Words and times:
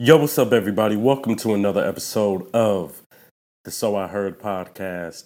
Yo, 0.00 0.16
what's 0.16 0.38
up, 0.38 0.52
everybody? 0.52 0.94
Welcome 0.94 1.34
to 1.34 1.54
another 1.54 1.84
episode 1.84 2.48
of 2.54 3.02
the 3.64 3.72
So 3.72 3.96
I 3.96 4.06
Heard 4.06 4.38
podcast. 4.38 5.24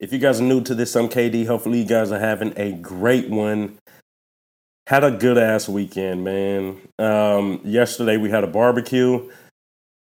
If 0.00 0.12
you 0.12 0.20
guys 0.20 0.40
are 0.40 0.44
new 0.44 0.60
to 0.60 0.76
this, 0.76 0.94
I'm 0.94 1.08
KD. 1.08 1.48
Hopefully, 1.48 1.80
you 1.80 1.84
guys 1.84 2.12
are 2.12 2.20
having 2.20 2.52
a 2.56 2.70
great 2.74 3.28
one. 3.28 3.80
Had 4.86 5.02
a 5.02 5.10
good 5.10 5.38
ass 5.38 5.66
weekend, 5.66 6.24
man. 6.24 6.76
Um, 6.98 7.60
yesterday 7.64 8.18
we 8.18 8.28
had 8.28 8.44
a 8.44 8.46
barbecue. 8.46 9.30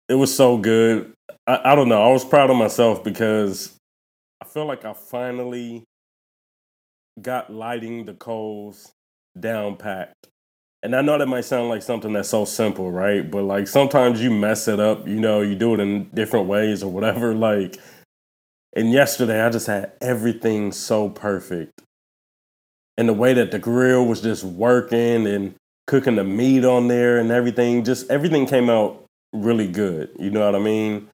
It 0.08 0.14
was 0.14 0.34
so 0.34 0.56
good. 0.56 1.12
I, 1.46 1.72
I 1.72 1.74
don't 1.74 1.90
know. 1.90 2.02
I 2.02 2.10
was 2.10 2.24
proud 2.24 2.48
of 2.48 2.56
myself 2.56 3.04
because 3.04 3.76
I 4.40 4.46
feel 4.46 4.64
like 4.64 4.86
I 4.86 4.94
finally 4.94 5.84
got 7.20 7.52
lighting 7.52 8.06
the 8.06 8.14
coals 8.14 8.92
down 9.38 9.76
packed. 9.76 10.28
And 10.82 10.96
I 10.96 11.02
know 11.02 11.18
that 11.18 11.26
might 11.26 11.44
sound 11.44 11.68
like 11.68 11.82
something 11.82 12.14
that's 12.14 12.30
so 12.30 12.46
simple, 12.46 12.90
right? 12.90 13.30
But 13.30 13.42
like 13.42 13.68
sometimes 13.68 14.22
you 14.22 14.30
mess 14.30 14.68
it 14.68 14.80
up, 14.80 15.06
you 15.06 15.20
know, 15.20 15.42
you 15.42 15.54
do 15.54 15.74
it 15.74 15.80
in 15.80 16.04
different 16.14 16.46
ways 16.46 16.82
or 16.82 16.90
whatever. 16.90 17.34
Like, 17.34 17.76
and 18.74 18.90
yesterday 18.90 19.42
I 19.42 19.50
just 19.50 19.66
had 19.66 19.92
everything 20.00 20.72
so 20.72 21.10
perfect 21.10 21.82
and 22.96 23.08
the 23.08 23.12
way 23.12 23.32
that 23.34 23.50
the 23.50 23.58
grill 23.58 24.06
was 24.06 24.20
just 24.20 24.44
working 24.44 25.26
and 25.26 25.54
cooking 25.86 26.16
the 26.16 26.24
meat 26.24 26.64
on 26.64 26.88
there 26.88 27.18
and 27.18 27.30
everything, 27.30 27.84
just 27.84 28.10
everything 28.10 28.46
came 28.46 28.70
out 28.70 29.04
really 29.32 29.68
good. 29.68 30.10
You 30.18 30.30
know 30.30 30.44
what 30.44 30.54
I 30.54 30.58
mean? 30.58 31.08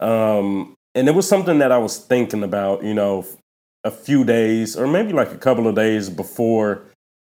Um, 0.00 0.74
and 0.94 1.08
it 1.08 1.14
was 1.14 1.28
something 1.28 1.58
that 1.58 1.72
I 1.72 1.78
was 1.78 1.98
thinking 1.98 2.42
about, 2.42 2.84
you 2.84 2.94
know, 2.94 3.26
a 3.82 3.90
few 3.90 4.24
days 4.24 4.76
or 4.76 4.86
maybe 4.86 5.12
like 5.12 5.32
a 5.32 5.38
couple 5.38 5.66
of 5.66 5.74
days 5.74 6.08
before 6.08 6.82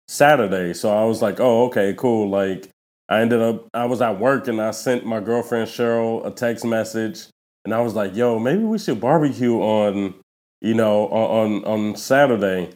Saturday. 0.08 0.74
So 0.74 0.96
I 0.96 1.06
was 1.06 1.22
like, 1.22 1.40
oh, 1.40 1.66
okay, 1.66 1.94
cool. 1.98 2.30
Like 2.30 2.70
I 3.10 3.22
ended 3.22 3.42
up, 3.42 3.68
I 3.74 3.86
was 3.86 4.02
at 4.02 4.20
work 4.20 4.48
and 4.48 4.62
I 4.62 4.72
sent 4.72 5.06
my 5.06 5.20
girlfriend 5.20 5.70
Cheryl 5.70 6.26
a 6.26 6.32
text 6.32 6.66
message 6.66 7.28
and 7.64 7.74
I 7.74 7.82
was 7.82 7.96
like, 7.96 8.16
yo, 8.16 8.38
maybe 8.38 8.64
we 8.64 8.78
should 8.78 9.02
barbecue 9.02 9.56
on, 9.56 10.14
you 10.62 10.76
know, 10.76 11.08
on, 11.08 11.64
on, 11.64 11.66
on 11.66 11.96
Saturday. 11.96 12.70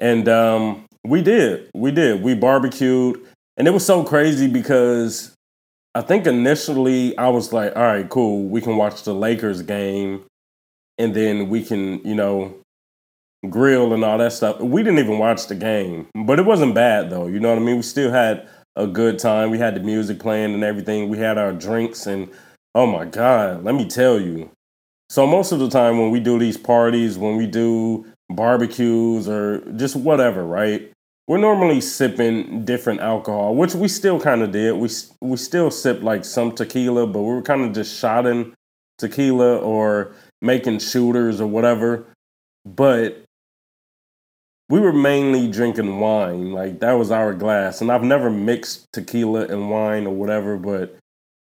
And 0.00 0.28
um, 0.28 0.86
we 1.04 1.22
did. 1.22 1.70
We 1.74 1.90
did. 1.90 2.22
We 2.22 2.34
barbecued. 2.34 3.24
And 3.56 3.66
it 3.66 3.72
was 3.72 3.84
so 3.84 4.04
crazy 4.04 4.46
because 4.46 5.34
I 5.94 6.02
think 6.02 6.26
initially 6.26 7.16
I 7.18 7.28
was 7.28 7.52
like, 7.52 7.74
all 7.74 7.82
right, 7.82 8.08
cool. 8.08 8.44
We 8.44 8.60
can 8.60 8.76
watch 8.76 9.02
the 9.02 9.14
Lakers 9.14 9.62
game 9.62 10.24
and 10.96 11.14
then 11.14 11.48
we 11.48 11.64
can, 11.64 12.00
you 12.06 12.14
know, 12.14 12.54
grill 13.48 13.92
and 13.92 14.04
all 14.04 14.18
that 14.18 14.32
stuff. 14.32 14.60
We 14.60 14.82
didn't 14.82 14.98
even 15.00 15.18
watch 15.18 15.46
the 15.46 15.54
game, 15.54 16.06
but 16.14 16.38
it 16.38 16.44
wasn't 16.44 16.74
bad 16.74 17.10
though. 17.10 17.26
You 17.26 17.40
know 17.40 17.50
what 17.50 17.58
I 17.58 17.62
mean? 17.62 17.76
We 17.76 17.82
still 17.82 18.10
had 18.10 18.48
a 18.76 18.86
good 18.86 19.18
time. 19.18 19.50
We 19.50 19.58
had 19.58 19.74
the 19.74 19.80
music 19.80 20.20
playing 20.20 20.54
and 20.54 20.62
everything. 20.62 21.08
We 21.08 21.18
had 21.18 21.38
our 21.38 21.52
drinks 21.52 22.06
and 22.06 22.28
oh 22.74 22.86
my 22.86 23.04
God, 23.04 23.64
let 23.64 23.74
me 23.74 23.88
tell 23.88 24.20
you. 24.20 24.50
So 25.10 25.26
most 25.26 25.52
of 25.52 25.58
the 25.58 25.70
time 25.70 25.98
when 25.98 26.10
we 26.10 26.20
do 26.20 26.38
these 26.38 26.56
parties, 26.58 27.16
when 27.16 27.36
we 27.36 27.46
do 27.46 28.06
barbecues 28.30 29.28
or 29.28 29.60
just 29.72 29.96
whatever, 29.96 30.44
right? 30.44 30.92
We're 31.26 31.38
normally 31.38 31.80
sipping 31.80 32.64
different 32.64 33.00
alcohol, 33.00 33.54
which 33.54 33.74
we 33.74 33.88
still 33.88 34.18
kind 34.18 34.42
of 34.42 34.50
did. 34.50 34.72
We 34.76 34.88
we 35.20 35.36
still 35.36 35.70
sip 35.70 36.02
like 36.02 36.24
some 36.24 36.52
tequila, 36.52 37.06
but 37.06 37.20
we 37.20 37.34
were 37.34 37.42
kind 37.42 37.64
of 37.64 37.72
just 37.72 37.98
shotting 37.98 38.54
tequila 38.98 39.58
or 39.58 40.12
making 40.40 40.78
shooters 40.78 41.40
or 41.40 41.46
whatever. 41.46 42.06
But 42.64 43.24
we 44.70 44.80
were 44.80 44.92
mainly 44.92 45.50
drinking 45.50 46.00
wine, 46.00 46.52
like 46.52 46.80
that 46.80 46.92
was 46.92 47.10
our 47.10 47.34
glass. 47.34 47.80
And 47.80 47.92
I've 47.92 48.02
never 48.02 48.30
mixed 48.30 48.86
tequila 48.92 49.46
and 49.46 49.70
wine 49.70 50.06
or 50.06 50.14
whatever, 50.14 50.56
but 50.56 50.96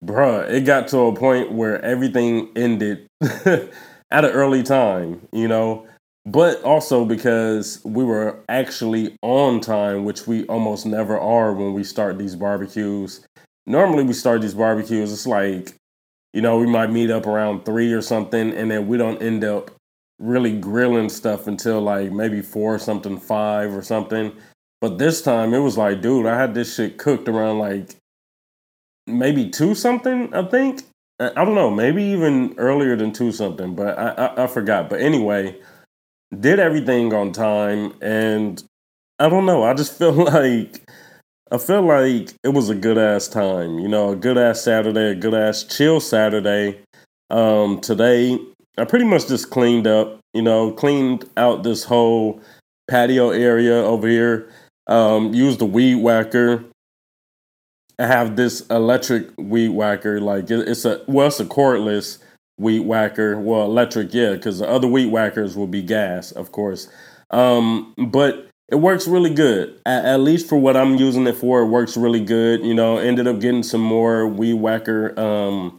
bruh, 0.04 0.48
it 0.50 0.62
got 0.62 0.88
to 0.88 0.98
a 0.98 1.16
point 1.16 1.52
where 1.52 1.82
everything 1.82 2.50
ended 2.56 3.06
at 3.22 3.70
an 4.10 4.30
early 4.30 4.62
time, 4.62 5.26
you 5.32 5.48
know 5.48 5.86
but 6.26 6.62
also 6.62 7.04
because 7.04 7.80
we 7.84 8.04
were 8.04 8.38
actually 8.48 9.16
on 9.22 9.60
time, 9.60 10.04
which 10.04 10.26
we 10.26 10.44
almost 10.46 10.86
never 10.86 11.18
are 11.18 11.52
when 11.52 11.72
we 11.72 11.84
start 11.84 12.18
these 12.18 12.36
barbecues. 12.36 13.26
Normally, 13.66 14.04
we 14.04 14.12
start 14.12 14.40
these 14.40 14.54
barbecues, 14.54 15.12
it's 15.12 15.26
like, 15.26 15.74
you 16.32 16.42
know, 16.42 16.58
we 16.58 16.66
might 16.66 16.90
meet 16.90 17.10
up 17.10 17.26
around 17.26 17.64
three 17.64 17.92
or 17.92 18.02
something, 18.02 18.52
and 18.52 18.70
then 18.70 18.86
we 18.86 18.96
don't 18.96 19.22
end 19.22 19.44
up 19.44 19.70
really 20.18 20.56
grilling 20.58 21.08
stuff 21.08 21.46
until 21.46 21.80
like 21.80 22.12
maybe 22.12 22.42
four 22.42 22.74
or 22.74 22.78
something, 22.78 23.18
five 23.18 23.74
or 23.74 23.82
something. 23.82 24.32
But 24.80 24.98
this 24.98 25.22
time, 25.22 25.52
it 25.54 25.58
was 25.58 25.76
like, 25.76 26.00
dude, 26.00 26.26
I 26.26 26.38
had 26.38 26.54
this 26.54 26.74
shit 26.74 26.98
cooked 26.98 27.28
around 27.28 27.58
like 27.58 27.96
maybe 29.06 29.48
two 29.48 29.74
something, 29.74 30.32
I 30.34 30.42
think. 30.42 30.82
I 31.18 31.44
don't 31.44 31.54
know, 31.54 31.70
maybe 31.70 32.02
even 32.02 32.54
earlier 32.56 32.96
than 32.96 33.12
two 33.12 33.30
something, 33.30 33.74
but 33.74 33.98
I, 33.98 34.10
I, 34.12 34.44
I 34.44 34.46
forgot. 34.46 34.88
But 34.88 35.02
anyway, 35.02 35.60
did 36.38 36.58
everything 36.58 37.12
on 37.12 37.32
time, 37.32 37.94
and 38.00 38.62
I 39.18 39.28
don't 39.28 39.46
know. 39.46 39.62
I 39.62 39.74
just 39.74 39.92
feel 39.98 40.12
like 40.12 40.88
I 41.50 41.58
feel 41.58 41.82
like 41.82 42.32
it 42.44 42.48
was 42.48 42.68
a 42.68 42.74
good 42.74 42.98
ass 42.98 43.28
time. 43.28 43.78
You 43.78 43.88
know, 43.88 44.10
a 44.10 44.16
good 44.16 44.38
ass 44.38 44.62
Saturday, 44.62 45.10
a 45.10 45.14
good 45.14 45.34
ass 45.34 45.64
chill 45.64 46.00
Saturday. 46.00 46.80
Um, 47.30 47.80
today, 47.80 48.38
I 48.78 48.84
pretty 48.84 49.04
much 49.04 49.28
just 49.28 49.50
cleaned 49.50 49.86
up. 49.86 50.20
You 50.32 50.42
know, 50.42 50.72
cleaned 50.72 51.28
out 51.36 51.64
this 51.64 51.84
whole 51.84 52.40
patio 52.88 53.30
area 53.30 53.74
over 53.74 54.06
here. 54.06 54.50
Um, 54.86 55.34
used 55.34 55.58
the 55.58 55.66
weed 55.66 55.96
whacker. 55.96 56.64
I 57.98 58.06
have 58.06 58.36
this 58.36 58.66
electric 58.68 59.28
weed 59.36 59.68
whacker. 59.70 60.20
Like 60.20 60.50
it's 60.50 60.84
a 60.84 61.02
well, 61.06 61.26
it's 61.26 61.40
a 61.40 61.44
cordless 61.44 62.18
weed 62.60 62.80
whacker. 62.80 63.40
Well, 63.40 63.64
electric, 63.64 64.12
yeah, 64.12 64.32
because 64.32 64.58
the 64.58 64.68
other 64.68 64.86
weed 64.86 65.06
whackers 65.06 65.56
will 65.56 65.66
be 65.66 65.82
gas, 65.82 66.30
of 66.30 66.52
course. 66.52 66.88
Um, 67.30 67.94
but 67.96 68.48
it 68.68 68.76
works 68.76 69.08
really 69.08 69.32
good. 69.32 69.80
At, 69.86 70.04
at, 70.04 70.20
least 70.20 70.48
for 70.48 70.60
what 70.60 70.76
I'm 70.76 70.96
using 70.96 71.26
it 71.26 71.36
for, 71.36 71.62
it 71.62 71.66
works 71.66 71.96
really 71.96 72.22
good. 72.22 72.64
You 72.64 72.74
know, 72.74 72.98
ended 72.98 73.26
up 73.26 73.40
getting 73.40 73.62
some 73.62 73.80
more 73.80 74.28
weed 74.28 74.54
whacker, 74.54 75.18
um, 75.18 75.78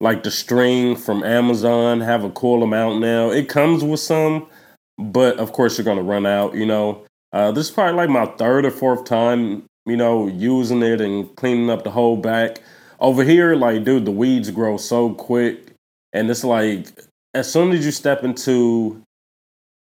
like 0.00 0.24
the 0.24 0.30
string 0.30 0.96
from 0.96 1.22
Amazon. 1.22 2.00
Have 2.00 2.24
a 2.24 2.30
cool 2.30 2.62
amount 2.62 3.00
now. 3.00 3.30
It 3.30 3.48
comes 3.48 3.84
with 3.84 4.00
some, 4.00 4.48
but 4.98 5.38
of 5.38 5.52
course 5.52 5.78
you're 5.78 5.84
gonna 5.84 6.02
run 6.02 6.26
out. 6.26 6.54
You 6.54 6.66
know, 6.66 7.04
uh, 7.32 7.52
this 7.52 7.68
is 7.68 7.70
probably 7.70 7.94
like 7.94 8.10
my 8.10 8.26
third 8.36 8.66
or 8.66 8.70
fourth 8.72 9.04
time, 9.04 9.64
you 9.86 9.96
know, 9.96 10.26
using 10.26 10.82
it 10.82 11.00
and 11.00 11.34
cleaning 11.36 11.70
up 11.70 11.84
the 11.84 11.90
whole 11.90 12.16
back. 12.16 12.60
Over 13.00 13.22
here, 13.22 13.54
like, 13.54 13.84
dude, 13.84 14.06
the 14.06 14.10
weeds 14.10 14.50
grow 14.50 14.76
so 14.76 15.14
quick 15.14 15.67
and 16.12 16.30
it's 16.30 16.44
like 16.44 16.88
as 17.34 17.50
soon 17.50 17.72
as 17.72 17.84
you 17.84 17.92
step 17.92 18.24
into 18.24 19.02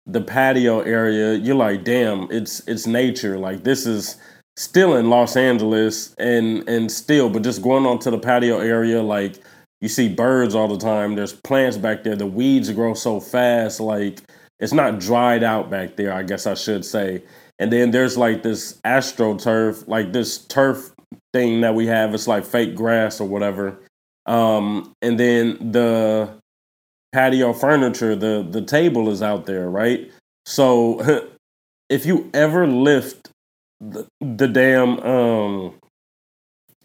the 0.06 0.22
patio 0.22 0.82
area, 0.82 1.36
you're 1.36 1.56
like, 1.56 1.84
damn, 1.84 2.30
it's 2.32 2.66
it's 2.68 2.88
nature. 2.88 3.38
Like 3.38 3.64
this 3.64 3.86
is 3.86 4.18
still 4.58 4.96
in 4.96 5.10
Los 5.10 5.36
Angeles 5.36 6.14
and 6.18 6.68
and 6.68 6.92
still, 6.92 7.30
but 7.30 7.44
just 7.44 7.62
going 7.62 7.86
onto 7.86 8.12
the 8.12 8.20
patio 8.20 8.60
area, 8.60 9.02
like 9.02 9.38
you 9.82 9.88
see 9.90 10.10
birds 10.10 10.56
all 10.56 10.68
the 10.68 10.78
time. 10.78 11.16
There's 11.16 11.34
plants 11.34 11.78
back 11.78 12.04
there. 12.04 12.16
The 12.16 12.28
weeds 12.28 12.72
grow 12.72 12.94
so 12.94 13.20
fast, 13.20 13.80
like 13.80 14.22
it's 14.60 14.74
not 14.74 15.00
dried 15.00 15.44
out 15.44 15.70
back 15.70 15.96
there, 15.96 16.14
I 16.14 16.24
guess 16.24 16.46
I 16.46 16.54
should 16.54 16.86
say. 16.86 17.24
And 17.60 17.72
then 17.72 17.92
there's 17.92 18.18
like 18.18 18.44
this 18.44 18.80
astroturf, 18.86 19.88
like 19.88 20.14
this 20.14 20.46
turf 20.46 20.94
thing 21.34 21.62
that 21.62 21.76
we 21.76 21.88
have. 21.88 22.14
It's 22.14 22.28
like 22.28 22.46
fake 22.46 22.76
grass 22.76 23.20
or 23.20 23.28
whatever. 23.28 23.80
Um, 24.26 24.94
and 25.02 25.20
then 25.20 25.72
the 25.72 26.30
patio 27.14 27.54
furniture, 27.54 28.16
the 28.16 28.48
the 28.50 28.62
table 28.62 29.10
is 29.10 29.22
out 29.22 29.46
there, 29.46 29.70
right? 29.70 30.12
So 30.46 31.30
if 31.90 32.06
you 32.06 32.30
ever 32.34 32.68
lift 32.68 33.30
the, 33.80 34.08
the 34.22 34.48
damn 34.48 35.00
um 35.00 35.76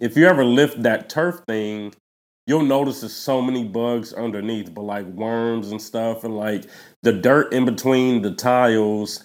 if 0.00 0.16
you 0.16 0.26
ever 0.26 0.44
lift 0.44 0.82
that 0.82 1.08
turf 1.08 1.40
thing, 1.46 1.94
you'll 2.46 2.64
notice 2.64 3.00
there's 3.00 3.14
so 3.14 3.40
many 3.40 3.64
bugs 3.64 4.12
underneath, 4.12 4.74
but 4.74 4.82
like 4.82 5.06
worms 5.06 5.70
and 5.70 5.80
stuff, 5.80 6.24
and 6.24 6.36
like 6.36 6.64
the 7.02 7.12
dirt 7.12 7.52
in 7.52 7.64
between 7.64 8.22
the 8.22 8.32
tiles, 8.32 9.24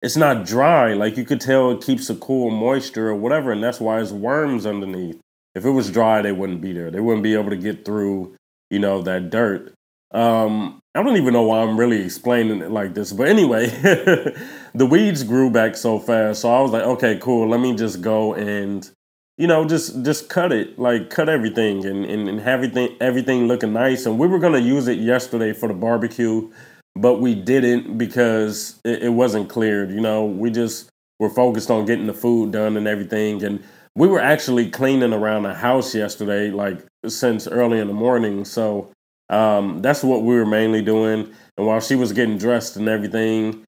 it's 0.00 0.16
not 0.16 0.46
dry. 0.46 0.94
Like 0.94 1.16
you 1.16 1.24
could 1.24 1.40
tell 1.40 1.70
it 1.72 1.82
keeps 1.82 2.08
a 2.10 2.14
cool 2.14 2.50
moisture 2.50 3.08
or 3.08 3.16
whatever, 3.16 3.52
and 3.52 3.62
that's 3.62 3.80
why 3.80 4.00
it's 4.00 4.12
worms 4.12 4.66
underneath. 4.66 5.18
If 5.54 5.64
it 5.64 5.70
was 5.70 5.90
dry, 5.90 6.22
they 6.22 6.32
wouldn't 6.32 6.60
be 6.60 6.72
there. 6.72 6.90
They 6.90 7.00
wouldn't 7.00 7.22
be 7.22 7.34
able 7.34 7.50
to 7.50 7.56
get 7.56 7.84
through, 7.84 8.36
you 8.70 8.78
know, 8.78 9.02
that 9.02 9.30
dirt. 9.30 9.74
Um, 10.12 10.80
I 10.94 11.02
don't 11.02 11.16
even 11.16 11.32
know 11.32 11.42
why 11.42 11.60
I'm 11.60 11.78
really 11.78 12.02
explaining 12.02 12.60
it 12.60 12.70
like 12.70 12.94
this, 12.94 13.12
but 13.12 13.28
anyway, 13.28 13.66
the 14.74 14.86
weeds 14.86 15.24
grew 15.24 15.50
back 15.50 15.76
so 15.76 15.98
fast. 15.98 16.42
So 16.42 16.54
I 16.54 16.60
was 16.60 16.70
like, 16.70 16.82
okay, 16.82 17.18
cool. 17.20 17.48
Let 17.48 17.60
me 17.60 17.74
just 17.74 18.02
go 18.02 18.34
and 18.34 18.90
you 19.38 19.46
know, 19.46 19.64
just 19.66 20.04
just 20.04 20.28
cut 20.28 20.52
it, 20.52 20.78
like 20.78 21.10
cut 21.10 21.28
everything 21.28 21.84
and, 21.84 22.04
and, 22.04 22.28
and 22.28 22.40
have 22.40 22.62
everything 22.62 22.96
everything 23.00 23.48
looking 23.48 23.72
nice. 23.72 24.06
And 24.06 24.18
we 24.18 24.26
were 24.26 24.38
gonna 24.38 24.58
use 24.58 24.88
it 24.88 24.98
yesterday 24.98 25.52
for 25.52 25.68
the 25.68 25.74
barbecue, 25.74 26.50
but 26.94 27.20
we 27.20 27.34
didn't 27.34 27.96
because 27.96 28.78
it, 28.84 29.04
it 29.04 29.08
wasn't 29.10 29.48
cleared. 29.48 29.90
You 29.90 30.00
know, 30.00 30.24
we 30.24 30.50
just 30.50 30.90
were 31.18 31.30
focused 31.30 31.70
on 31.70 31.86
getting 31.86 32.06
the 32.06 32.14
food 32.14 32.52
done 32.52 32.76
and 32.76 32.86
everything. 32.86 33.42
And 33.42 33.64
we 33.94 34.08
were 34.08 34.20
actually 34.20 34.70
cleaning 34.70 35.12
around 35.12 35.42
the 35.42 35.54
house 35.54 35.94
yesterday, 35.94 36.50
like 36.50 36.78
since 37.06 37.46
early 37.46 37.78
in 37.78 37.88
the 37.88 37.94
morning. 37.94 38.44
So 38.44 38.90
um, 39.28 39.82
that's 39.82 40.02
what 40.02 40.22
we 40.22 40.34
were 40.34 40.46
mainly 40.46 40.82
doing. 40.82 41.32
And 41.56 41.66
while 41.66 41.80
she 41.80 41.94
was 41.94 42.12
getting 42.12 42.38
dressed 42.38 42.76
and 42.76 42.88
everything, 42.88 43.64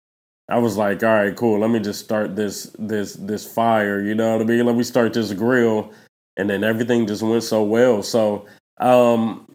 I 0.49 0.59
was 0.59 0.77
like, 0.77 1.03
all 1.03 1.09
right, 1.09 1.35
cool. 1.37 1.61
Let 1.61 1.71
me 1.71 1.81
just 1.81 2.05
start 2.05 2.37
this 2.37 2.75
this 2.79 3.15
this 3.15 3.51
fire. 3.51 4.01
You 4.01 4.15
know 4.15 4.33
what 4.33 4.43
I 4.43 4.45
mean? 4.45 4.67
Let 4.67 4.77
me 4.77 4.83
start 4.83 5.15
this 5.15 5.33
grill, 5.33 5.93
and 6.37 6.49
then 6.51 6.65
everything 6.65 7.07
just 7.07 7.23
went 7.23 7.43
so 7.43 7.63
well. 7.63 8.03
So 8.03 8.47
um, 8.79 9.47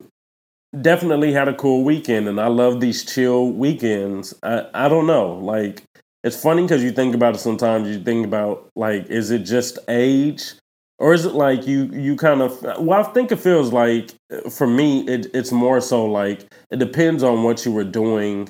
definitely 0.81 1.31
had 1.31 1.47
a 1.47 1.53
cool 1.53 1.83
weekend, 1.83 2.27
and 2.27 2.39
I 2.39 2.47
love 2.47 2.79
these 2.79 3.05
chill 3.05 3.51
weekends. 3.51 4.33
I 4.41 4.65
I 4.73 4.89
don't 4.89 5.05
know, 5.07 5.33
like 5.35 5.83
it's 6.23 6.41
funny 6.41 6.63
because 6.63 6.83
you 6.83 6.91
think 6.91 7.15
about 7.15 7.35
it 7.35 7.39
sometimes. 7.39 7.87
You 7.87 7.99
think 7.99 8.25
about 8.25 8.69
like, 8.75 9.07
is 9.07 9.31
it 9.31 9.39
just 9.39 9.79
age? 9.87 10.53
Or 10.97 11.13
is 11.13 11.25
it 11.25 11.33
like 11.33 11.65
you 11.65 11.85
you 11.93 12.17
kind 12.17 12.41
of 12.41 12.61
well 12.77 12.99
I 12.99 13.03
think 13.13 13.31
it 13.31 13.39
feels 13.39 13.71
like 13.71 14.13
uh, 14.33 14.49
for 14.49 14.67
me 14.67 15.07
it, 15.07 15.27
it's 15.33 15.49
more 15.49 15.79
so 15.79 16.05
like 16.05 16.53
it 16.71 16.79
depends 16.79 17.23
on 17.23 17.43
what 17.43 17.65
you 17.65 17.71
were 17.71 17.85
doing 17.85 18.49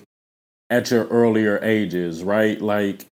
at 0.70 0.92
your 0.92 1.08
earlier 1.08 1.60
ages, 1.64 2.24
right? 2.24 2.62
Like, 2.62 3.06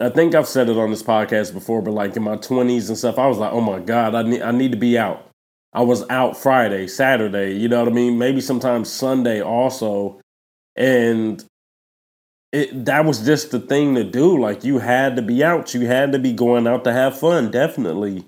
I 0.00 0.08
think 0.08 0.34
I've 0.34 0.48
said 0.48 0.68
it 0.68 0.76
on 0.76 0.90
this 0.90 1.02
podcast 1.02 1.52
before, 1.52 1.82
but 1.82 1.92
like 1.92 2.16
in 2.16 2.22
my 2.22 2.36
20s 2.36 2.88
and 2.88 2.98
stuff, 2.98 3.18
I 3.18 3.26
was 3.26 3.38
like, 3.38 3.52
oh 3.52 3.60
my 3.60 3.80
God, 3.80 4.14
I 4.14 4.22
need, 4.22 4.42
I 4.42 4.50
need 4.50 4.72
to 4.72 4.78
be 4.78 4.98
out. 4.98 5.28
I 5.72 5.82
was 5.82 6.08
out 6.08 6.36
Friday, 6.36 6.86
Saturday, 6.86 7.54
you 7.54 7.68
know 7.68 7.80
what 7.80 7.88
I 7.88 7.94
mean? 7.94 8.18
Maybe 8.18 8.40
sometimes 8.40 8.90
Sunday 8.90 9.42
also. 9.42 10.20
And 10.74 11.44
it 12.52 12.84
that 12.84 13.04
was 13.04 13.24
just 13.24 13.50
the 13.50 13.60
thing 13.60 13.94
to 13.94 14.04
do. 14.04 14.38
Like 14.40 14.64
you 14.64 14.78
had 14.78 15.16
to 15.16 15.22
be 15.22 15.42
out. 15.44 15.74
You 15.74 15.86
had 15.86 16.12
to 16.12 16.18
be 16.18 16.32
going 16.32 16.66
out 16.66 16.84
to 16.84 16.92
have 16.92 17.18
fun, 17.18 17.50
definitely. 17.50 18.24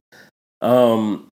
Um 0.61 1.29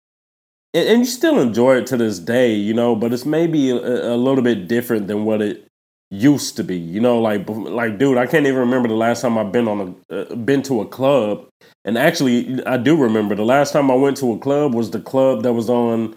and, 0.74 0.88
and 0.88 1.00
you 1.00 1.06
still 1.06 1.40
enjoy 1.40 1.78
it 1.78 1.88
to 1.88 1.98
this 1.98 2.20
day, 2.20 2.54
you 2.54 2.74
know, 2.74 2.96
but 2.96 3.14
it's 3.14 3.26
maybe 3.26 3.70
a, 3.70 4.14
a 4.14 4.18
little 4.18 4.44
bit 4.44 4.68
different 4.68 5.08
than 5.08 5.26
what 5.26 5.42
it 5.42 5.68
used 6.10 6.58
to 6.58 6.64
be. 6.64 6.78
You 6.78 7.00
know, 7.00 7.20
like 7.20 7.48
like 7.50 7.98
dude, 7.98 8.18
I 8.18 8.28
can't 8.28 8.46
even 8.46 8.60
remember 8.60 8.90
the 8.90 8.96
last 8.96 9.22
time 9.22 9.38
I've 9.38 9.52
been 9.52 9.68
on 9.68 9.96
a 10.10 10.16
uh, 10.16 10.36
been 10.36 10.62
to 10.64 10.82
a 10.82 10.86
club. 10.86 11.48
And 11.86 11.98
actually, 11.98 12.64
I 12.66 12.78
do 12.78 12.96
remember 12.96 13.34
the 13.34 13.46
last 13.46 13.74
time 13.74 13.90
I 13.90 13.96
went 13.96 14.18
to 14.18 14.34
a 14.34 14.40
club 14.40 14.74
was 14.74 14.92
the 14.92 15.00
club 15.00 15.44
that 15.44 15.54
was 15.54 15.70
on 15.70 16.16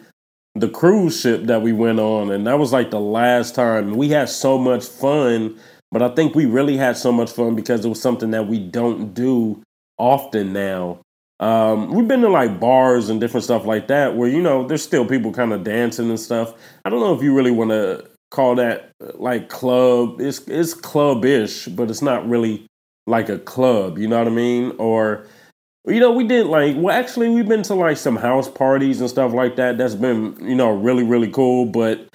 the 0.54 0.68
cruise 0.68 1.20
ship 1.20 1.44
that 1.44 1.62
we 1.62 1.72
went 1.72 1.98
on, 1.98 2.30
and 2.30 2.46
that 2.46 2.58
was 2.58 2.72
like 2.72 2.90
the 2.90 3.00
last 3.00 3.54
time. 3.54 3.96
We 3.96 4.10
had 4.10 4.28
so 4.28 4.58
much 4.58 4.84
fun, 4.84 5.58
but 5.94 6.02
I 6.02 6.08
think 6.08 6.34
we 6.34 6.44
really 6.44 6.76
had 6.76 6.96
so 6.96 7.12
much 7.12 7.30
fun 7.30 7.54
because 7.54 7.84
it 7.84 7.88
was 7.88 8.02
something 8.02 8.32
that 8.32 8.48
we 8.48 8.58
don't 8.58 9.14
do 9.14 9.62
often 9.96 10.52
now. 10.52 10.98
Um, 11.38 11.92
we've 11.92 12.08
been 12.08 12.22
to 12.22 12.28
like 12.28 12.58
bars 12.58 13.08
and 13.08 13.20
different 13.20 13.44
stuff 13.44 13.64
like 13.64 13.86
that 13.86 14.16
where 14.16 14.28
you 14.28 14.42
know 14.42 14.66
there's 14.66 14.82
still 14.82 15.06
people 15.06 15.32
kind 15.32 15.52
of 15.52 15.62
dancing 15.62 16.10
and 16.10 16.18
stuff. 16.18 16.52
I 16.84 16.90
don't 16.90 16.98
know 16.98 17.14
if 17.14 17.22
you 17.22 17.32
really 17.32 17.52
want 17.52 17.70
to 17.70 18.10
call 18.32 18.56
that 18.56 18.90
like 19.14 19.48
club. 19.48 20.20
It's 20.20 20.40
it's 20.48 20.74
club-ish, 20.74 21.66
but 21.66 21.88
it's 21.90 22.02
not 22.02 22.28
really 22.28 22.66
like 23.06 23.28
a 23.28 23.38
club. 23.38 23.96
You 23.96 24.08
know 24.08 24.18
what 24.18 24.26
I 24.26 24.32
mean? 24.32 24.74
Or 24.78 25.28
you 25.86 26.00
know, 26.00 26.10
we 26.10 26.26
did 26.26 26.46
like 26.46 26.74
well, 26.76 26.96
actually, 26.96 27.28
we've 27.28 27.46
been 27.46 27.62
to 27.62 27.74
like 27.74 27.98
some 27.98 28.16
house 28.16 28.50
parties 28.50 29.00
and 29.00 29.08
stuff 29.08 29.32
like 29.32 29.54
that. 29.56 29.78
That's 29.78 29.94
been 29.94 30.36
you 30.40 30.56
know 30.56 30.72
really 30.72 31.04
really 31.04 31.30
cool. 31.30 31.66
But 31.66 32.08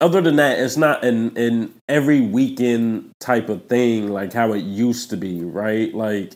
other 0.00 0.20
than 0.20 0.36
that, 0.36 0.58
it's 0.58 0.76
not 0.76 1.04
an 1.04 1.36
an 1.36 1.74
every 1.88 2.20
weekend 2.20 3.12
type 3.20 3.48
of 3.48 3.66
thing 3.66 4.08
like 4.08 4.32
how 4.32 4.52
it 4.52 4.62
used 4.62 5.10
to 5.10 5.16
be, 5.16 5.42
right? 5.42 5.92
Like 5.94 6.34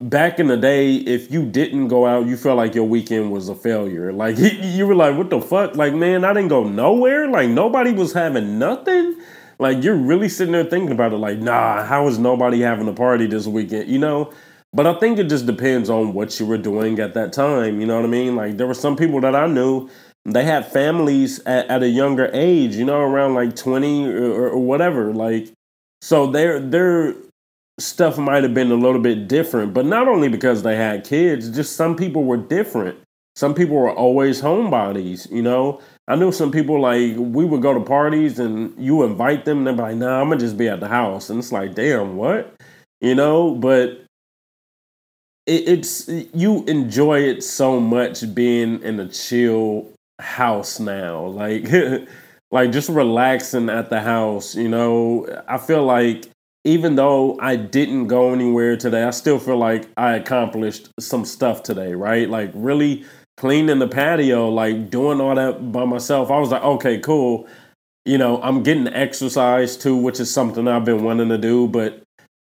back 0.00 0.38
in 0.38 0.48
the 0.48 0.56
day, 0.56 0.96
if 0.96 1.30
you 1.30 1.44
didn't 1.44 1.88
go 1.88 2.06
out, 2.06 2.26
you 2.26 2.36
felt 2.36 2.56
like 2.56 2.74
your 2.74 2.84
weekend 2.84 3.32
was 3.32 3.48
a 3.48 3.54
failure. 3.54 4.12
Like 4.22 4.36
you 4.38 4.86
were 4.86 4.94
like, 4.94 5.16
"What 5.16 5.30
the 5.30 5.40
fuck?" 5.40 5.76
Like, 5.76 5.94
man, 5.94 6.24
I 6.24 6.32
didn't 6.32 6.48
go 6.48 6.64
nowhere. 6.64 7.28
Like 7.28 7.48
nobody 7.48 7.92
was 7.92 8.12
having 8.12 8.58
nothing. 8.58 9.16
Like 9.58 9.82
you're 9.82 9.96
really 9.96 10.28
sitting 10.28 10.52
there 10.52 10.64
thinking 10.64 10.92
about 10.92 11.12
it. 11.12 11.18
Like, 11.18 11.38
nah, 11.38 11.84
how 11.84 12.06
is 12.08 12.18
nobody 12.18 12.60
having 12.60 12.88
a 12.88 12.92
party 12.92 13.26
this 13.26 13.46
weekend? 13.46 13.88
You 13.88 13.98
know. 13.98 14.32
But 14.74 14.86
I 14.86 14.94
think 14.94 15.18
it 15.18 15.28
just 15.28 15.44
depends 15.44 15.90
on 15.90 16.14
what 16.14 16.40
you 16.40 16.46
were 16.46 16.56
doing 16.56 16.98
at 16.98 17.12
that 17.12 17.32
time. 17.34 17.78
You 17.78 17.86
know 17.86 17.96
what 17.96 18.06
I 18.06 18.08
mean? 18.08 18.36
Like 18.36 18.56
there 18.56 18.66
were 18.66 18.74
some 18.74 18.96
people 18.96 19.20
that 19.20 19.34
I 19.34 19.46
knew. 19.46 19.88
They 20.24 20.44
had 20.44 20.70
families 20.70 21.40
at, 21.40 21.66
at 21.68 21.82
a 21.82 21.88
younger 21.88 22.30
age. 22.32 22.76
You 22.76 22.84
know, 22.84 23.00
around 23.00 23.34
like 23.34 23.56
twenty 23.56 24.06
or, 24.06 24.48
or 24.48 24.58
whatever. 24.58 25.12
Like 25.12 25.48
so 26.00 26.26
they're 26.26 26.60
they're 26.60 27.14
stuff 27.78 28.18
might 28.18 28.42
have 28.42 28.54
been 28.54 28.70
a 28.70 28.76
little 28.76 29.00
bit 29.00 29.28
different, 29.28 29.74
but 29.74 29.86
not 29.86 30.08
only 30.08 30.28
because 30.28 30.62
they 30.62 30.76
had 30.76 31.04
kids, 31.04 31.50
just 31.50 31.76
some 31.76 31.96
people 31.96 32.24
were 32.24 32.36
different. 32.36 32.98
Some 33.34 33.54
people 33.54 33.76
were 33.76 33.92
always 33.92 34.42
homebodies, 34.42 35.30
you 35.30 35.42
know. 35.42 35.80
I 36.06 36.16
knew 36.16 36.32
some 36.32 36.50
people 36.50 36.80
like 36.80 37.14
we 37.16 37.44
would 37.44 37.62
go 37.62 37.72
to 37.72 37.80
parties 37.80 38.38
and 38.38 38.74
you 38.76 39.04
invite 39.04 39.44
them 39.44 39.58
and 39.58 39.66
they're 39.66 39.86
like, 39.86 39.96
nah, 39.96 40.20
I'm 40.20 40.28
gonna 40.28 40.40
just 40.40 40.58
be 40.58 40.68
at 40.68 40.80
the 40.80 40.88
house. 40.88 41.30
And 41.30 41.38
it's 41.38 41.52
like, 41.52 41.74
damn, 41.74 42.16
what? 42.16 42.54
You 43.00 43.14
know, 43.14 43.54
but 43.54 44.04
it, 45.46 45.68
it's 45.68 46.08
you 46.08 46.64
enjoy 46.64 47.20
it 47.20 47.42
so 47.42 47.80
much 47.80 48.34
being 48.34 48.82
in 48.82 49.00
a 49.00 49.08
chill 49.08 49.88
house 50.22 50.80
now. 50.80 51.26
Like 51.42 52.08
like 52.50 52.70
just 52.70 52.90
relaxing 52.90 53.70
at 53.70 53.88
the 53.88 54.00
house, 54.00 54.54
you 54.54 54.68
know. 54.68 55.26
I 55.48 55.56
feel 55.58 55.84
like 55.84 56.26
even 56.64 56.96
though 56.96 57.38
I 57.40 57.56
didn't 57.56 58.06
go 58.06 58.32
anywhere 58.32 58.76
today, 58.76 59.04
I 59.04 59.10
still 59.10 59.38
feel 59.38 59.56
like 59.56 59.88
I 59.96 60.14
accomplished 60.14 60.90
some 61.00 61.24
stuff 61.24 61.62
today, 61.62 61.94
right? 61.94 62.28
Like 62.28 62.50
really 62.54 63.04
cleaning 63.36 63.78
the 63.78 63.88
patio, 63.88 64.48
like 64.48 64.90
doing 64.90 65.20
all 65.20 65.34
that 65.34 65.72
by 65.72 65.84
myself. 65.84 66.30
I 66.30 66.38
was 66.38 66.50
like, 66.50 66.62
okay, 66.62 66.98
cool. 66.98 67.48
You 68.04 68.18
know, 68.18 68.40
I'm 68.42 68.62
getting 68.62 68.86
exercise 68.88 69.76
too, 69.76 69.96
which 69.96 70.20
is 70.20 70.32
something 70.32 70.68
I've 70.68 70.84
been 70.84 71.02
wanting 71.02 71.30
to 71.30 71.38
do. 71.38 71.66
But 71.68 72.02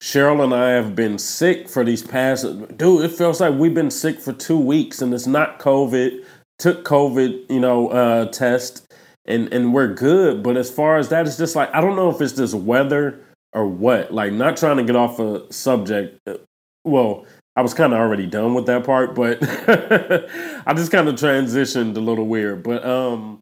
Cheryl 0.03 0.45
and 0.45 0.55
I 0.55 0.71
have 0.71 0.95
been 0.95 1.19
sick 1.19 1.69
for 1.69 1.85
these 1.85 2.03
past, 2.03 2.45
dude, 2.77 3.05
it 3.05 3.13
feels 3.13 3.41
like 3.41 3.55
we've 3.55 3.75
been 3.75 3.91
sick 3.91 4.21
for 4.21 4.33
two 4.33 4.59
weeks 4.59 5.01
and 5.01 5.15
it's 5.15 5.27
not 5.27 5.59
COVID. 5.59 6.25
Took 6.59 6.85
COVID, 6.85 7.51
you 7.51 7.61
know, 7.61 7.89
uh, 7.89 8.27
test 8.27 8.87
and, 9.27 9.53
and 9.53 9.75
we're 9.75 9.93
good. 9.93 10.43
But 10.43 10.57
as 10.57 10.71
far 10.71 10.99
as 10.99 11.09
that, 11.09 11.27
it's 11.27 11.37
just 11.37 11.57
like, 11.57 11.75
I 11.75 11.81
don't 11.81 11.97
know 11.97 12.11
if 12.11 12.21
it's 12.21 12.33
this 12.33 12.55
weather 12.55 13.21
or 13.53 13.67
what? 13.67 14.13
Like, 14.13 14.33
not 14.33 14.57
trying 14.57 14.77
to 14.79 14.85
get 14.85 14.97
off 14.97 15.19
a 15.19 15.53
subject. 15.53 16.21
Uh, 16.27 16.37
well, 16.85 17.27
I 17.57 17.63
was 17.63 17.75
kind 17.75 17.93
of 17.93 17.99
already 17.99 18.27
done 18.27 18.55
with 18.55 18.67
that 18.67 18.85
part, 18.85 19.15
but 19.15 19.39
I 20.67 20.75
just 20.75 20.93
kind 20.93 21.09
of 21.09 21.15
transitioned 21.15 21.97
a 21.97 22.01
little 22.01 22.27
weird. 22.27 22.63
But 22.63 22.85
um, 22.85 23.41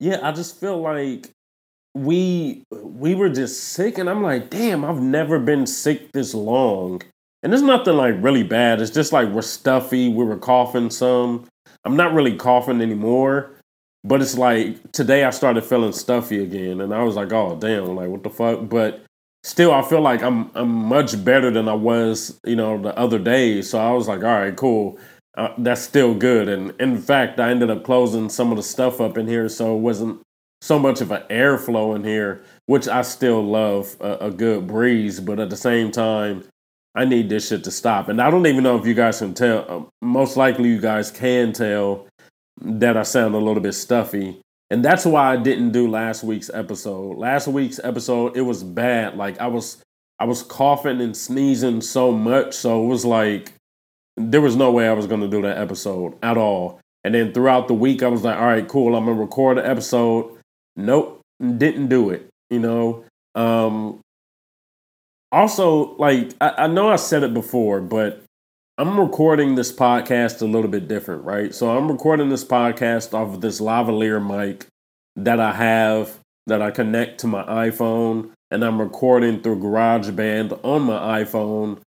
yeah, 0.00 0.20
I 0.22 0.32
just 0.32 0.60
feel 0.60 0.80
like 0.80 1.30
we 1.94 2.62
we 2.70 3.14
were 3.14 3.28
just 3.28 3.64
sick, 3.72 3.98
and 3.98 4.08
I'm 4.08 4.22
like, 4.22 4.48
damn, 4.48 4.84
I've 4.84 5.00
never 5.00 5.38
been 5.38 5.66
sick 5.66 6.12
this 6.12 6.34
long. 6.34 7.02
And 7.42 7.52
there's 7.52 7.62
nothing 7.62 7.96
like 7.96 8.14
really 8.20 8.42
bad. 8.42 8.80
It's 8.80 8.90
just 8.90 9.12
like 9.12 9.28
we're 9.28 9.42
stuffy. 9.42 10.08
We 10.08 10.24
were 10.24 10.38
coughing 10.38 10.90
some. 10.90 11.46
I'm 11.84 11.96
not 11.96 12.14
really 12.14 12.36
coughing 12.36 12.80
anymore, 12.80 13.50
but 14.04 14.22
it's 14.22 14.36
like 14.38 14.92
today 14.92 15.24
I 15.24 15.30
started 15.30 15.64
feeling 15.64 15.92
stuffy 15.92 16.42
again, 16.42 16.80
and 16.80 16.94
I 16.94 17.02
was 17.02 17.16
like, 17.16 17.32
"Oh 17.32 17.56
damn! 17.58 17.94
Like 17.96 18.08
what 18.08 18.22
the 18.22 18.30
fuck?" 18.30 18.68
But 18.68 19.02
still, 19.42 19.72
I 19.72 19.82
feel 19.82 20.00
like 20.00 20.22
I'm 20.22 20.50
I'm 20.54 20.70
much 20.70 21.22
better 21.24 21.50
than 21.50 21.68
I 21.68 21.74
was, 21.74 22.38
you 22.44 22.56
know, 22.56 22.80
the 22.80 22.96
other 22.98 23.18
day. 23.18 23.62
So 23.62 23.78
I 23.78 23.92
was 23.92 24.08
like, 24.08 24.20
"All 24.22 24.40
right, 24.40 24.56
cool. 24.56 24.98
Uh, 25.36 25.54
that's 25.58 25.82
still 25.82 26.14
good." 26.14 26.48
And 26.48 26.72
in 26.80 26.98
fact, 26.98 27.40
I 27.40 27.50
ended 27.50 27.70
up 27.70 27.84
closing 27.84 28.28
some 28.28 28.50
of 28.50 28.56
the 28.56 28.62
stuff 28.62 29.00
up 29.00 29.18
in 29.18 29.26
here, 29.28 29.48
so 29.48 29.76
it 29.76 29.80
wasn't 29.80 30.20
so 30.62 30.78
much 30.78 31.00
of 31.02 31.10
an 31.10 31.22
airflow 31.28 31.94
in 31.94 32.04
here, 32.04 32.42
which 32.66 32.88
I 32.88 33.02
still 33.02 33.42
love 33.42 33.96
a, 34.00 34.16
a 34.26 34.30
good 34.30 34.66
breeze. 34.66 35.20
But 35.20 35.40
at 35.40 35.50
the 35.50 35.56
same 35.56 35.90
time, 35.90 36.44
I 36.94 37.04
need 37.04 37.28
this 37.28 37.48
shit 37.48 37.64
to 37.64 37.70
stop. 37.70 38.08
And 38.08 38.20
I 38.20 38.30
don't 38.30 38.46
even 38.46 38.62
know 38.62 38.78
if 38.78 38.86
you 38.86 38.94
guys 38.94 39.18
can 39.18 39.34
tell. 39.34 39.66
Uh, 39.68 39.82
most 40.00 40.36
likely, 40.36 40.68
you 40.68 40.80
guys 40.80 41.10
can 41.10 41.52
tell 41.52 42.06
that 42.60 42.96
I 42.96 43.02
sound 43.02 43.34
a 43.34 43.38
little 43.38 43.62
bit 43.62 43.72
stuffy. 43.72 44.40
And 44.70 44.84
that's 44.84 45.04
why 45.04 45.32
I 45.32 45.36
didn't 45.36 45.72
do 45.72 45.88
last 45.88 46.24
week's 46.24 46.50
episode. 46.52 47.16
Last 47.16 47.48
week's 47.48 47.80
episode, 47.82 48.36
it 48.36 48.42
was 48.42 48.62
bad. 48.64 49.16
Like 49.16 49.38
I 49.40 49.46
was 49.46 49.82
I 50.18 50.24
was 50.24 50.42
coughing 50.42 51.00
and 51.00 51.16
sneezing 51.16 51.80
so 51.80 52.12
much. 52.12 52.54
So 52.54 52.84
it 52.84 52.86
was 52.86 53.04
like 53.04 53.52
there 54.16 54.40
was 54.40 54.56
no 54.56 54.70
way 54.70 54.88
I 54.88 54.92
was 54.92 55.06
gonna 55.06 55.28
do 55.28 55.42
that 55.42 55.58
episode 55.58 56.16
at 56.22 56.36
all. 56.36 56.80
And 57.02 57.14
then 57.14 57.32
throughout 57.32 57.68
the 57.68 57.74
week 57.74 58.02
I 58.02 58.08
was 58.08 58.24
like, 58.24 58.36
all 58.36 58.46
right, 58.46 58.66
cool, 58.66 58.96
I'm 58.96 59.04
gonna 59.04 59.20
record 59.20 59.58
an 59.58 59.66
episode. 59.66 60.38
Nope, 60.76 61.20
didn't 61.40 61.88
do 61.88 62.10
it, 62.10 62.28
you 62.50 62.60
know. 62.60 63.04
Um 63.34 64.00
also, 65.34 65.96
like 65.96 66.32
I, 66.40 66.54
I 66.58 66.66
know 66.68 66.88
I 66.88 66.96
said 66.96 67.24
it 67.24 67.34
before, 67.34 67.80
but 67.80 68.22
I'm 68.78 68.98
recording 68.98 69.56
this 69.56 69.72
podcast 69.72 70.40
a 70.40 70.46
little 70.46 70.70
bit 70.70 70.86
different, 70.86 71.24
right? 71.24 71.52
So 71.52 71.76
I'm 71.76 71.90
recording 71.90 72.28
this 72.28 72.44
podcast 72.44 73.12
off 73.14 73.34
of 73.34 73.40
this 73.40 73.60
lavalier 73.60 74.24
mic 74.24 74.66
that 75.16 75.40
I 75.40 75.52
have 75.52 76.18
that 76.46 76.62
I 76.62 76.70
connect 76.70 77.20
to 77.20 77.26
my 77.26 77.42
iPhone, 77.44 78.30
and 78.50 78.64
I'm 78.64 78.80
recording 78.80 79.40
through 79.40 79.60
GarageBand 79.60 80.60
on 80.62 80.82
my 80.82 81.24
iPhone, 81.24 81.80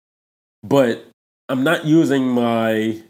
but 0.63 1.05
I'm 1.47 1.63
not 1.63 1.85
using 1.85 2.27
my 2.27 3.01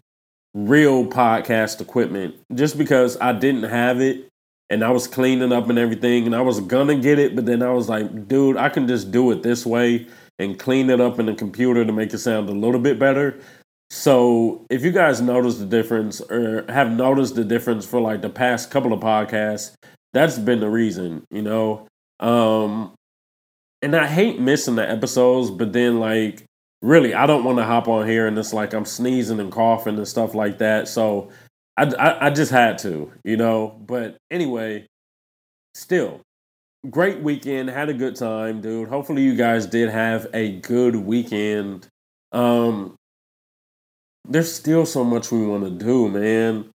real 0.54 1.06
podcast 1.06 1.82
equipment 1.82 2.36
just 2.54 2.78
because 2.78 3.18
I 3.20 3.32
didn't 3.32 3.64
have 3.64 4.02
it 4.02 4.28
and 4.70 4.84
I 4.84 4.92
was 4.92 5.08
cleaning 5.08 5.52
up 5.52 5.70
and 5.70 5.80
everything 5.80 6.26
and 6.26 6.36
I 6.36 6.42
was 6.42 6.60
gonna 6.60 6.96
get 6.96 7.18
it, 7.18 7.36
but 7.36 7.46
then 7.46 7.64
I 7.64 7.72
was 7.72 7.90
like, 7.90 8.28
dude, 8.28 8.58
I 8.58 8.70
can 8.70 8.88
just 8.88 9.12
do 9.12 9.32
it 9.32 9.42
this 9.44 9.66
way 9.66 10.08
and 10.40 10.60
clean 10.60 10.90
it 10.90 11.02
up 11.02 11.20
in 11.20 11.26
the 11.26 11.34
computer 11.34 11.84
to 11.84 11.92
make 11.92 12.14
it 12.14 12.20
sound 12.20 12.50
a 12.50 12.54
little 12.54 12.80
bit 12.80 13.00
better. 13.00 13.40
So 13.90 14.66
if 14.70 14.84
you 14.84 14.92
guys 14.92 15.22
notice 15.22 15.58
the 15.58 15.66
difference 15.66 16.22
or 16.22 16.66
have 16.70 16.92
noticed 16.92 17.36
the 17.36 17.44
difference 17.44 17.86
for 17.86 18.02
like 18.02 18.22
the 18.22 18.30
past 18.30 18.70
couple 18.70 18.94
of 18.94 19.00
podcasts, 19.00 19.74
that's 20.14 20.38
been 20.38 20.60
the 20.60 20.70
reason, 20.70 21.24
you 21.32 21.42
know. 21.42 21.88
Um 22.20 22.94
and 23.82 23.96
I 23.96 24.08
hate 24.08 24.40
missing 24.40 24.76
the 24.76 24.90
episodes, 24.90 25.52
but 25.52 25.72
then 25.72 26.00
like 26.00 26.44
really 26.82 27.14
I 27.14 27.26
don't 27.26 27.44
want 27.44 27.60
to 27.60 27.64
hop 27.64 27.88
on 27.88 28.08
here 28.08 28.28
and 28.28 28.38
it's 28.38 28.54
like 28.54 28.74
I'm 28.74 28.86
sneezing 28.86 29.40
and 29.40 29.52
coughing 29.52 29.98
and 29.98 30.08
stuff 30.08 30.36
like 30.36 30.58
that. 30.58 30.88
So 30.88 31.30
I, 31.78 31.86
I, 31.86 32.28
I 32.28 32.30
just 32.32 32.52
had 32.52 32.80
to, 32.80 33.12
you 33.24 33.38
know. 33.38 33.80
But 33.86 34.18
anyway, 34.32 34.88
still 35.76 36.22
great 36.90 37.20
weekend. 37.22 37.70
Had 37.70 37.90
a 37.90 37.94
good 37.94 38.16
time, 38.16 38.62
dude. 38.62 38.90
Hopefully 38.90 39.24
you 39.24 39.36
guys 39.36 39.66
did 39.66 39.90
have 39.90 40.28
a 40.34 40.52
good 40.60 40.96
weekend. 40.96 41.88
Um 42.32 42.96
there's 44.30 44.54
still 44.54 44.86
so 44.86 45.04
much 45.04 45.32
we 45.32 45.46
want 45.46 45.64
to 45.64 45.70
do, 45.70 46.10
man. 46.10 46.70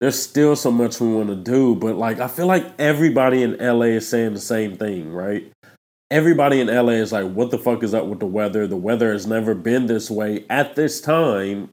There's 0.00 0.18
still 0.18 0.56
so 0.56 0.70
much 0.70 1.00
we 1.00 1.08
want 1.08 1.28
to 1.28 1.36
do, 1.36 1.74
but 1.74 1.96
like 1.96 2.20
I 2.20 2.28
feel 2.28 2.46
like 2.46 2.66
everybody 2.78 3.42
in 3.42 3.56
LA 3.58 3.96
is 3.96 4.08
saying 4.08 4.34
the 4.34 4.40
same 4.40 4.76
thing, 4.76 5.12
right? 5.12 5.50
Everybody 6.10 6.60
in 6.60 6.68
LA 6.68 6.92
is 6.92 7.12
like, 7.12 7.30
what 7.32 7.50
the 7.50 7.58
fuck 7.58 7.82
is 7.82 7.92
up 7.92 8.06
with 8.06 8.20
the 8.20 8.26
weather? 8.26 8.66
The 8.66 8.76
weather 8.76 9.12
has 9.12 9.26
never 9.26 9.54
been 9.54 9.86
this 9.86 10.10
way 10.10 10.44
at 10.48 10.76
this 10.76 11.00
time. 11.00 11.70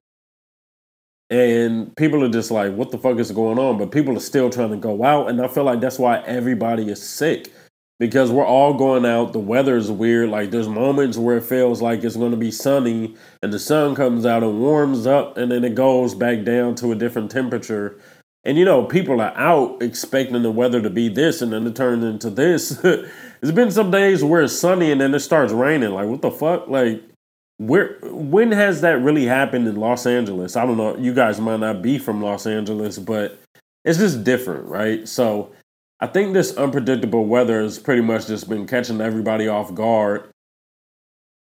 And 1.30 1.96
people 1.96 2.24
are 2.24 2.30
just 2.30 2.52
like, 2.52 2.74
what 2.74 2.92
the 2.92 2.98
fuck 2.98 3.18
is 3.18 3.32
going 3.32 3.60
on? 3.60 3.78
But 3.78 3.92
people 3.92 4.18
are 4.18 4.22
still 4.22 4.50
trying 4.50 4.72
to 4.72 4.78
go 4.78 5.04
out. 5.04 5.30
And 5.30 5.40
I 5.42 5.48
feel 5.48 5.64
like 5.64 5.80
that's 5.82 6.00
why 6.00 6.20
everybody 6.20 6.90
is 6.90 7.02
sick 7.02 7.52
because 8.00 8.32
we're 8.32 8.46
all 8.46 8.74
going 8.74 9.06
out. 9.06 9.34
The 9.34 9.40
weather 9.40 9.78
is 9.78 9.92
weird. 9.92 10.30
Like 10.30 10.52
there's 10.52 10.68
moments 10.68 11.18
where 11.18 11.38
it 11.38 11.44
feels 11.44 11.82
like 11.82 12.04
it's 12.04 12.16
going 12.16 12.32
to 12.32 12.38
be 12.38 12.52
sunny 12.52 13.16
and 13.42 13.54
the 13.54 13.60
sun 13.60 13.96
comes 13.96 14.26
out 14.26 14.44
and 14.44 14.60
warms 14.60 15.06
up 15.08 15.38
and 15.38 15.52
then 15.52 15.64
it 15.64 15.76
goes 15.76 16.16
back 16.16 16.44
down 16.44 16.76
to 16.76 16.92
a 16.92 16.96
different 16.96 17.32
temperature. 17.32 18.00
And 18.44 18.58
you 18.58 18.66
know, 18.66 18.84
people 18.84 19.22
are 19.22 19.38
out 19.38 19.82
expecting 19.82 20.42
the 20.42 20.52
weather 20.52 20.82
to 20.82 20.90
be 20.90 21.08
this 21.08 21.42
and 21.42 21.54
then 21.54 21.66
it 21.66 21.76
turns 21.76 22.04
into 22.04 22.30
this. 22.30 22.70
There's 22.82 23.54
been 23.54 23.72
some 23.72 23.92
days 23.92 24.24
where 24.24 24.42
it's 24.42 24.58
sunny 24.58 24.92
and 24.92 25.00
then 25.00 25.14
it 25.14 25.20
starts 25.20 25.54
raining. 25.54 25.92
Like 25.92 26.08
what 26.08 26.22
the 26.22 26.32
fuck? 26.32 26.68
Like 26.68 27.04
where 27.58 27.98
when 28.04 28.52
has 28.52 28.82
that 28.82 29.02
really 29.02 29.26
happened 29.26 29.68
in 29.68 29.76
Los 29.76 30.06
Angeles? 30.06 30.56
I 30.56 30.66
don't 30.66 30.78
know. 30.78 30.98
You 30.98 31.14
guys 31.14 31.40
might 31.40 31.60
not 31.60 31.82
be 31.82 31.98
from 32.00 32.22
Los 32.22 32.46
Angeles, 32.46 33.00
but 33.00 33.40
it's 33.86 34.00
just 34.00 34.24
different, 34.24 34.66
right? 34.66 35.08
So 35.08 35.52
I 36.04 36.08
think 36.08 36.34
this 36.34 36.58
unpredictable 36.58 37.26
weather 37.26 37.62
has 37.62 37.80
pretty 37.80 38.02
much 38.02 38.28
just 38.28 38.50
been 38.50 38.68
catching 38.68 39.00
everybody 39.00 39.48
off 39.48 39.74
guard. 39.74 40.30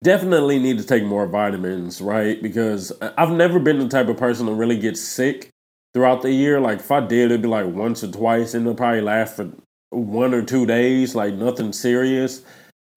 Definitely 0.03 0.59
need 0.59 0.77
to 0.77 0.83
take 0.83 1.05
more 1.05 1.25
vitamins, 1.25 2.01
right? 2.01 2.43
Because 2.43 2.91
I've 3.17 3.31
never 3.31 3.59
been 3.59 3.79
the 3.79 3.87
type 3.87 4.09
of 4.09 4.17
person 4.17 4.47
to 4.47 4.51
really 4.51 4.77
get 4.77 4.97
sick 4.97 5.47
throughout 5.93 6.21
the 6.21 6.33
year. 6.33 6.59
Like 6.59 6.79
if 6.79 6.91
I 6.91 6.99
did, 6.99 7.31
it'd 7.31 7.41
be 7.41 7.47
like 7.47 7.67
once 7.67 8.03
or 8.03 8.11
twice, 8.11 8.53
and 8.53 8.63
it'll 8.63 8.75
probably 8.75 8.99
last 8.99 9.37
for 9.37 9.53
one 9.91 10.33
or 10.33 10.43
two 10.43 10.65
days, 10.65 11.15
like 11.15 11.33
nothing 11.33 11.71
serious. 11.71 12.41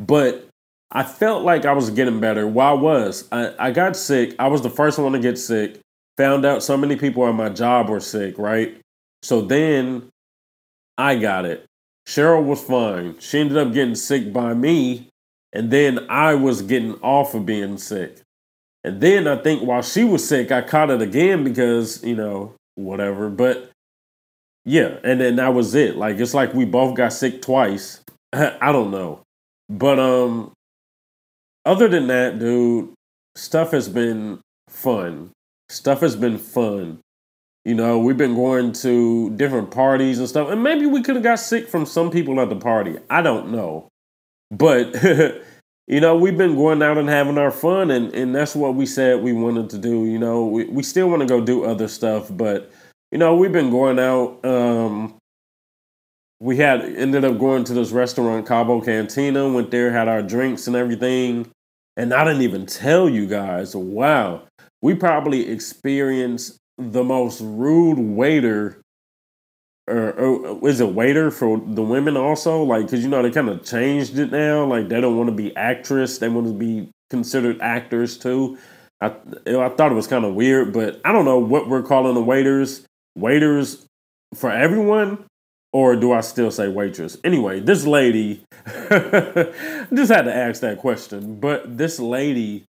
But 0.00 0.49
I 0.90 1.04
felt 1.04 1.44
like 1.44 1.66
I 1.66 1.73
was 1.73 1.88
getting 1.90 2.18
better. 2.18 2.49
Well, 2.49 2.66
I 2.66 2.73
was. 2.73 3.28
I, 3.30 3.54
I 3.61 3.70
got 3.70 3.94
sick. 3.94 4.34
I 4.40 4.49
was 4.49 4.62
the 4.62 4.70
first 4.70 4.99
one 4.99 5.12
to 5.12 5.20
get 5.20 5.38
sick. 5.38 5.78
Found 6.16 6.44
out 6.44 6.64
so 6.64 6.76
many 6.76 6.96
people 6.96 7.25
at 7.28 7.34
my 7.37 7.49
job 7.49 7.90
were 7.90 8.00
sick, 8.00 8.38
right? 8.38 8.76
So 9.23 9.40
then 9.40 10.11
I 10.97 11.17
got 11.17 11.45
it. 11.45 11.67
Cheryl 12.07 12.45
was 12.45 12.63
fine. 12.63 13.19
She 13.19 13.41
ended 13.41 13.57
up 13.57 13.73
getting 13.73 13.95
sick 13.95 14.33
by 14.33 14.55
me, 14.55 15.09
and 15.53 15.71
then 15.71 16.07
I 16.11 16.35
was 16.35 16.63
getting 16.63 16.95
off 16.97 17.35
of 17.35 17.47
being 17.47 17.79
sick. 17.79 18.21
And 18.85 19.01
then 19.01 19.27
I 19.27 19.37
think 19.37 19.63
while 19.63 19.83
she 19.83 20.05
was 20.05 20.29
sick, 20.29 20.53
I 20.53 20.61
caught 20.61 20.91
it 20.91 21.01
again 21.01 21.43
because, 21.43 22.05
you 22.05 22.15
know, 22.15 22.55
whatever. 22.75 23.31
But 23.31 23.71
yeah, 24.67 24.99
and 25.03 25.21
then 25.21 25.37
that 25.37 25.55
was 25.55 25.75
it. 25.75 25.97
Like 25.97 26.19
it's 26.19 26.35
like 26.35 26.53
we 26.53 26.67
both 26.67 26.95
got 26.95 27.13
sick 27.13 27.41
twice. 27.41 28.01
I 28.33 28.73
don't 28.73 28.91
know. 28.91 29.23
But 29.71 29.99
um 29.99 30.53
other 31.65 31.89
than 31.89 32.09
that, 32.09 32.39
dude, 32.39 32.93
stuff 33.37 33.71
has 33.71 33.89
been 33.89 34.41
fun. 34.69 35.31
Stuff 35.71 36.01
has 36.01 36.15
been 36.15 36.37
fun. 36.39 37.01
You 37.64 37.75
know, 37.75 37.99
we've 37.99 38.16
been 38.16 38.35
going 38.35 38.73
to 38.75 39.30
different 39.30 39.71
parties 39.71 40.18
and 40.18 40.28
stuff, 40.28 40.50
and 40.50 40.62
maybe 40.62 40.85
we 40.85 41.02
could 41.02 41.14
have 41.14 41.25
got 41.25 41.38
sick 41.38 41.66
from 41.68 41.87
some 41.87 42.11
people 42.11 42.38
at 42.40 42.50
the 42.50 42.56
party. 42.56 42.99
I 43.09 43.23
don't 43.23 43.52
know, 43.52 43.88
but 44.50 44.94
you 45.87 46.00
know, 46.00 46.14
we've 46.14 46.37
been 46.37 46.56
going 46.56 46.83
out 46.83 46.99
and 46.99 47.09
having 47.09 47.38
our 47.38 47.50
fun, 47.50 47.90
and 47.90 48.12
and 48.14 48.35
that's 48.35 48.54
what 48.54 48.75
we 48.75 48.85
said 48.85 49.23
we 49.23 49.33
wanted 49.33 49.71
to 49.71 49.78
do. 49.78 50.04
You 50.04 50.18
know, 50.18 50.44
we 50.44 50.64
we 50.64 50.83
still 50.83 51.09
want 51.09 51.23
to 51.23 51.26
go 51.26 51.40
do 51.40 51.64
other 51.64 51.88
stuff, 51.88 52.28
but 52.30 52.71
you 53.11 53.16
know, 53.16 53.35
we've 53.35 53.52
been 53.52 53.71
going 53.71 53.99
out. 53.99 54.44
Um, 54.44 55.14
we 56.40 56.59
had 56.59 56.83
ended 56.83 57.25
up 57.25 57.38
going 57.38 57.64
to 57.64 57.73
this 57.73 57.92
restaurant, 57.92 58.47
Cabo 58.47 58.83
Cantina. 58.83 59.49
Went 59.49 59.71
there, 59.71 59.90
had 59.90 60.09
our 60.09 60.21
drinks 60.21 60.66
and 60.66 60.76
everything, 60.76 61.50
and 61.97 62.12
I 62.12 62.25
didn't 62.25 62.42
even 62.42 62.66
tell 62.66 63.09
you 63.09 63.26
guys. 63.26 63.75
Wow, 63.75 64.42
we 64.83 64.94
probably 64.94 65.49
experienced 65.49 66.59
the 66.78 67.04
most 67.04 67.40
rude 67.40 67.99
waiter 67.99 68.81
or, 69.87 70.12
or, 70.12 70.69
is 70.69 70.81
it 70.81 70.95
waiter 70.95 71.31
for 71.31 71.59
the 71.59 71.83
women 71.83 72.16
also? 72.16 72.62
Like 72.62 72.87
because 72.87 73.02
you 73.02 73.09
know 73.11 73.23
they 73.23 73.31
kind 73.31 73.49
of 73.49 73.64
changed 73.64 74.19
it 74.19 74.33
now. 74.33 74.64
Like 74.64 74.88
they 74.88 75.00
don't 75.00 75.16
want 75.16 75.28
to 75.28 75.35
be 75.37 75.54
actress. 75.57 76.19
They 76.19 76.28
want 76.28 76.47
to 76.47 76.54
be 76.54 76.90
considered 77.11 77.61
actors 77.61 78.16
too. 78.19 78.59
I 79.00 79.09
i 79.47 79.69
thought 79.69 79.93
it 79.93 79.95
was 79.95 80.07
kind 80.07 80.25
of 80.25 80.35
weird 80.35 80.73
but 80.73 81.00
i 81.04 81.12
don't 81.12 81.25
know 81.25 81.38
what 81.38 81.69
we're 81.69 81.83
calling 81.83 82.14
the 82.14 82.23
waiters. 82.23 82.87
Waiters 83.16 83.87
for 84.35 84.50
everyone 84.50 85.25
or 85.73 85.95
do 85.97 86.12
i 86.12 86.21
still 86.21 86.50
say 86.50 86.69
waitress? 86.69 87.16
Anyway 87.23 87.61
this 87.61 87.85
lady 87.87 88.43
just 88.66 90.11
had 90.11 90.23
to 90.23 90.35
ask 90.35 90.61
that 90.62 90.78
question 90.78 91.38
but 91.38 91.76
this 91.76 92.00
lady 92.00 92.64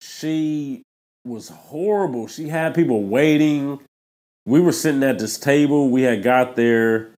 she 0.00 0.82
was 1.26 1.48
horrible. 1.48 2.28
She 2.28 2.48
had 2.48 2.74
people 2.74 3.02
waiting. 3.02 3.80
We 4.44 4.60
were 4.60 4.72
sitting 4.72 5.02
at 5.02 5.18
this 5.18 5.38
table. 5.38 5.90
We 5.90 6.02
had 6.02 6.22
got 6.22 6.56
there 6.56 7.10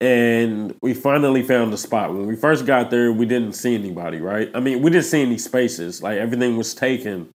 and 0.00 0.74
we 0.82 0.92
finally 0.92 1.42
found 1.42 1.72
the 1.72 1.78
spot. 1.78 2.12
When 2.12 2.26
we 2.26 2.36
first 2.36 2.66
got 2.66 2.90
there, 2.90 3.12
we 3.12 3.26
didn't 3.26 3.52
see 3.52 3.74
anybody, 3.74 4.20
right? 4.20 4.50
I 4.54 4.60
mean, 4.60 4.82
we 4.82 4.90
didn't 4.90 5.06
see 5.06 5.22
any 5.22 5.38
spaces. 5.38 6.02
Like 6.02 6.18
everything 6.18 6.56
was 6.56 6.74
taken. 6.74 7.30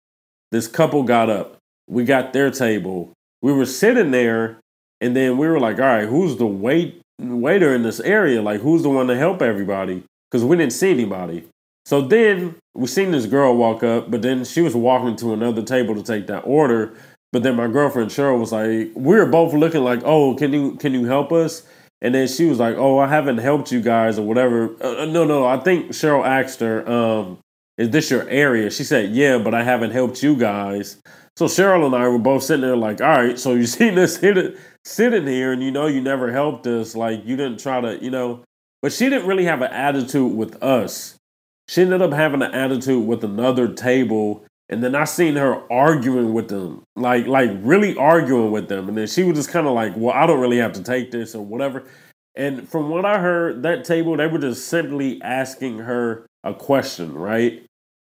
This 0.51 0.67
couple 0.67 1.03
got 1.05 1.31
up. 1.31 1.57
We 1.89 2.05
got 2.05 2.33
their 2.33 2.51
table. 2.51 3.13
We 3.41 3.53
were 3.53 3.67
sitting 3.67 4.11
there 4.11 4.59
and 5.01 5.15
then 5.15 5.39
we 5.39 5.47
were 5.47 5.61
like, 5.61 5.79
all 5.79 5.85
right, 5.85 6.09
who's 6.09 6.37
the 6.37 6.47
wait 6.47 7.01
waiter 7.21 7.75
in 7.75 7.83
this 7.83 8.01
area? 8.01 8.43
Like 8.43 8.61
who's 8.61 8.83
the 8.83 8.91
one 8.91 9.07
to 9.07 9.17
help 9.17 9.41
everybody? 9.41 10.03
Because 10.31 10.45
we 10.45 10.57
didn't 10.57 10.73
see 10.73 10.91
anybody. 10.91 11.45
So 11.87 12.03
then 12.03 12.57
we 12.78 12.87
seen 12.87 13.11
this 13.11 13.26
girl 13.26 13.56
walk 13.56 13.82
up, 13.82 14.08
but 14.08 14.23
then 14.23 14.44
she 14.44 14.61
was 14.61 14.76
walking 14.76 15.16
to 15.16 15.32
another 15.32 15.62
table 15.62 15.97
to 15.97 16.02
take 16.02 16.28
that 16.28 16.42
order. 16.42 16.94
But 17.32 17.42
then 17.42 17.56
my 17.56 17.66
girlfriend 17.66 18.11
Cheryl 18.11 18.38
was 18.38 18.52
like, 18.52 18.92
we 18.94 19.16
were 19.16 19.26
both 19.26 19.52
looking 19.52 19.82
like, 19.82 20.00
oh, 20.04 20.37
can 20.37 20.52
you 20.52 20.76
can 20.76 20.94
you 20.94 21.04
help 21.06 21.32
us? 21.32 21.66
And 22.00 22.14
then 22.14 22.28
she 22.28 22.44
was 22.44 22.61
like, 22.61 22.76
oh, 22.76 23.00
I 23.00 23.08
haven't 23.08 23.38
helped 23.38 23.73
you 23.73 23.80
guys 23.80 24.16
or 24.16 24.23
whatever. 24.23 24.76
Uh, 24.80 25.02
uh 25.02 25.04
no, 25.06 25.25
no, 25.25 25.44
I 25.44 25.58
think 25.58 25.88
Cheryl 25.88 26.25
asked 26.25 26.61
her, 26.61 26.88
um, 26.88 27.38
is 27.76 27.90
this 27.90 28.12
your 28.12 28.28
area? 28.28 28.70
She 28.70 28.85
said, 28.85 29.11
yeah, 29.11 29.38
but 29.38 29.54
I 29.54 29.64
haven't 29.64 29.90
helped 29.90 30.23
you 30.23 30.37
guys. 30.37 30.99
So 31.37 31.47
Cheryl 31.47 31.85
and 31.85 31.97
I 31.97 32.06
were 32.06 32.18
both 32.18 32.44
sitting 32.44 32.62
there 32.62 32.76
like, 32.76 33.00
all 33.00 33.08
right, 33.08 33.37
so 33.37 33.54
you 33.54 33.66
seen 33.66 33.99
us 33.99 34.18
sitting 34.85 35.26
here 35.26 35.52
and 35.52 35.62
you 35.64 35.73
know 35.73 35.88
you 35.88 36.00
never 36.00 36.30
helped 36.30 36.68
us. 36.68 36.94
Like 36.94 37.26
you 37.26 37.37
didn't 37.37 37.58
try 37.58 37.80
to, 37.80 38.02
you 38.02 38.12
know, 38.12 38.44
but 38.82 38.92
she 38.92 39.08
didn't 39.11 39.26
really 39.26 39.47
have 39.47 39.62
an 39.62 39.73
attitude 39.73 40.32
with 40.32 40.62
us 40.62 41.18
she 41.69 41.83
ended 41.83 42.03
up 42.03 42.13
having 42.13 42.43
an 42.43 42.55
attitude 42.55 43.07
with 43.07 43.23
another 43.23 43.69
table 43.69 44.45
and 44.71 44.85
then 44.85 44.95
I 44.95 45.05
seen 45.05 45.37
her 45.37 45.71
arguing 45.73 46.35
with 46.35 46.49
them, 46.49 46.83
like 46.95 47.27
like 47.27 47.51
really 47.61 47.97
arguing 47.97 48.51
with 48.51 48.69
them. 48.69 48.89
And 48.89 48.99
then 48.99 49.07
she 49.07 49.23
was 49.23 49.39
just 49.39 49.51
kind 49.51 49.67
of 49.67 49.73
like, 49.73 49.95
"Well, 49.97 50.15
I 50.15 50.27
don't 50.27 50.41
really 50.41 50.59
have 50.59 50.73
to 50.75 50.83
take 50.83 51.11
this 51.11 51.35
or 51.35 51.45
whatever." 51.45 51.85
And 52.35 52.69
from 52.69 52.91
what 52.91 53.05
I 53.05 53.19
heard, 53.19 53.63
that 53.63 53.85
table 53.85 54.17
they 54.17 54.27
were 54.27 54.39
just 54.39 54.69
simply 54.69 55.21
asking 55.23 55.79
her 55.81 56.27
a 56.45 56.53
question, 56.53 57.15
right? 57.15 57.63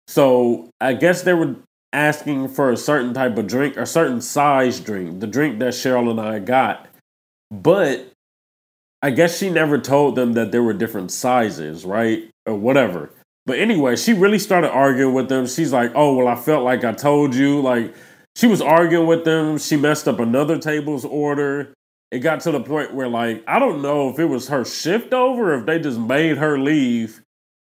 So 0.08 0.70
I 0.80 0.94
guess 0.94 1.24
they 1.24 1.34
were 1.34 1.56
asking 1.92 2.48
for 2.50 2.72
a 2.72 2.78
certain 2.78 3.14
type 3.14 3.38
of 3.38 3.48
drink, 3.48 3.78
a 3.78 3.86
certain 3.86 4.22
size 4.22 4.80
drink, 4.80 5.20
the 5.20 5.28
drink 5.28 5.60
that 5.60 5.74
Cheryl 5.74 6.10
and 6.10 6.20
I 6.20 6.40
got. 6.40 6.88
But 7.52 8.10
I 9.02 9.12
guess 9.12 9.38
she 9.38 9.50
never 9.50 9.78
told 9.78 10.16
them 10.16 10.34
that 10.34 10.52
there 10.52 10.64
were 10.64 10.74
different 10.74 11.12
sizes, 11.12 11.84
right? 11.84 12.30
Or 12.46 12.56
whatever. 12.56 13.12
But 13.46 13.60
anyway, 13.60 13.96
she 13.96 14.14
really 14.14 14.40
started 14.40 14.72
arguing 14.72 15.14
with 15.14 15.30
them. 15.30 15.48
She's 15.48 15.74
like, 15.74 15.92
oh, 15.96 16.16
well, 16.16 16.28
I 16.28 16.36
felt 16.36 16.64
like 16.64 16.84
I 16.84 16.94
told 16.94 17.36
you. 17.36 17.62
Like, 17.62 17.94
she 18.36 18.48
was 18.48 18.62
arguing 18.62 19.08
with 19.08 19.26
them. 19.26 19.58
She 19.58 19.76
messed 19.76 20.08
up 20.08 20.20
another 20.20 20.58
table's 20.58 21.04
order. 21.04 21.74
It 22.12 22.20
got 22.20 22.42
to 22.42 22.52
the 22.52 22.62
point 22.62 22.94
where, 22.94 23.10
like, 23.10 23.44
I 23.48 23.60
don't 23.60 23.82
know 23.82 24.10
if 24.10 24.20
it 24.20 24.26
was 24.26 24.48
her 24.48 24.64
shift 24.64 25.14
over, 25.14 25.54
if 25.56 25.66
they 25.66 25.80
just 25.80 26.00
made 26.00 26.38
her 26.38 26.58
leave. 26.58 27.22